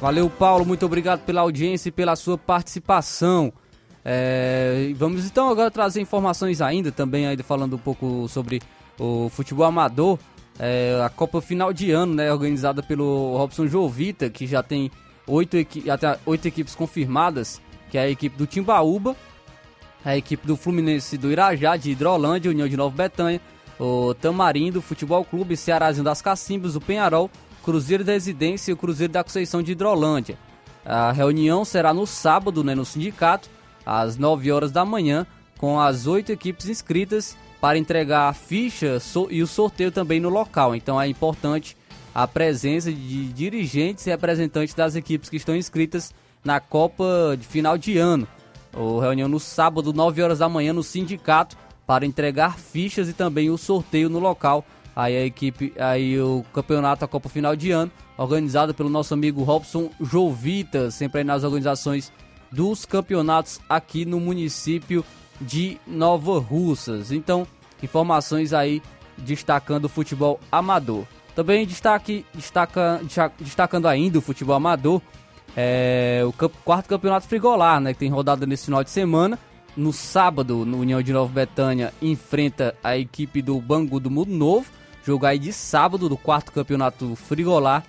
Valeu, 0.00 0.30
Paulo. 0.30 0.64
Muito 0.64 0.86
obrigado 0.86 1.20
pela 1.20 1.40
audiência 1.40 1.88
e 1.88 1.92
pela 1.92 2.14
sua 2.14 2.38
participação. 2.38 3.52
É, 4.04 4.92
vamos 4.96 5.26
então 5.26 5.50
agora 5.50 5.70
trazer 5.70 6.00
informações 6.00 6.62
ainda, 6.62 6.92
também 6.92 7.26
ainda 7.26 7.42
falando 7.42 7.74
um 7.74 7.78
pouco 7.78 8.28
sobre 8.28 8.62
o 8.98 9.28
futebol 9.28 9.66
amador. 9.66 10.18
É, 10.58 11.00
a 11.04 11.08
Copa 11.08 11.40
Final 11.40 11.72
de 11.72 11.90
Ano, 11.92 12.14
né, 12.14 12.32
organizada 12.32 12.82
pelo 12.82 13.36
Robson 13.36 13.66
Jovita, 13.66 14.28
que 14.28 14.46
já 14.46 14.62
tem 14.62 14.90
oito, 15.26 15.56
equi 15.56 15.88
até 15.88 16.18
oito 16.26 16.46
equipes 16.46 16.74
confirmadas, 16.74 17.60
que 17.90 17.96
é 17.96 18.02
a 18.02 18.10
equipe 18.10 18.36
do 18.36 18.46
Timbaúba, 18.46 19.14
a 20.04 20.16
equipe 20.16 20.46
do 20.46 20.56
Fluminense 20.56 21.16
do 21.16 21.30
Irajá, 21.30 21.76
de 21.76 21.90
Hidrolândia, 21.90 22.50
União 22.50 22.68
de 22.68 22.76
Nova 22.76 22.94
Betânia, 22.94 23.40
o 23.78 24.14
Tamarindo, 24.14 24.82
Futebol 24.82 25.24
Clube, 25.24 25.56
Cearazinho 25.56 26.04
das 26.04 26.20
Cacimbas, 26.20 26.74
o 26.74 26.80
Penharol, 26.80 27.30
Cruzeiro 27.62 28.02
da 28.02 28.12
Residência 28.12 28.70
e 28.70 28.74
o 28.74 28.76
Cruzeiro 28.76 29.12
da 29.12 29.22
Conceição 29.22 29.62
de 29.62 29.72
Hidrolândia. 29.72 30.38
A 30.84 31.12
reunião 31.12 31.64
será 31.64 31.92
no 31.92 32.06
sábado, 32.06 32.64
né, 32.64 32.74
no 32.74 32.84
sindicato, 32.84 33.48
às 33.84 34.16
9 34.16 34.50
horas 34.50 34.72
da 34.72 34.84
manhã, 34.84 35.26
com 35.58 35.78
as 35.78 36.06
oito 36.06 36.32
equipes 36.32 36.68
inscritas 36.68 37.36
para 37.60 37.78
entregar 37.78 38.28
a 38.28 38.32
ficha 38.32 38.98
e 39.30 39.42
o 39.42 39.46
sorteio 39.46 39.90
também 39.90 40.20
no 40.20 40.28
local. 40.28 40.74
Então 40.74 41.00
é 41.00 41.08
importante 41.08 41.76
a 42.14 42.26
presença 42.26 42.92
de 42.92 43.32
dirigentes 43.32 44.06
e 44.06 44.10
representantes 44.10 44.74
das 44.74 44.94
equipes 44.94 45.28
que 45.28 45.36
estão 45.36 45.56
inscritas 45.56 46.12
na 46.44 46.60
Copa 46.60 47.36
de 47.38 47.46
final 47.46 47.76
de 47.76 47.98
ano. 47.98 48.26
A 48.72 49.02
reunião 49.02 49.28
no 49.28 49.40
sábado, 49.40 49.92
9 49.92 50.22
horas 50.22 50.38
da 50.38 50.48
manhã, 50.48 50.72
no 50.72 50.82
sindicato, 50.82 51.56
para 51.86 52.06
entregar 52.06 52.58
fichas 52.58 53.08
e 53.08 53.12
também 53.12 53.50
o 53.50 53.58
sorteio 53.58 54.08
no 54.08 54.18
local 54.18 54.64
aí 54.98 55.16
a 55.16 55.24
equipe, 55.24 55.72
aí 55.78 56.20
o 56.20 56.44
campeonato, 56.52 57.04
a 57.04 57.08
Copa 57.08 57.28
Final 57.28 57.54
de 57.54 57.70
Ano, 57.70 57.92
organizado 58.16 58.74
pelo 58.74 58.88
nosso 58.88 59.14
amigo 59.14 59.44
Robson 59.44 59.90
Jovita, 60.00 60.90
sempre 60.90 61.20
aí 61.20 61.24
nas 61.24 61.44
organizações 61.44 62.12
dos 62.50 62.84
campeonatos 62.84 63.60
aqui 63.68 64.04
no 64.04 64.18
município 64.18 65.04
de 65.40 65.78
Nova 65.86 66.38
Russas. 66.38 67.12
Então, 67.12 67.46
informações 67.82 68.52
aí 68.52 68.82
destacando 69.16 69.86
o 69.86 69.88
futebol 69.88 70.40
amador. 70.50 71.04
Também 71.34 71.66
destaque, 71.66 72.24
destaca, 72.34 73.00
destacando 73.38 73.86
ainda 73.86 74.18
o 74.18 74.22
futebol 74.22 74.56
amador, 74.56 75.00
é, 75.56 76.22
o 76.24 76.32
quarto 76.64 76.88
campeonato 76.88 77.26
frigolar, 77.26 77.80
né, 77.80 77.92
que 77.92 78.00
tem 78.00 78.10
rodada 78.10 78.44
nesse 78.46 78.66
final 78.66 78.82
de 78.82 78.90
semana. 78.90 79.38
No 79.76 79.92
sábado, 79.92 80.64
no 80.64 80.78
União 80.78 81.00
de 81.00 81.12
Nova 81.12 81.32
Betânia 81.32 81.92
enfrenta 82.02 82.74
a 82.82 82.96
equipe 82.98 83.40
do 83.40 83.60
Bangu 83.60 84.00
do 84.00 84.10
Mundo 84.10 84.32
Novo 84.32 84.66
Jogo 85.08 85.24
aí 85.24 85.38
de 85.38 85.54
sábado 85.54 86.06
do 86.06 86.18
quarto 86.18 86.52
campeonato 86.52 87.16
frigolar. 87.16 87.82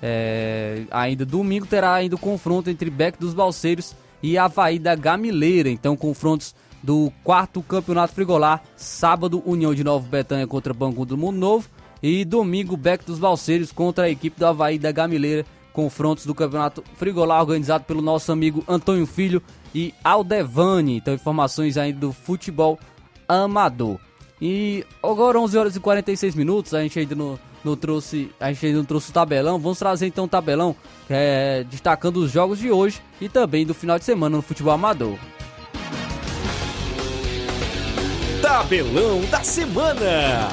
É, 0.00 0.84
ainda 0.90 1.26
domingo 1.26 1.66
terá 1.66 1.92
ainda 1.92 2.16
o 2.16 2.18
confronto 2.18 2.70
entre 2.70 2.88
Beck 2.88 3.18
dos 3.20 3.34
Balseiros 3.34 3.94
e 4.22 4.38
Havaí 4.38 4.78
da 4.78 4.94
Gamileira. 4.94 5.68
Então, 5.68 5.94
confrontos 5.94 6.54
do 6.82 7.12
quarto 7.22 7.62
campeonato 7.62 8.14
frigolar. 8.14 8.62
Sábado, 8.76 9.42
União 9.46 9.74
de 9.74 9.84
Nova 9.84 10.06
Betânia 10.06 10.46
contra 10.46 10.74
Bangu 10.74 11.04
do 11.04 11.16
Mundo 11.16 11.38
Novo. 11.38 11.68
E 12.02 12.24
domingo, 12.24 12.76
Beck 12.76 13.04
dos 13.04 13.18
Balseiros 13.18 13.70
contra 13.70 14.04
a 14.04 14.10
equipe 14.10 14.38
do 14.38 14.46
Havaí 14.46 14.78
da 14.78 14.90
Gamileira. 14.90 15.46
Confrontos 15.72 16.26
do 16.26 16.34
campeonato 16.34 16.82
frigolar 16.96 17.40
organizado 17.40 17.84
pelo 17.84 18.02
nosso 18.02 18.30
amigo 18.30 18.64
Antônio 18.68 19.06
Filho 19.06 19.42
e 19.74 19.94
Aldevani. 20.02 20.96
Então, 20.96 21.14
informações 21.14 21.78
ainda 21.78 22.00
do 22.00 22.12
futebol 22.12 22.78
amador. 23.26 23.98
E 24.40 24.84
agora 25.02 25.38
11 25.38 25.56
horas 25.56 25.76
e 25.76 25.80
46 25.80 26.34
minutos, 26.34 26.74
a 26.74 26.82
gente 26.82 26.98
ainda 26.98 27.14
não, 27.14 27.38
não 27.64 27.76
trouxe, 27.76 28.28
a 28.40 28.52
gente 28.52 28.66
ainda 28.66 28.78
não 28.78 28.84
trouxe 28.84 29.10
o 29.10 29.12
tabelão. 29.12 29.58
Vamos 29.58 29.78
trazer 29.78 30.08
então 30.08 30.24
o 30.24 30.28
tabelão, 30.28 30.74
é, 31.08 31.64
destacando 31.70 32.16
os 32.16 32.32
jogos 32.32 32.58
de 32.58 32.70
hoje 32.70 33.00
e 33.20 33.28
também 33.28 33.64
do 33.64 33.72
final 33.72 33.98
de 33.98 34.04
semana 34.04 34.36
no 34.36 34.42
futebol 34.42 34.72
amador. 34.72 35.16
Tabelão 38.42 39.20
da 39.30 39.40
semana. 39.44 40.48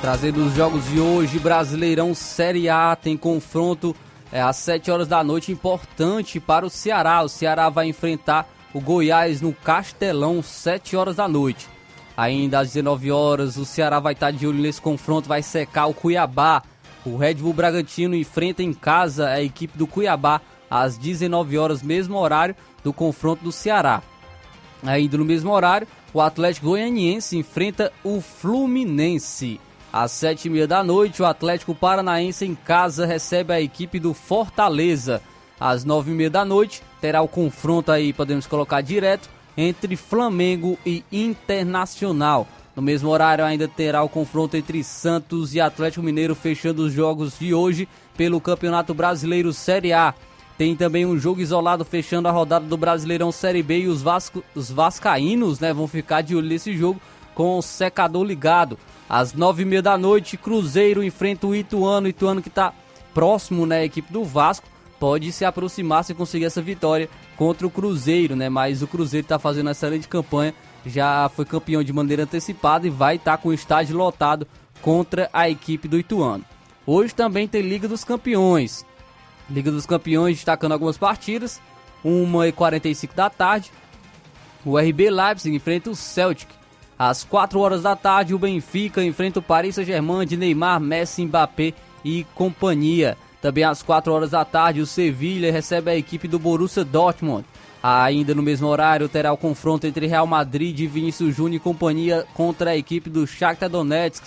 Trazendo 0.00 0.46
os 0.46 0.54
jogos 0.54 0.88
de 0.88 0.98
hoje, 0.98 1.38
Brasileirão 1.38 2.14
Série 2.14 2.70
A 2.70 2.96
tem 2.96 3.14
confronto 3.14 3.94
é, 4.32 4.40
às 4.40 4.56
7 4.56 4.90
horas 4.90 5.06
da 5.06 5.22
noite, 5.22 5.52
importante 5.52 6.40
para 6.40 6.64
o 6.64 6.70
Ceará. 6.70 7.22
O 7.22 7.28
Ceará 7.28 7.68
vai 7.68 7.86
enfrentar 7.88 8.48
o 8.72 8.80
Goiás 8.80 9.42
no 9.42 9.52
Castelão, 9.52 10.42
7 10.42 10.96
horas 10.96 11.16
da 11.16 11.28
noite. 11.28 11.68
Ainda 12.20 12.58
às 12.58 12.68
19 12.68 13.10
horas, 13.10 13.56
o 13.56 13.64
Ceará 13.64 13.98
vai 13.98 14.12
estar 14.12 14.30
de 14.30 14.46
olho 14.46 14.60
nesse 14.60 14.78
confronto, 14.78 15.26
vai 15.26 15.42
secar 15.42 15.86
o 15.86 15.94
Cuiabá. 15.94 16.62
O 17.02 17.16
Red 17.16 17.36
Bull 17.36 17.54
Bragantino 17.54 18.14
enfrenta 18.14 18.62
em 18.62 18.74
casa 18.74 19.30
a 19.30 19.42
equipe 19.42 19.78
do 19.78 19.86
Cuiabá 19.86 20.42
às 20.70 20.98
19 20.98 21.56
horas, 21.56 21.82
mesmo 21.82 22.18
horário 22.18 22.54
do 22.84 22.92
confronto 22.92 23.42
do 23.42 23.50
Ceará. 23.50 24.02
Ainda 24.82 25.16
no 25.16 25.24
mesmo 25.24 25.50
horário, 25.50 25.88
o 26.12 26.20
Atlético 26.20 26.66
Goianiense 26.66 27.38
enfrenta 27.38 27.90
o 28.04 28.20
Fluminense. 28.20 29.58
Às 29.90 30.10
sete 30.10 30.44
e 30.44 30.50
meia 30.50 30.68
da 30.68 30.84
noite, 30.84 31.22
o 31.22 31.26
Atlético 31.26 31.74
Paranaense 31.74 32.44
em 32.44 32.54
casa 32.54 33.06
recebe 33.06 33.54
a 33.54 33.62
equipe 33.62 33.98
do 33.98 34.12
Fortaleza. 34.12 35.22
Às 35.58 35.86
nove 35.86 36.10
e 36.10 36.14
meia 36.14 36.28
da 36.28 36.44
noite, 36.44 36.82
terá 37.00 37.22
o 37.22 37.28
confronto 37.28 37.90
aí, 37.90 38.12
podemos 38.12 38.46
colocar 38.46 38.82
direto, 38.82 39.26
entre 39.56 39.96
Flamengo 39.96 40.78
e 40.84 41.04
Internacional. 41.10 42.46
No 42.74 42.82
mesmo 42.82 43.10
horário 43.10 43.44
ainda 43.44 43.68
terá 43.68 44.02
o 44.02 44.08
confronto 44.08 44.56
entre 44.56 44.82
Santos 44.84 45.54
e 45.54 45.60
Atlético 45.60 46.04
Mineiro, 46.04 46.34
fechando 46.34 46.82
os 46.82 46.92
jogos 46.92 47.38
de 47.38 47.52
hoje 47.52 47.88
pelo 48.16 48.40
Campeonato 48.40 48.94
Brasileiro 48.94 49.52
Série 49.52 49.92
A. 49.92 50.14
Tem 50.56 50.76
também 50.76 51.06
um 51.06 51.18
jogo 51.18 51.40
isolado 51.40 51.84
fechando 51.84 52.28
a 52.28 52.30
rodada 52.30 52.66
do 52.66 52.76
Brasileirão 52.76 53.32
Série 53.32 53.62
B 53.62 53.80
e 53.80 53.88
os, 53.88 54.02
Vasco, 54.02 54.44
os 54.54 54.70
Vascaínos 54.70 55.58
né, 55.58 55.72
vão 55.72 55.88
ficar 55.88 56.20
de 56.20 56.36
olho 56.36 56.48
nesse 56.48 56.76
jogo 56.76 57.00
com 57.34 57.58
o 57.58 57.62
secador 57.62 58.24
ligado. 58.24 58.78
Às 59.08 59.32
nove 59.32 59.62
e 59.62 59.64
meia 59.64 59.82
da 59.82 59.96
noite, 59.96 60.36
Cruzeiro 60.36 61.02
enfrenta 61.02 61.46
o 61.46 61.54
Ituano. 61.54 62.08
Ituano 62.08 62.42
que 62.42 62.48
está 62.48 62.72
próximo, 63.12 63.66
né? 63.66 63.84
Equipe 63.84 64.12
do 64.12 64.24
Vasco 64.24 64.68
pode 65.00 65.32
se 65.32 65.46
aproximar 65.46 66.04
se 66.04 66.14
conseguir 66.14 66.44
essa 66.44 66.60
vitória 66.60 67.08
contra 67.36 67.66
o 67.66 67.70
Cruzeiro, 67.70 68.36
né? 68.36 68.50
Mas 68.50 68.82
o 68.82 68.86
Cruzeiro 68.86 69.24
está 69.24 69.38
fazendo 69.38 69.66
uma 69.66 69.72
excelente 69.72 70.06
campanha, 70.06 70.54
já 70.84 71.28
foi 71.34 71.46
campeão 71.46 71.82
de 71.82 71.92
maneira 71.92 72.24
antecipada 72.24 72.86
e 72.86 72.90
vai 72.90 73.16
estar 73.16 73.38
tá 73.38 73.42
com 73.42 73.48
o 73.48 73.54
estádio 73.54 73.96
lotado 73.96 74.46
contra 74.82 75.30
a 75.32 75.48
equipe 75.48 75.88
do 75.88 75.98
Ituano. 75.98 76.44
Hoje 76.86 77.14
também 77.14 77.48
tem 77.48 77.62
Liga 77.62 77.88
dos 77.88 78.04
Campeões. 78.04 78.84
Liga 79.48 79.70
dos 79.70 79.86
Campeões 79.86 80.36
destacando 80.36 80.72
algumas 80.72 80.98
partidas. 80.98 81.60
1h45 82.04 83.14
da 83.14 83.30
tarde. 83.30 83.72
O 84.64 84.78
RB 84.78 85.10
Leipzig 85.10 85.54
enfrenta 85.54 85.90
o 85.90 85.96
Celtic. 85.96 86.48
Às 86.98 87.24
4 87.24 87.58
horas 87.58 87.82
da 87.82 87.96
tarde, 87.96 88.34
o 88.34 88.38
Benfica 88.38 89.02
enfrenta 89.02 89.38
o 89.38 89.42
Paris 89.42 89.74
Saint-Germain 89.74 90.26
de 90.26 90.36
Neymar, 90.36 90.78
Messi, 90.78 91.24
Mbappé 91.24 91.72
e 92.04 92.24
companhia. 92.34 93.16
Também 93.40 93.64
às 93.64 93.82
4 93.82 94.12
horas 94.12 94.30
da 94.30 94.44
tarde, 94.44 94.80
o 94.80 94.86
Sevilha 94.86 95.50
recebe 95.50 95.90
a 95.90 95.96
equipe 95.96 96.28
do 96.28 96.38
Borussia 96.38 96.84
Dortmund. 96.84 97.44
Ainda 97.82 98.34
no 98.34 98.42
mesmo 98.42 98.68
horário, 98.68 99.08
terá 99.08 99.32
o 99.32 99.38
confronto 99.38 99.86
entre 99.86 100.06
Real 100.06 100.26
Madrid 100.26 100.78
e 100.80 100.86
Vinícius 100.86 101.34
Júnior 101.34 101.56
e 101.56 101.64
companhia 101.64 102.26
contra 102.34 102.70
a 102.70 102.76
equipe 102.76 103.08
do 103.08 103.26
Shakhtar 103.26 103.70
Donetsk. 103.70 104.24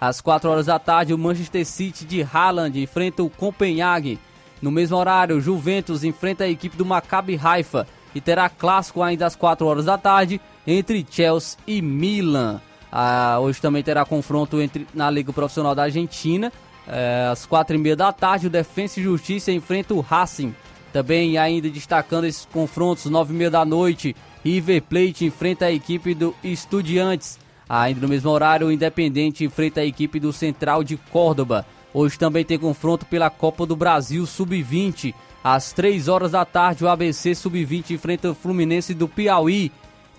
Às 0.00 0.20
4 0.20 0.50
horas 0.50 0.66
da 0.66 0.78
tarde, 0.78 1.14
o 1.14 1.18
Manchester 1.18 1.64
City 1.64 2.04
de 2.04 2.22
Haaland 2.22 2.82
enfrenta 2.82 3.22
o 3.22 3.30
Copenhague. 3.30 4.18
No 4.60 4.70
mesmo 4.70 4.96
horário, 4.96 5.36
o 5.36 5.40
Juventus 5.40 6.02
enfrenta 6.02 6.44
a 6.44 6.48
equipe 6.48 6.76
do 6.76 6.84
Maccabi 6.84 7.38
Haifa 7.42 7.86
e 8.14 8.20
terá 8.20 8.48
clássico 8.48 9.02
ainda 9.02 9.26
às 9.26 9.36
4 9.36 9.64
horas 9.66 9.84
da 9.84 9.96
tarde 9.96 10.40
entre 10.66 11.06
Chelsea 11.08 11.58
e 11.66 11.80
Milan. 11.80 12.60
Ah, 12.90 13.38
hoje 13.40 13.60
também 13.60 13.82
terá 13.82 14.04
confronto 14.04 14.60
entre, 14.60 14.86
na 14.92 15.10
Liga 15.10 15.32
Profissional 15.32 15.74
da 15.74 15.84
Argentina. 15.84 16.52
É, 16.88 17.28
às 17.30 17.44
4 17.44 17.76
e 17.76 17.78
meia 17.78 17.96
da 17.96 18.12
tarde, 18.12 18.46
o 18.46 18.50
Defensa 18.50 19.00
e 19.00 19.02
Justiça 19.02 19.50
enfrenta 19.50 19.94
o 19.94 20.00
Racing. 20.00 20.54
Também 20.92 21.36
ainda 21.36 21.68
destacando 21.68 22.24
esses 22.24 22.46
confrontos, 22.46 23.06
9 23.06 23.34
e 23.34 23.36
meia 23.36 23.50
da 23.50 23.64
noite, 23.64 24.14
River 24.44 24.82
Plate 24.82 25.24
enfrenta 25.24 25.66
a 25.66 25.72
equipe 25.72 26.14
do 26.14 26.34
Estudiantes. 26.42 27.38
Ainda 27.68 28.00
no 28.00 28.08
mesmo 28.08 28.30
horário, 28.30 28.68
o 28.68 28.72
Independente 28.72 29.44
enfrenta 29.44 29.80
a 29.80 29.84
equipe 29.84 30.20
do 30.20 30.32
Central 30.32 30.84
de 30.84 30.96
Córdoba. 30.96 31.66
Hoje 31.92 32.18
também 32.18 32.44
tem 32.44 32.58
confronto 32.58 33.04
pela 33.06 33.28
Copa 33.28 33.66
do 33.66 33.74
Brasil 33.74 34.24
Sub-20. 34.24 35.14
Às 35.42 35.72
3 35.72 36.08
horas 36.08 36.32
da 36.32 36.44
tarde, 36.44 36.84
o 36.84 36.88
ABC 36.88 37.34
Sub-20 37.34 37.90
enfrenta 37.90 38.30
o 38.30 38.34
Fluminense 38.34 38.94
do 38.94 39.08
Piauí. 39.08 39.72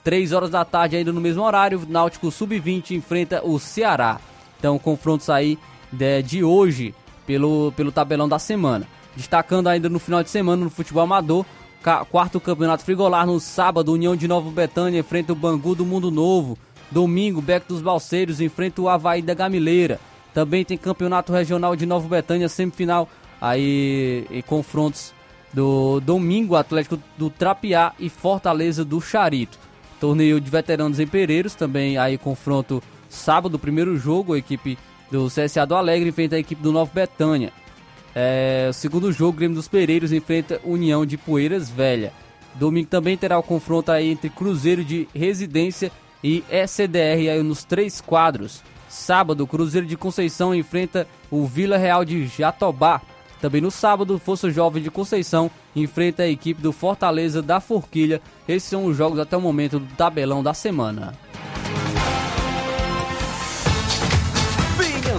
3 0.03 0.33
horas 0.33 0.49
da 0.49 0.65
tarde, 0.65 0.97
ainda 0.97 1.13
no 1.13 1.21
mesmo 1.21 1.43
horário, 1.43 1.79
o 1.79 1.91
Náutico 1.91 2.31
Sub-20 2.31 2.91
enfrenta 2.91 3.41
o 3.45 3.59
Ceará. 3.59 4.19
Então, 4.59 4.77
confrontos 4.79 5.29
aí 5.29 5.57
de, 5.91 6.21
de 6.21 6.43
hoje 6.43 6.93
pelo, 7.25 7.71
pelo 7.75 7.91
tabelão 7.91 8.27
da 8.27 8.39
semana. 8.39 8.87
Destacando 9.15 9.67
ainda 9.67 9.89
no 9.89 9.99
final 9.99 10.23
de 10.23 10.29
semana 10.29 10.63
no 10.63 10.69
futebol 10.69 11.03
amador, 11.03 11.45
quarto 12.09 12.39
campeonato 12.39 12.83
frigolar 12.83 13.25
no 13.25 13.39
sábado, 13.39 13.91
União 13.91 14.15
de 14.15 14.27
Nova 14.27 14.49
Betânia 14.49 14.99
enfrenta 14.99 15.33
o 15.33 15.35
Bangu 15.35 15.75
do 15.75 15.85
Mundo 15.85 16.11
Novo. 16.11 16.57
Domingo, 16.89 17.41
Beco 17.41 17.67
dos 17.69 17.81
Balseiros 17.81 18.39
enfrenta 18.39 18.81
o 18.81 18.89
Havaí 18.89 19.21
da 19.21 19.33
Gamileira. 19.33 19.99
Também 20.33 20.63
tem 20.63 20.77
campeonato 20.77 21.33
regional 21.33 21.75
de 21.75 21.85
Nova 21.85 22.07
Betânia, 22.07 22.47
semifinal 22.47 23.09
aí 23.41 24.25
e 24.29 24.41
confrontos 24.43 25.13
do 25.53 25.99
domingo, 25.99 26.55
Atlético 26.55 26.99
do 27.17 27.29
Trapiá 27.29 27.93
e 27.99 28.09
Fortaleza 28.09 28.85
do 28.85 29.01
Charito. 29.01 29.57
Torneio 29.99 30.39
de 30.39 30.49
veteranos 30.49 30.99
em 30.99 31.07
Pereiros, 31.07 31.55
também 31.55 31.97
aí 31.97 32.17
confronto 32.17 32.83
sábado, 33.09 33.57
primeiro 33.57 33.97
jogo, 33.97 34.33
a 34.33 34.37
equipe 34.37 34.77
do 35.11 35.27
CSA 35.27 35.65
do 35.65 35.75
Alegre 35.75 36.09
enfrenta 36.09 36.35
a 36.35 36.39
equipe 36.39 36.61
do 36.61 36.71
Nova 36.71 36.91
Betânia. 36.93 37.51
É, 38.15 38.67
o 38.69 38.73
segundo 38.73 39.11
jogo, 39.11 39.37
Grêmio 39.37 39.55
dos 39.55 39.67
Pereiros 39.67 40.11
enfrenta 40.11 40.59
União 40.63 41.05
de 41.05 41.17
Poeiras 41.17 41.69
Velha. 41.69 42.11
Domingo 42.55 42.87
também 42.87 43.15
terá 43.15 43.37
o 43.37 43.43
confronto 43.43 43.91
aí 43.91 44.09
entre 44.09 44.29
Cruzeiro 44.29 44.83
de 44.83 45.07
Residência 45.13 45.91
e 46.23 46.43
SDR 46.49 47.29
aí 47.31 47.43
nos 47.43 47.63
três 47.63 48.01
quadros. 48.01 48.63
Sábado, 48.89 49.45
Cruzeiro 49.45 49.85
de 49.85 49.95
Conceição 49.95 50.55
enfrenta 50.55 51.07
o 51.29 51.45
Vila 51.45 51.77
Real 51.77 52.03
de 52.03 52.25
Jatobá. 52.25 53.01
Também 53.39 53.61
no 53.61 53.69
sábado, 53.69 54.17
Força 54.17 54.49
Jovem 54.49 54.81
de 54.81 54.89
Conceição 54.89 55.51
enfrenta 55.75 56.23
a 56.23 56.27
equipe 56.27 56.59
do 56.59 56.71
Fortaleza 56.71 57.41
da 57.41 57.59
Forquilha. 57.59 58.19
Esses 58.47 58.69
são 58.69 58.85
os 58.85 58.97
jogos 58.97 59.19
até 59.19 59.37
o 59.37 59.41
momento 59.41 59.77
do 59.79 59.95
tabelão 59.95 60.41
da 60.41 60.55
semana. 60.55 61.13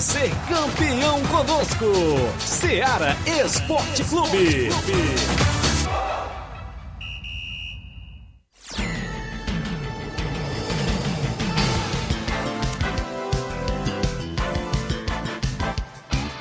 Ser 0.00 0.30
campeão 0.46 1.20
conosco, 1.24 1.86
Seara 2.38 3.16
Esporte 3.44 4.04
Clube. 4.04 4.68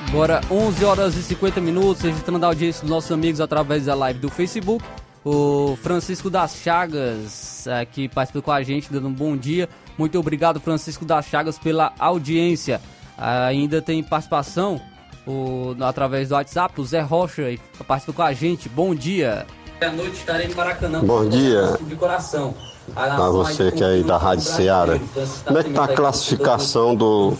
Agora 0.08 0.40
11 0.48 0.84
horas 0.84 1.16
e 1.16 1.22
50 1.24 1.60
minutos, 1.60 2.02
registrando 2.02 2.44
a 2.44 2.48
audiência 2.48 2.82
dos 2.82 2.90
nossos 2.90 3.10
amigos 3.10 3.40
através 3.40 3.86
da 3.86 3.94
live 3.96 4.20
do 4.20 4.28
Facebook. 4.28 4.84
O 5.24 5.76
Francisco 5.82 6.30
das 6.30 6.54
Chagas 6.58 7.66
aqui 7.66 8.08
participou 8.08 8.40
com 8.40 8.52
a 8.52 8.62
gente, 8.62 8.92
dando 8.92 9.08
um 9.08 9.12
bom 9.12 9.36
dia. 9.36 9.68
Muito 9.98 10.16
obrigado, 10.16 10.60
Francisco 10.60 11.04
das 11.04 11.26
Chagas, 11.26 11.58
pela 11.58 11.92
audiência. 11.98 12.80
Ainda 13.18 13.82
tem 13.82 14.02
participação 14.02 14.80
o, 15.26 15.76
através 15.80 16.30
do 16.30 16.34
WhatsApp, 16.34 16.80
o 16.80 16.84
Zé 16.84 17.00
Rocha 17.00 17.42
participou 17.86 18.14
com 18.14 18.22
a 18.22 18.32
gente. 18.32 18.68
Bom 18.68 18.94
dia. 18.94 19.46
À 19.80 19.90
noite 19.90 20.14
estarei 20.14 20.46
em 20.46 20.54
Maracanã. 20.54 21.04
Bom 21.04 21.28
dia. 21.28 21.76
De 21.80 21.94
coração. 21.96 22.54
A 22.96 23.28
você 23.28 23.70
que 23.70 23.84
é 23.84 23.86
aí 23.86 24.02
da 24.02 24.16
Rádio 24.16 24.44
Ceará. 24.44 24.98
Como 25.44 25.58
é 25.58 25.62
que 25.62 25.70
tá 25.70 25.84
a 25.84 25.88
classificação 25.88 26.96
do, 26.96 27.34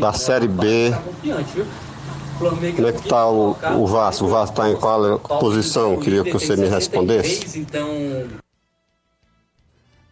da 0.00 0.12
Série 0.14 0.48
B? 0.48 0.94
Como 2.38 2.88
é 2.88 2.92
que 2.92 3.08
tá 3.08 3.28
o, 3.28 3.56
o 3.78 3.86
Vasco? 3.86 4.24
O 4.24 4.28
Vasco 4.28 4.54
está 4.54 4.70
em 4.70 4.76
qual 4.76 5.18
posição? 5.18 5.98
Queria 5.98 6.24
que 6.24 6.32
você 6.32 6.56
me 6.56 6.68
respondesse. 6.68 7.66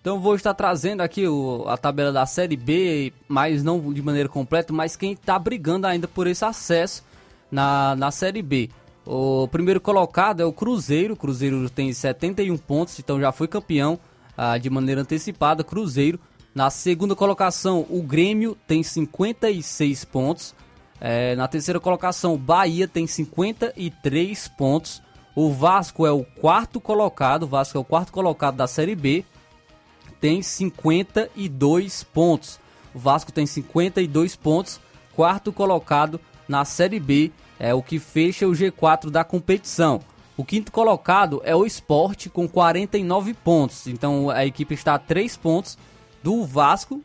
Então, 0.05 0.21
vou 0.21 0.35
estar 0.35 0.53
trazendo 0.53 1.01
aqui 1.01 1.27
o, 1.27 1.65
a 1.67 1.79
tabela 1.79 2.13
da 2.13 2.27
Série 2.27 2.59
B, 2.59 3.11
mas 3.27 3.65
não 3.65 3.91
de 3.91 4.03
maneira 4.03 4.29
completa, 4.29 4.71
mas 4.71 4.97
quem 4.97 5.13
está 5.13 5.39
brigando 5.39 5.87
ainda 5.87 6.07
por 6.07 6.27
esse 6.27 6.45
acesso 6.45 7.03
na, 7.51 7.97
na 7.97 8.11
Série 8.11 8.43
B. 8.43 8.69
O 9.07 9.49
primeiro 9.49 9.81
colocado 9.81 10.43
é 10.43 10.45
o 10.45 10.53
Cruzeiro. 10.53 11.15
O 11.15 11.17
Cruzeiro 11.17 11.71
tem 11.71 11.91
71 11.91 12.59
pontos, 12.59 12.99
então 12.99 13.19
já 13.19 13.33
foi 13.33 13.49
campeão 13.49 13.99
ah, 14.37 14.59
de 14.59 14.69
maneira 14.69 15.01
antecipada. 15.01 15.65
Cruzeiro. 15.65 16.21
Na 16.55 16.69
segunda 16.69 17.17
colocação, 17.17 17.87
o 17.89 18.03
Grêmio 18.03 18.59
tem 18.67 18.83
56 18.83 20.05
pontos. 20.05 20.55
É, 21.01 21.35
na 21.35 21.49
terceira 21.49 21.81
colocação, 21.81 22.35
o 22.35 22.39
Bahia 22.39 22.87
tem 22.87 23.07
53 23.07 24.49
pontos. 24.49 25.03
O 25.35 25.51
Vasco 25.51 26.07
é 26.07 26.13
o 26.13 26.25
quarto 26.25 26.79
colocado. 26.79 27.45
O 27.45 27.49
Vasco 27.49 27.79
é 27.79 27.81
o 27.81 27.85
quarto 27.85 28.13
colocado 28.13 28.57
da 28.57 28.67
Série 28.67 28.95
B. 28.95 29.25
Tem 30.25 30.41
52 30.41 32.03
pontos. 32.03 32.59
O 32.95 32.99
Vasco 32.99 33.31
tem 33.31 33.45
52 33.45 34.35
pontos. 34.35 34.81
Quarto 35.15 35.53
colocado 35.53 36.19
na 36.49 36.65
Série 36.65 36.99
B. 36.99 37.31
É 37.59 37.75
o 37.75 37.83
que 37.83 37.99
fecha 37.99 38.49
o 38.49 38.53
G4 38.53 39.11
da 39.11 39.23
competição. 39.23 40.01
O 40.35 40.43
quinto 40.43 40.73
colocado 40.73 41.43
é 41.45 41.55
o 41.55 41.67
Esporte 41.67 42.31
com 42.31 42.49
49 42.49 43.35
pontos. 43.35 43.87
Então 43.87 44.31
a 44.31 44.47
equipe 44.47 44.73
está 44.73 44.95
a 44.95 44.99
3 44.99 45.37
pontos 45.37 45.77
do 46.23 46.47
Vasco. 46.47 47.03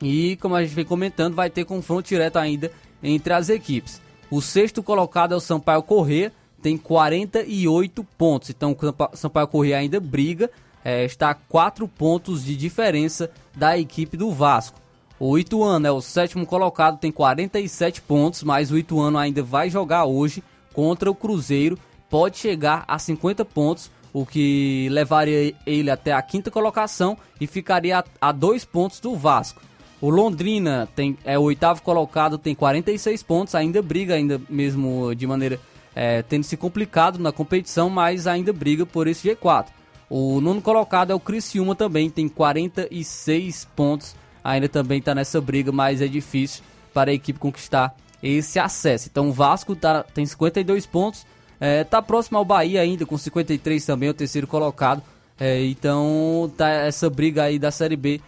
E 0.00 0.36
como 0.36 0.54
a 0.54 0.62
gente 0.64 0.74
vem 0.74 0.86
comentando, 0.86 1.34
vai 1.34 1.50
ter 1.50 1.66
confronto 1.66 2.08
direto 2.08 2.38
ainda 2.38 2.72
entre 3.02 3.34
as 3.34 3.50
equipes. 3.50 4.00
O 4.30 4.40
sexto 4.40 4.82
colocado 4.82 5.34
é 5.34 5.36
o 5.36 5.40
Sampaio 5.40 5.82
Corrêa, 5.82 6.32
tem 6.62 6.78
48 6.78 8.02
pontos. 8.16 8.48
Então 8.48 8.74
o 8.74 9.14
Sampaio 9.14 9.46
Corrêa 9.46 9.76
ainda 9.76 10.00
briga, 10.00 10.50
é, 10.84 11.04
está 11.04 11.30
a 11.30 11.34
4 11.34 11.86
pontos 11.88 12.44
de 12.44 12.56
diferença 12.56 13.30
da 13.56 13.78
equipe 13.78 14.16
do 14.16 14.30
Vasco. 14.30 14.78
O 15.18 15.38
Ituano 15.38 15.86
é 15.86 15.92
o 15.92 16.00
sétimo 16.00 16.46
colocado, 16.46 16.98
tem 16.98 17.12
47 17.12 18.00
pontos, 18.02 18.42
mas 18.42 18.70
o 18.70 18.78
Ituano 18.78 19.18
ainda 19.18 19.42
vai 19.42 19.68
jogar 19.68 20.06
hoje 20.06 20.42
contra 20.72 21.10
o 21.10 21.14
Cruzeiro, 21.14 21.78
pode 22.08 22.38
chegar 22.38 22.84
a 22.88 22.98
50 22.98 23.44
pontos, 23.44 23.90
o 24.12 24.24
que 24.24 24.88
levaria 24.90 25.54
ele 25.66 25.90
até 25.90 26.12
a 26.12 26.22
quinta 26.22 26.50
colocação 26.50 27.16
e 27.40 27.46
ficaria 27.46 28.02
a 28.20 28.32
2 28.32 28.64
pontos 28.64 28.98
do 28.98 29.14
Vasco. 29.14 29.60
O 30.00 30.08
Londrina 30.08 30.88
tem, 30.96 31.18
é 31.24 31.38
o 31.38 31.42
oitavo 31.42 31.82
colocado, 31.82 32.38
tem 32.38 32.54
46 32.54 33.22
pontos, 33.22 33.54
ainda 33.54 33.82
briga, 33.82 34.14
ainda 34.14 34.40
mesmo 34.48 35.14
de 35.14 35.26
maneira 35.26 35.60
é, 35.94 36.22
tendo 36.22 36.44
se 36.44 36.56
complicado 36.56 37.18
na 37.18 37.30
competição, 37.30 37.90
mas 37.90 38.26
ainda 38.26 38.52
briga 38.52 38.86
por 38.86 39.06
esse 39.06 39.28
G4. 39.28 39.66
O 40.10 40.40
nono 40.40 40.60
colocado 40.60 41.12
é 41.12 41.14
o 41.14 41.20
Criciúma 41.20 41.74
também, 41.74 42.10
tem 42.10 42.28
46 42.28 43.68
pontos, 43.76 44.16
ainda 44.42 44.68
também 44.68 44.98
está 44.98 45.14
nessa 45.14 45.40
briga, 45.40 45.70
mas 45.70 46.02
é 46.02 46.08
difícil 46.08 46.64
para 46.92 47.12
a 47.12 47.14
equipe 47.14 47.38
conquistar 47.38 47.94
esse 48.20 48.58
acesso. 48.58 49.08
Então 49.10 49.28
o 49.28 49.32
Vasco 49.32 49.76
tá, 49.76 50.02
tem 50.02 50.26
52 50.26 50.84
pontos, 50.84 51.24
é, 51.60 51.84
tá 51.84 52.02
próximo 52.02 52.38
ao 52.38 52.44
Bahia 52.44 52.80
ainda, 52.80 53.06
com 53.06 53.16
53 53.16 53.86
também, 53.86 54.08
o 54.08 54.14
terceiro 54.14 54.46
colocado. 54.46 55.00
É, 55.38 55.64
então 55.64 56.52
tá 56.56 56.68
essa 56.68 57.08
briga 57.08 57.44
aí 57.44 57.58
da 57.58 57.70
Série 57.70 57.96
B 57.96 58.20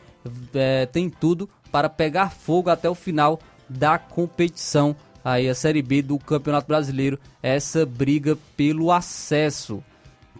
é, 0.54 0.86
tem 0.86 1.10
tudo 1.10 1.48
para 1.70 1.88
pegar 1.88 2.30
fogo 2.30 2.70
até 2.70 2.88
o 2.88 2.94
final 2.94 3.38
da 3.68 3.98
competição 3.98 4.96
aí 5.24 5.48
a 5.48 5.54
Série 5.54 5.82
B 5.82 6.02
do 6.02 6.18
Campeonato 6.18 6.66
Brasileiro, 6.66 7.18
essa 7.42 7.86
briga 7.86 8.36
pelo 8.56 8.90
acesso. 8.90 9.82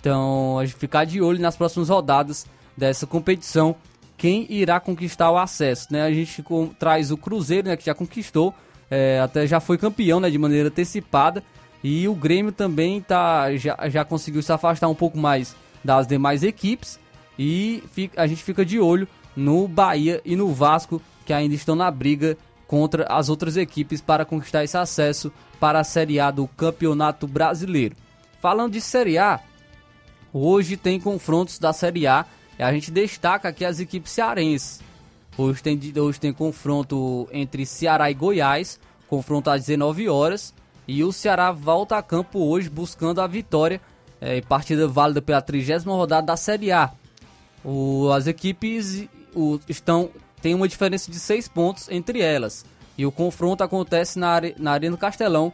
Então, 0.03 0.59
a 0.59 0.67
gente 0.67 0.75
ficar 0.75 1.05
de 1.05 1.23
olho 1.23 1.41
nas 1.41 1.55
próximas 1.55 1.89
rodadas 1.89 2.45
dessa 2.77 3.07
competição, 3.07 3.77
quem 4.19 4.49
irá 4.51 4.81
conquistar 4.81 5.31
o 5.31 5.39
acesso, 5.39 5.93
né? 5.93 6.03
A 6.03 6.13
gente 6.13 6.43
com, 6.43 6.67
traz 6.67 7.13
o 7.13 7.17
Cruzeiro, 7.17 7.69
né, 7.69 7.77
que 7.77 7.87
já 7.87 7.95
conquistou, 7.95 8.53
é, 8.91 9.21
até 9.21 9.47
já 9.47 9.61
foi 9.61 9.79
campeão, 9.79 10.19
né, 10.19 10.29
de 10.29 10.37
maneira 10.39 10.71
antecipada, 10.71 11.41
e 11.85 12.09
o 12.09 12.17
Grêmio 12.17 12.51
também 12.51 13.01
tá, 13.01 13.55
já, 13.55 13.79
já 13.89 14.05
conseguiu 14.05 14.43
se 14.43 14.53
afastar 14.53 14.89
um 14.89 14.95
pouco 14.95 15.17
mais 15.17 15.55
das 15.85 16.05
demais 16.05 16.43
equipes, 16.43 16.99
e 17.39 17.85
fica, 17.93 18.21
a 18.21 18.27
gente 18.27 18.43
fica 18.43 18.65
de 18.65 18.81
olho 18.81 19.07
no 19.37 19.69
Bahia 19.69 20.21
e 20.25 20.35
no 20.35 20.53
Vasco, 20.53 21.01
que 21.25 21.33
ainda 21.33 21.55
estão 21.55 21.77
na 21.77 21.89
briga 21.93 22.37
contra 22.67 23.05
as 23.05 23.29
outras 23.29 23.57
equipes 23.57 24.01
para 24.01 24.25
conquistar 24.25 24.65
esse 24.65 24.77
acesso 24.77 25.33
para 25.61 25.79
a 25.79 25.85
Série 25.85 26.19
A 26.19 26.33
do 26.33 26.49
Campeonato 26.49 27.29
Brasileiro. 27.29 27.95
Falando 28.41 28.73
de 28.73 28.81
Série 28.81 29.17
A, 29.17 29.39
hoje 30.33 30.77
tem 30.77 31.01
confrontos 31.01 31.59
da 31.59 31.73
Série 31.73 32.07
A 32.07 32.25
e 32.59 32.63
a 32.63 32.73
gente 32.73 32.91
destaca 32.91 33.49
aqui 33.49 33.65
as 33.65 33.81
equipes 33.81 34.13
cearenses. 34.13 34.81
Hoje 35.37 35.63
tem, 35.63 35.81
hoje 35.99 36.21
tem 36.21 36.33
confronto 36.33 37.29
entre 37.33 37.65
Ceará 37.65 38.11
e 38.11 38.15
Goiás, 38.15 38.79
confronto 39.09 39.51
às 39.51 39.63
19 39.63 40.09
horas. 40.09 40.55
E 40.87 41.03
o 41.05 41.13
Ceará 41.13 41.53
volta 41.53 41.97
a 41.97 42.03
campo 42.03 42.41
hoje 42.41 42.69
buscando 42.69 43.21
a 43.21 43.27
vitória, 43.27 43.81
é, 44.21 44.41
partida 44.41 44.87
válida 44.87 45.23
pela 45.23 45.41
30 45.41 45.79
rodada 45.91 46.27
da 46.27 46.37
Série 46.37 46.73
A. 46.73 46.93
O, 47.65 48.11
as 48.11 48.27
equipes 48.27 49.07
o, 49.35 49.59
estão 49.69 50.11
tem 50.43 50.55
uma 50.55 50.67
diferença 50.67 51.11
de 51.11 51.19
6 51.19 51.49
pontos 51.49 51.89
entre 51.89 52.21
elas. 52.21 52.65
E 52.99 53.07
o 53.07 53.13
confronto 53.13 53.63
acontece 53.63 54.19
na, 54.19 54.41
na 54.59 54.73
Arena 54.73 54.97
do 54.97 55.01
Castelão, 55.01 55.53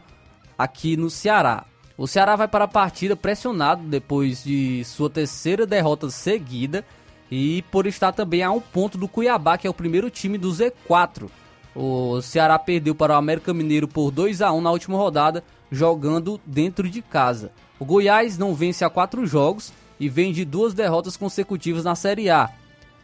aqui 0.57 0.97
no 0.97 1.09
Ceará. 1.09 1.63
O 1.99 2.07
Ceará 2.07 2.37
vai 2.37 2.47
para 2.47 2.63
a 2.63 2.67
partida 2.67 3.13
pressionado 3.13 3.83
depois 3.83 4.41
de 4.41 4.85
sua 4.85 5.09
terceira 5.09 5.67
derrota 5.67 6.09
seguida 6.09 6.85
e 7.29 7.61
por 7.63 7.85
estar 7.85 8.13
também 8.13 8.41
a 8.41 8.49
um 8.49 8.61
ponto 8.61 8.97
do 8.97 9.05
Cuiabá, 9.05 9.57
que 9.57 9.67
é 9.67 9.69
o 9.69 9.73
primeiro 9.73 10.09
time 10.09 10.37
do 10.37 10.49
Z4. 10.49 11.29
O 11.75 12.21
Ceará 12.21 12.57
perdeu 12.57 12.95
para 12.95 13.15
o 13.15 13.17
América 13.17 13.53
Mineiro 13.53 13.85
por 13.85 14.11
2 14.11 14.41
a 14.41 14.49
1 14.53 14.61
na 14.61 14.71
última 14.71 14.97
rodada, 14.97 15.43
jogando 15.69 16.39
dentro 16.45 16.89
de 16.89 17.01
casa. 17.01 17.51
O 17.77 17.83
Goiás 17.83 18.37
não 18.37 18.55
vence 18.55 18.85
há 18.85 18.89
quatro 18.89 19.25
jogos 19.25 19.73
e 19.99 20.07
vem 20.07 20.31
de 20.31 20.45
duas 20.45 20.73
derrotas 20.73 21.17
consecutivas 21.17 21.83
na 21.83 21.95
Série 21.95 22.29
A. 22.29 22.49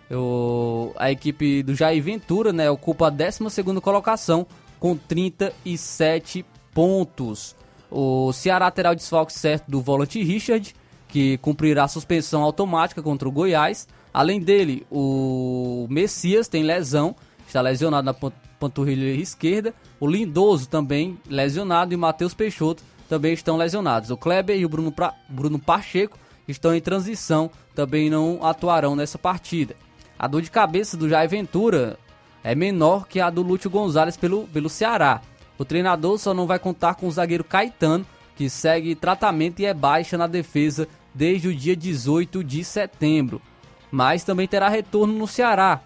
O, 0.09 0.93
a 0.95 1.11
equipe 1.11 1.61
do 1.63 1.75
Jair 1.75 2.01
Ventura 2.01 2.53
né, 2.53 2.71
ocupa 2.71 3.07
a 3.07 3.09
12 3.09 3.61
colocação 3.81 4.47
com 4.79 4.95
37 4.95 6.45
pontos. 6.73 7.57
O 7.89 8.31
Ceará 8.33 8.69
terá 8.71 8.91
o 8.91 8.95
desfalque 8.95 9.33
certo 9.33 9.69
do 9.69 9.81
volante 9.81 10.21
Richard, 10.23 10.75
que 11.07 11.37
cumprirá 11.37 11.87
suspensão 11.87 12.41
automática 12.41 13.01
contra 13.01 13.27
o 13.27 13.31
Goiás. 13.31 13.87
Além 14.13 14.39
dele, 14.39 14.85
o 14.91 15.87
Messias 15.89 16.47
tem 16.47 16.63
lesão, 16.63 17.15
está 17.47 17.61
lesionado 17.61 18.05
na 18.05 18.31
panturrilha 18.59 19.19
esquerda. 19.21 19.73
O 19.99 20.07
Lindoso 20.07 20.67
também 20.67 21.17
lesionado 21.29 21.93
e 21.93 21.95
o 21.95 21.99
Matheus 21.99 22.33
Peixoto 22.33 22.83
também 23.07 23.33
estão 23.33 23.57
lesionados. 23.57 24.09
O 24.09 24.17
Kleber 24.17 24.57
e 24.57 24.65
o 24.65 24.69
Bruno, 24.69 24.91
pra... 24.91 25.13
Bruno 25.29 25.59
Pacheco 25.59 26.17
estão 26.47 26.73
em 26.73 26.81
transição, 26.81 27.49
também 27.73 28.09
não 28.09 28.39
atuarão 28.45 28.95
nessa 28.95 29.17
partida. 29.17 29.75
A 30.17 30.27
dor 30.27 30.41
de 30.41 30.51
cabeça 30.51 30.95
do 30.95 31.09
Jair 31.09 31.29
Ventura 31.29 31.99
é 32.43 32.55
menor 32.55 33.07
que 33.07 33.19
a 33.19 33.29
do 33.29 33.41
Lúcio 33.41 33.69
Gonzalez 33.69 34.15
pelo, 34.15 34.47
pelo 34.47 34.69
Ceará. 34.69 35.21
O 35.57 35.65
treinador 35.65 36.17
só 36.17 36.33
não 36.33 36.47
vai 36.47 36.59
contar 36.59 36.95
com 36.95 37.07
o 37.07 37.11
zagueiro 37.11 37.43
Caetano, 37.43 38.05
que 38.35 38.49
segue 38.49 38.95
tratamento 38.95 39.61
e 39.61 39.65
é 39.65 39.73
baixa 39.73 40.17
na 40.17 40.27
defesa 40.27 40.87
desde 41.13 41.47
o 41.47 41.55
dia 41.55 41.75
18 41.75 42.43
de 42.43 42.63
setembro. 42.63 43.41
Mas 43.89 44.23
também 44.23 44.47
terá 44.47 44.67
retorno 44.67 45.13
no 45.13 45.27
Ceará. 45.27 45.81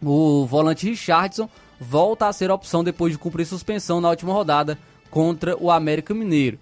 O 0.00 0.46
volante 0.46 0.88
Richardson 0.88 1.48
volta 1.80 2.28
a 2.28 2.32
ser 2.32 2.50
opção 2.50 2.84
depois 2.84 3.12
de 3.12 3.18
cumprir 3.18 3.44
suspensão 3.44 4.00
na 4.00 4.10
última 4.10 4.32
rodada 4.32 4.78
contra 5.10 5.56
o 5.56 5.70
América 5.70 6.14
Mineiro. 6.14 6.58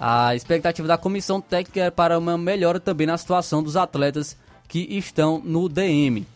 A 0.00 0.34
expectativa 0.34 0.88
da 0.88 0.98
comissão 0.98 1.40
técnica 1.40 1.80
é 1.80 1.90
para 1.90 2.18
uma 2.18 2.38
melhora 2.38 2.80
também 2.80 3.06
na 3.06 3.18
situação 3.18 3.62
dos 3.62 3.76
atletas 3.76 4.36
que 4.66 4.80
estão 4.90 5.40
no 5.44 5.68
DM 5.68 6.26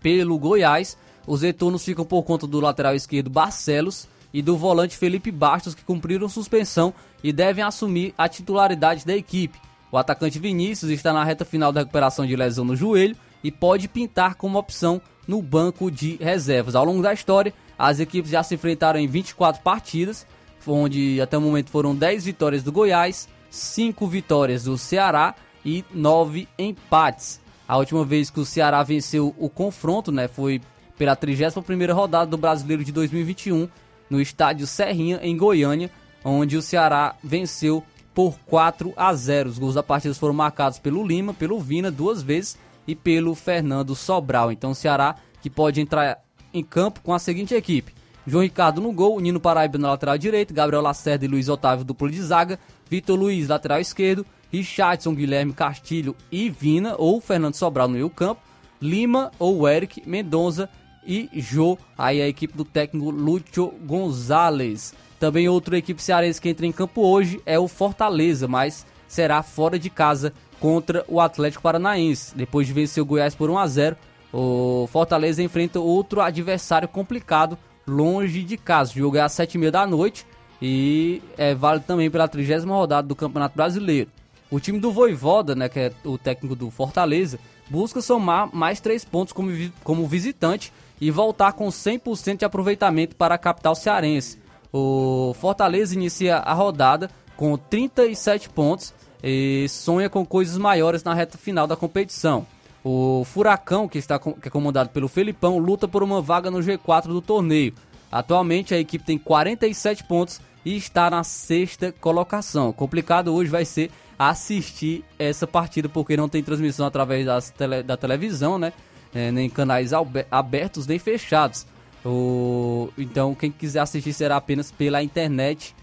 pelo 0.00 0.38
Goiás. 0.38 0.96
Os 1.26 1.42
retornos 1.42 1.84
ficam 1.84 2.04
por 2.04 2.22
conta 2.22 2.46
do 2.46 2.60
lateral 2.60 2.94
esquerdo 2.94 3.30
Barcelos 3.30 4.08
e 4.32 4.42
do 4.42 4.56
volante 4.56 4.96
Felipe 4.96 5.30
Bastos, 5.30 5.74
que 5.74 5.84
cumpriram 5.84 6.28
suspensão 6.28 6.92
e 7.22 7.32
devem 7.32 7.64
assumir 7.64 8.14
a 8.16 8.28
titularidade 8.28 9.06
da 9.06 9.16
equipe. 9.16 9.58
O 9.90 9.96
atacante 9.96 10.38
Vinícius 10.38 10.90
está 10.90 11.12
na 11.12 11.24
reta 11.24 11.44
final 11.44 11.72
da 11.72 11.80
recuperação 11.80 12.26
de 12.26 12.36
lesão 12.36 12.64
no 12.64 12.76
joelho 12.76 13.16
e 13.42 13.50
pode 13.50 13.88
pintar 13.88 14.34
como 14.34 14.58
opção 14.58 15.00
no 15.26 15.40
banco 15.40 15.90
de 15.90 16.16
reservas. 16.16 16.74
Ao 16.74 16.84
longo 16.84 17.02
da 17.02 17.12
história, 17.12 17.54
as 17.78 18.00
equipes 18.00 18.30
já 18.30 18.42
se 18.42 18.54
enfrentaram 18.54 18.98
em 18.98 19.06
24 19.06 19.62
partidas, 19.62 20.26
onde 20.66 21.18
até 21.20 21.38
o 21.38 21.40
momento 21.40 21.70
foram 21.70 21.94
10 21.94 22.26
vitórias 22.26 22.62
do 22.62 22.70
Goiás, 22.70 23.26
5 23.50 24.06
vitórias 24.06 24.64
do 24.64 24.76
Ceará 24.76 25.34
e 25.64 25.82
9 25.94 26.46
empates. 26.58 27.40
A 27.66 27.76
última 27.78 28.04
vez 28.04 28.28
que 28.28 28.40
o 28.40 28.44
Ceará 28.44 28.82
venceu 28.82 29.34
o 29.38 29.48
confronto, 29.48 30.12
né, 30.12 30.28
foi 30.28 30.60
pela 30.98 31.16
31ª 31.16 31.94
rodada 31.94 32.30
do 32.30 32.36
Brasileiro 32.36 32.84
de 32.84 32.92
2021, 32.92 33.68
no 34.10 34.20
estádio 34.20 34.66
Serrinha, 34.66 35.20
em 35.22 35.36
Goiânia, 35.36 35.90
onde 36.24 36.56
o 36.56 36.62
Ceará 36.62 37.14
venceu 37.22 37.82
por 38.14 38.38
4 38.46 38.92
a 38.96 39.14
0. 39.14 39.48
Os 39.48 39.58
gols 39.58 39.74
da 39.74 39.82
partida 39.82 40.14
foram 40.14 40.34
marcados 40.34 40.78
pelo 40.78 41.06
Lima, 41.06 41.32
pelo 41.32 41.60
Vina 41.60 41.90
duas 41.90 42.22
vezes 42.22 42.58
e 42.86 42.94
pelo 42.94 43.34
Fernando 43.34 43.94
Sobral. 43.94 44.50
Então 44.50 44.72
o 44.72 44.74
Ceará 44.74 45.16
que 45.40 45.48
pode 45.48 45.80
entrar 45.80 46.18
em 46.52 46.64
campo 46.64 47.00
com 47.00 47.14
a 47.14 47.18
seguinte 47.18 47.54
equipe: 47.54 47.94
João 48.26 48.42
Ricardo 48.42 48.80
no 48.80 48.92
gol, 48.92 49.20
Nino 49.20 49.38
Paraíba 49.38 49.78
na 49.78 49.90
lateral 49.90 50.18
direito, 50.18 50.52
Gabriel 50.52 50.82
Lacerda 50.82 51.24
e 51.24 51.28
Luiz 51.28 51.48
Otávio 51.48 51.84
duplo 51.84 52.10
de 52.10 52.20
zaga, 52.20 52.58
Vitor 52.90 53.18
Luiz 53.18 53.48
lateral 53.48 53.80
esquerdo, 53.80 54.26
Richardson, 54.50 55.14
Guilherme 55.14 55.52
Castilho 55.52 56.16
e 56.32 56.50
Vina, 56.50 56.94
ou 56.98 57.20
Fernando 57.20 57.54
Sobral 57.54 57.88
no 57.88 57.94
meio 57.94 58.10
campo, 58.10 58.40
Lima 58.80 59.30
ou 59.38 59.68
Eric 59.68 60.02
Mendonça 60.06 60.68
e 61.08 61.40
Jô, 61.40 61.78
aí 61.96 62.20
a 62.20 62.28
equipe 62.28 62.54
do 62.54 62.66
técnico 62.66 63.10
Lúcio 63.10 63.72
Gonzalez. 63.86 64.92
Também 65.18 65.48
outra 65.48 65.78
equipe 65.78 66.02
cearense 66.02 66.40
que 66.40 66.50
entra 66.50 66.66
em 66.66 66.70
campo 66.70 67.00
hoje 67.00 67.40
é 67.46 67.58
o 67.58 67.66
Fortaleza, 67.66 68.46
mas 68.46 68.84
será 69.08 69.42
fora 69.42 69.78
de 69.78 69.88
casa 69.88 70.34
contra 70.60 71.04
o 71.08 71.18
Atlético 71.18 71.62
Paranaense. 71.62 72.36
Depois 72.36 72.66
de 72.66 72.74
vencer 72.74 73.02
o 73.02 73.06
Goiás 73.06 73.34
por 73.34 73.48
1 73.48 73.58
a 73.58 73.66
0, 73.66 73.96
o 74.32 74.86
Fortaleza 74.92 75.42
enfrenta 75.42 75.80
outro 75.80 76.20
adversário 76.20 76.86
complicado 76.86 77.56
longe 77.86 78.42
de 78.42 78.58
casa. 78.58 78.92
O 78.92 78.98
jogo 78.98 79.16
é 79.16 79.20
às 79.22 79.32
7h30 79.32 79.70
da 79.70 79.86
noite 79.86 80.26
e 80.60 81.22
é 81.38 81.54
válido 81.54 81.86
também 81.86 82.10
pela 82.10 82.28
30 82.28 82.66
rodada 82.66 83.08
do 83.08 83.16
Campeonato 83.16 83.56
Brasileiro. 83.56 84.10
O 84.50 84.60
time 84.60 84.78
do 84.78 84.92
Voivoda, 84.92 85.54
né, 85.54 85.68
que 85.68 85.78
é 85.78 85.92
o 86.04 86.18
técnico 86.18 86.54
do 86.54 86.70
Fortaleza, 86.70 87.38
busca 87.68 88.00
somar 88.00 88.54
mais 88.54 88.80
três 88.80 89.04
pontos 89.04 89.32
como, 89.32 89.50
como 89.82 90.06
visitante 90.06 90.72
e 91.00 91.10
voltar 91.10 91.52
com 91.52 91.68
100% 91.68 92.38
de 92.38 92.44
aproveitamento 92.44 93.16
para 93.16 93.34
a 93.34 93.38
capital 93.38 93.74
cearense. 93.74 94.38
O 94.72 95.34
Fortaleza 95.40 95.94
inicia 95.94 96.36
a 96.38 96.52
rodada 96.52 97.10
com 97.36 97.56
37 97.56 98.48
pontos 98.50 98.92
e 99.22 99.66
sonha 99.68 100.10
com 100.10 100.24
coisas 100.24 100.58
maiores 100.58 101.02
na 101.02 101.14
reta 101.14 101.38
final 101.38 101.66
da 101.66 101.76
competição. 101.76 102.46
O 102.84 103.24
Furacão, 103.24 103.88
que 103.88 103.98
está 103.98 104.18
que 104.18 104.48
é 104.48 104.50
comandado 104.50 104.90
pelo 104.90 105.08
Felipão, 105.08 105.58
luta 105.58 105.88
por 105.88 106.02
uma 106.02 106.20
vaga 106.20 106.50
no 106.50 106.58
G4 106.58 107.08
do 107.08 107.20
torneio. 107.20 107.74
Atualmente 108.10 108.74
a 108.74 108.78
equipe 108.78 109.04
tem 109.04 109.18
47 109.18 110.04
pontos 110.04 110.40
e 110.64 110.76
está 110.76 111.10
na 111.10 111.24
sexta 111.24 111.92
colocação. 111.92 112.72
Complicado 112.72 113.34
hoje 113.34 113.50
vai 113.50 113.64
ser 113.64 113.90
assistir 114.18 115.04
essa 115.18 115.46
partida, 115.46 115.88
porque 115.88 116.16
não 116.16 116.28
tem 116.28 116.42
transmissão 116.42 116.86
através 116.86 117.24
das 117.24 117.50
tele, 117.50 117.82
da 117.82 117.96
televisão, 117.96 118.58
né? 118.58 118.72
É, 119.14 119.30
nem 119.30 119.48
canais 119.48 119.92
abertos 120.30 120.86
nem 120.86 120.98
fechados. 120.98 121.66
O, 122.04 122.90
então, 122.96 123.34
quem 123.34 123.50
quiser 123.50 123.80
assistir 123.80 124.12
será 124.12 124.36
apenas 124.36 124.70
pela 124.70 125.02
internet. 125.02 125.74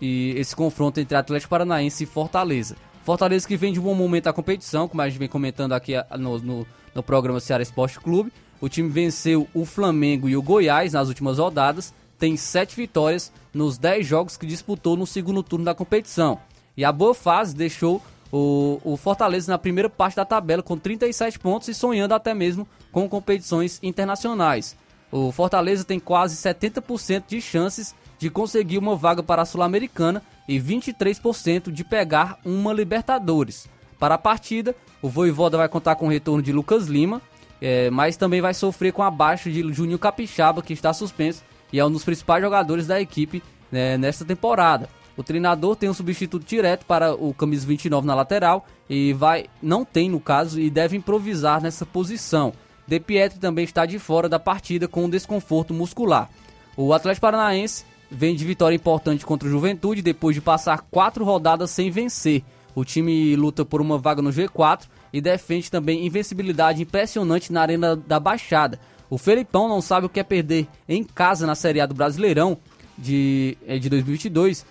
E 0.00 0.34
esse 0.36 0.54
confronto 0.54 0.98
entre 0.98 1.16
Atlético 1.16 1.50
Paranaense 1.50 2.04
e 2.04 2.06
Fortaleza. 2.06 2.76
Fortaleza 3.04 3.46
que 3.46 3.56
vem 3.56 3.72
de 3.72 3.80
um 3.80 3.82
bom 3.82 3.94
momento 3.94 4.24
da 4.24 4.32
competição, 4.32 4.88
como 4.88 5.02
a 5.02 5.08
gente 5.08 5.18
vem 5.18 5.28
comentando 5.28 5.72
aqui 5.72 5.94
no, 6.18 6.38
no, 6.38 6.66
no 6.94 7.02
programa 7.02 7.40
Ceará 7.40 7.62
Esporte 7.62 7.98
Clube. 8.00 8.32
O 8.60 8.68
time 8.68 8.88
venceu 8.88 9.48
o 9.52 9.64
Flamengo 9.64 10.28
e 10.28 10.36
o 10.36 10.42
Goiás 10.42 10.92
nas 10.92 11.08
últimas 11.08 11.38
rodadas. 11.38 11.92
Tem 12.18 12.36
sete 12.36 12.76
vitórias 12.76 13.32
nos 13.52 13.76
dez 13.76 14.06
jogos 14.06 14.36
que 14.36 14.46
disputou 14.46 14.96
no 14.96 15.06
segundo 15.06 15.42
turno 15.42 15.64
da 15.64 15.74
competição. 15.74 16.38
E 16.76 16.84
a 16.84 16.92
boa 16.92 17.14
fase 17.14 17.54
deixou 17.54 18.00
o, 18.32 18.80
o 18.82 18.96
Fortaleza 18.96 19.52
na 19.52 19.58
primeira 19.58 19.90
parte 19.90 20.16
da 20.16 20.24
tabela 20.24 20.62
com 20.62 20.78
37 20.78 21.38
pontos 21.38 21.68
e 21.68 21.74
sonhando 21.74 22.14
até 22.14 22.32
mesmo 22.32 22.66
com 22.90 23.06
competições 23.08 23.78
internacionais. 23.82 24.74
O 25.10 25.30
Fortaleza 25.30 25.84
tem 25.84 26.00
quase 26.00 26.36
70% 26.36 27.24
de 27.28 27.40
chances 27.42 27.94
de 28.18 28.30
conseguir 28.30 28.78
uma 28.78 28.96
vaga 28.96 29.22
para 29.22 29.42
a 29.42 29.44
Sul-Americana 29.44 30.22
e 30.48 30.58
23% 30.58 31.70
de 31.70 31.84
pegar 31.84 32.38
uma 32.44 32.72
Libertadores. 32.72 33.68
Para 33.98 34.14
a 34.14 34.18
partida, 34.18 34.74
o 35.02 35.08
Voivoda 35.08 35.58
vai 35.58 35.68
contar 35.68 35.96
com 35.96 36.06
o 36.06 36.10
retorno 36.10 36.42
de 36.42 36.52
Lucas 36.52 36.86
Lima, 36.86 37.20
é, 37.60 37.90
mas 37.90 38.16
também 38.16 38.40
vai 38.40 38.54
sofrer 38.54 38.92
com 38.92 39.02
a 39.02 39.10
baixa 39.10 39.50
de 39.50 39.72
Juninho 39.72 39.98
Capixaba, 39.98 40.62
que 40.62 40.72
está 40.72 40.92
suspenso 40.92 41.44
e 41.72 41.78
é 41.78 41.84
um 41.84 41.90
dos 41.90 42.04
principais 42.04 42.42
jogadores 42.42 42.86
da 42.86 43.00
equipe 43.00 43.42
né, 43.70 43.96
nesta 43.96 44.24
temporada. 44.24 44.88
O 45.16 45.22
treinador 45.22 45.76
tem 45.76 45.88
um 45.88 45.94
substituto 45.94 46.46
direto 46.46 46.86
para 46.86 47.14
o 47.14 47.34
camisa 47.34 47.66
29 47.66 48.06
na 48.06 48.14
lateral 48.14 48.66
e 48.88 49.12
vai 49.12 49.46
não 49.62 49.84
tem 49.84 50.08
no 50.08 50.20
caso 50.20 50.60
e 50.60 50.70
deve 50.70 50.96
improvisar 50.96 51.62
nessa 51.62 51.84
posição. 51.84 52.52
De 52.86 52.98
Pietri 52.98 53.38
também 53.38 53.64
está 53.64 53.86
de 53.86 53.98
fora 53.98 54.28
da 54.28 54.38
partida 54.38 54.88
com 54.88 55.04
um 55.04 55.10
desconforto 55.10 55.72
muscular. 55.72 56.30
O 56.76 56.92
Atlético 56.92 57.22
Paranaense 57.22 57.84
vem 58.10 58.34
de 58.34 58.44
vitória 58.44 58.76
importante 58.76 59.24
contra 59.24 59.48
o 59.48 59.50
Juventude 59.50 60.02
depois 60.02 60.34
de 60.34 60.40
passar 60.40 60.82
quatro 60.90 61.24
rodadas 61.24 61.70
sem 61.70 61.90
vencer. 61.90 62.42
O 62.74 62.84
time 62.84 63.36
luta 63.36 63.64
por 63.64 63.80
uma 63.80 63.98
vaga 63.98 64.22
no 64.22 64.30
G4 64.30 64.88
e 65.12 65.20
defende 65.20 65.70
também 65.70 66.06
invencibilidade 66.06 66.82
impressionante 66.82 67.52
na 67.52 67.60
Arena 67.60 67.94
da 67.94 68.18
Baixada. 68.18 68.80
O 69.10 69.18
Felipão 69.18 69.68
não 69.68 69.82
sabe 69.82 70.06
o 70.06 70.08
que 70.08 70.20
é 70.20 70.24
perder 70.24 70.66
em 70.88 71.04
casa 71.04 71.46
na 71.46 71.54
Série 71.54 71.80
A 71.82 71.86
do 71.86 71.94
Brasileirão 71.94 72.56
de, 72.96 73.56
eh, 73.66 73.78
de 73.78 73.88
2022, 73.88 74.64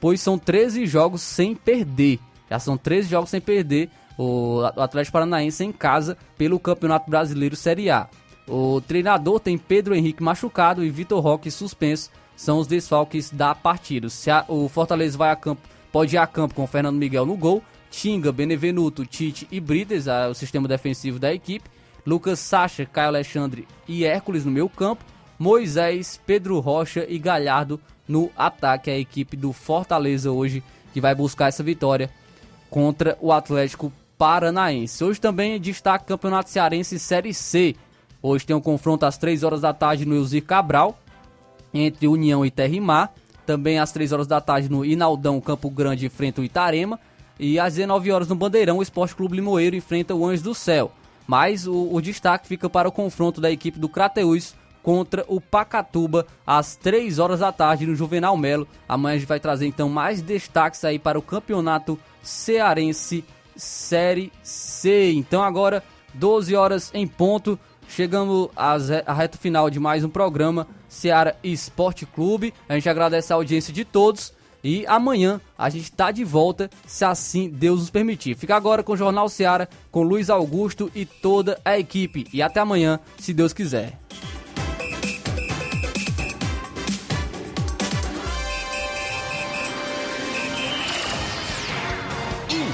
pois 0.00 0.20
são 0.20 0.38
13 0.38 0.86
jogos 0.86 1.22
sem 1.22 1.54
perder. 1.54 2.18
Já 2.50 2.58
são 2.58 2.76
13 2.76 3.08
jogos 3.08 3.30
sem 3.30 3.40
perder 3.40 3.90
o 4.18 4.62
Atlético 4.76 5.12
Paranaense 5.12 5.64
em 5.64 5.72
casa 5.72 6.16
pelo 6.36 6.58
Campeonato 6.58 7.10
Brasileiro 7.10 7.56
Série 7.56 7.90
A. 7.90 8.08
O 8.46 8.80
treinador 8.80 9.40
tem 9.40 9.56
Pedro 9.56 9.94
Henrique 9.94 10.22
machucado 10.22 10.84
e 10.84 10.90
Vitor 10.90 11.20
Roque 11.20 11.50
suspenso. 11.50 12.10
São 12.36 12.58
os 12.58 12.66
desfalques 12.66 13.30
da 13.30 13.54
partida. 13.54 14.08
O 14.48 14.68
Fortaleza 14.68 15.16
vai 15.16 15.30
a 15.30 15.36
campo, 15.36 15.62
pode 15.92 16.16
ir 16.16 16.18
a 16.18 16.26
campo 16.26 16.54
com 16.54 16.66
Fernando 16.66 16.96
Miguel 16.96 17.24
no 17.24 17.36
gol, 17.36 17.62
Tinga, 17.90 18.32
Benevenuto, 18.32 19.06
Tite 19.06 19.46
e 19.50 19.60
Brites, 19.60 20.06
o 20.30 20.34
sistema 20.34 20.66
defensivo 20.66 21.18
da 21.18 21.32
equipe. 21.32 21.70
Lucas 22.06 22.38
Sacha, 22.38 22.84
Caio 22.84 23.08
Alexandre 23.08 23.66
e 23.88 24.04
Hércules 24.04 24.44
no 24.44 24.50
meio 24.50 24.68
campo. 24.68 25.04
Moisés, 25.44 26.18
Pedro 26.24 26.58
Rocha 26.58 27.04
e 27.06 27.18
Galhardo 27.18 27.78
no 28.08 28.30
ataque. 28.34 28.90
A 28.90 28.98
equipe 28.98 29.36
do 29.36 29.52
Fortaleza 29.52 30.30
hoje 30.30 30.64
que 30.94 31.02
vai 31.02 31.14
buscar 31.14 31.48
essa 31.48 31.62
vitória 31.62 32.08
contra 32.70 33.18
o 33.20 33.30
Atlético 33.30 33.92
Paranaense. 34.16 35.04
Hoje 35.04 35.20
também 35.20 35.60
destaca 35.60 36.06
Campeonato 36.06 36.48
Cearense 36.48 36.98
Série 36.98 37.34
C. 37.34 37.76
Hoje 38.22 38.46
tem 38.46 38.56
um 38.56 38.60
confronto 38.60 39.04
às 39.04 39.18
3 39.18 39.42
horas 39.42 39.60
da 39.60 39.74
tarde 39.74 40.06
no 40.06 40.14
Elzir 40.14 40.42
Cabral, 40.42 40.98
entre 41.74 42.08
União 42.08 42.46
e 42.46 42.50
Terrimar. 42.50 43.12
Também 43.44 43.78
às 43.78 43.92
3 43.92 44.12
horas 44.12 44.26
da 44.26 44.40
tarde 44.40 44.70
no 44.70 44.82
Inaldão 44.82 45.42
Campo 45.42 45.68
Grande 45.68 46.06
enfrenta 46.06 46.40
o 46.40 46.44
Itarema. 46.44 46.98
E 47.38 47.60
às 47.60 47.74
19 47.74 48.10
horas 48.10 48.28
no 48.28 48.34
Bandeirão, 48.34 48.78
o 48.78 48.82
Esporte 48.82 49.14
Clube 49.14 49.36
Limoeiro 49.36 49.76
enfrenta 49.76 50.14
o 50.14 50.24
Anjos 50.24 50.42
do 50.42 50.54
Céu. 50.54 50.90
Mas 51.26 51.66
o, 51.66 51.92
o 51.92 52.00
destaque 52.00 52.48
fica 52.48 52.70
para 52.70 52.88
o 52.88 52.92
confronto 52.92 53.42
da 53.42 53.50
equipe 53.50 53.78
do 53.78 53.90
Crateus 53.90 54.54
contra 54.84 55.24
o 55.26 55.40
Pacatuba 55.40 56.26
às 56.46 56.76
3 56.76 57.18
horas 57.18 57.40
da 57.40 57.50
tarde 57.50 57.86
no 57.86 57.96
Juvenal 57.96 58.36
Melo. 58.36 58.68
Amanhã 58.86 59.16
a 59.16 59.18
gente 59.18 59.26
vai 59.26 59.40
trazer 59.40 59.66
então 59.66 59.88
mais 59.88 60.20
destaques 60.20 60.84
aí 60.84 60.98
para 60.98 61.18
o 61.18 61.22
Campeonato 61.22 61.98
Cearense 62.22 63.24
Série 63.56 64.30
C. 64.42 65.12
Então 65.12 65.42
agora 65.42 65.82
12 66.12 66.54
horas 66.54 66.90
em 66.94 67.08
ponto. 67.08 67.58
Chegamos 67.88 68.50
à 68.54 69.12
reta 69.12 69.38
final 69.38 69.70
de 69.70 69.80
mais 69.80 70.04
um 70.04 70.08
programa 70.08 70.66
Ceará 70.88 71.34
Esporte 71.42 72.04
Clube. 72.04 72.52
A 72.68 72.74
gente 72.74 72.88
agradece 72.88 73.32
a 73.32 73.36
audiência 73.36 73.72
de 73.72 73.84
todos 73.84 74.34
e 74.62 74.86
amanhã 74.86 75.40
a 75.56 75.68
gente 75.68 75.84
está 75.84 76.10
de 76.10 76.24
volta, 76.24 76.70
se 76.86 77.04
assim 77.04 77.50
Deus 77.50 77.80
nos 77.80 77.90
permitir. 77.90 78.36
Fica 78.36 78.56
agora 78.56 78.82
com 78.82 78.92
o 78.92 78.96
Jornal 78.96 79.28
Ceará, 79.28 79.68
com 79.90 80.02
Luiz 80.02 80.30
Augusto 80.30 80.90
e 80.94 81.04
toda 81.04 81.60
a 81.64 81.78
equipe. 81.78 82.26
E 82.32 82.42
até 82.42 82.60
amanhã, 82.60 82.98
se 83.18 83.34
Deus 83.34 83.52
quiser. 83.52 83.98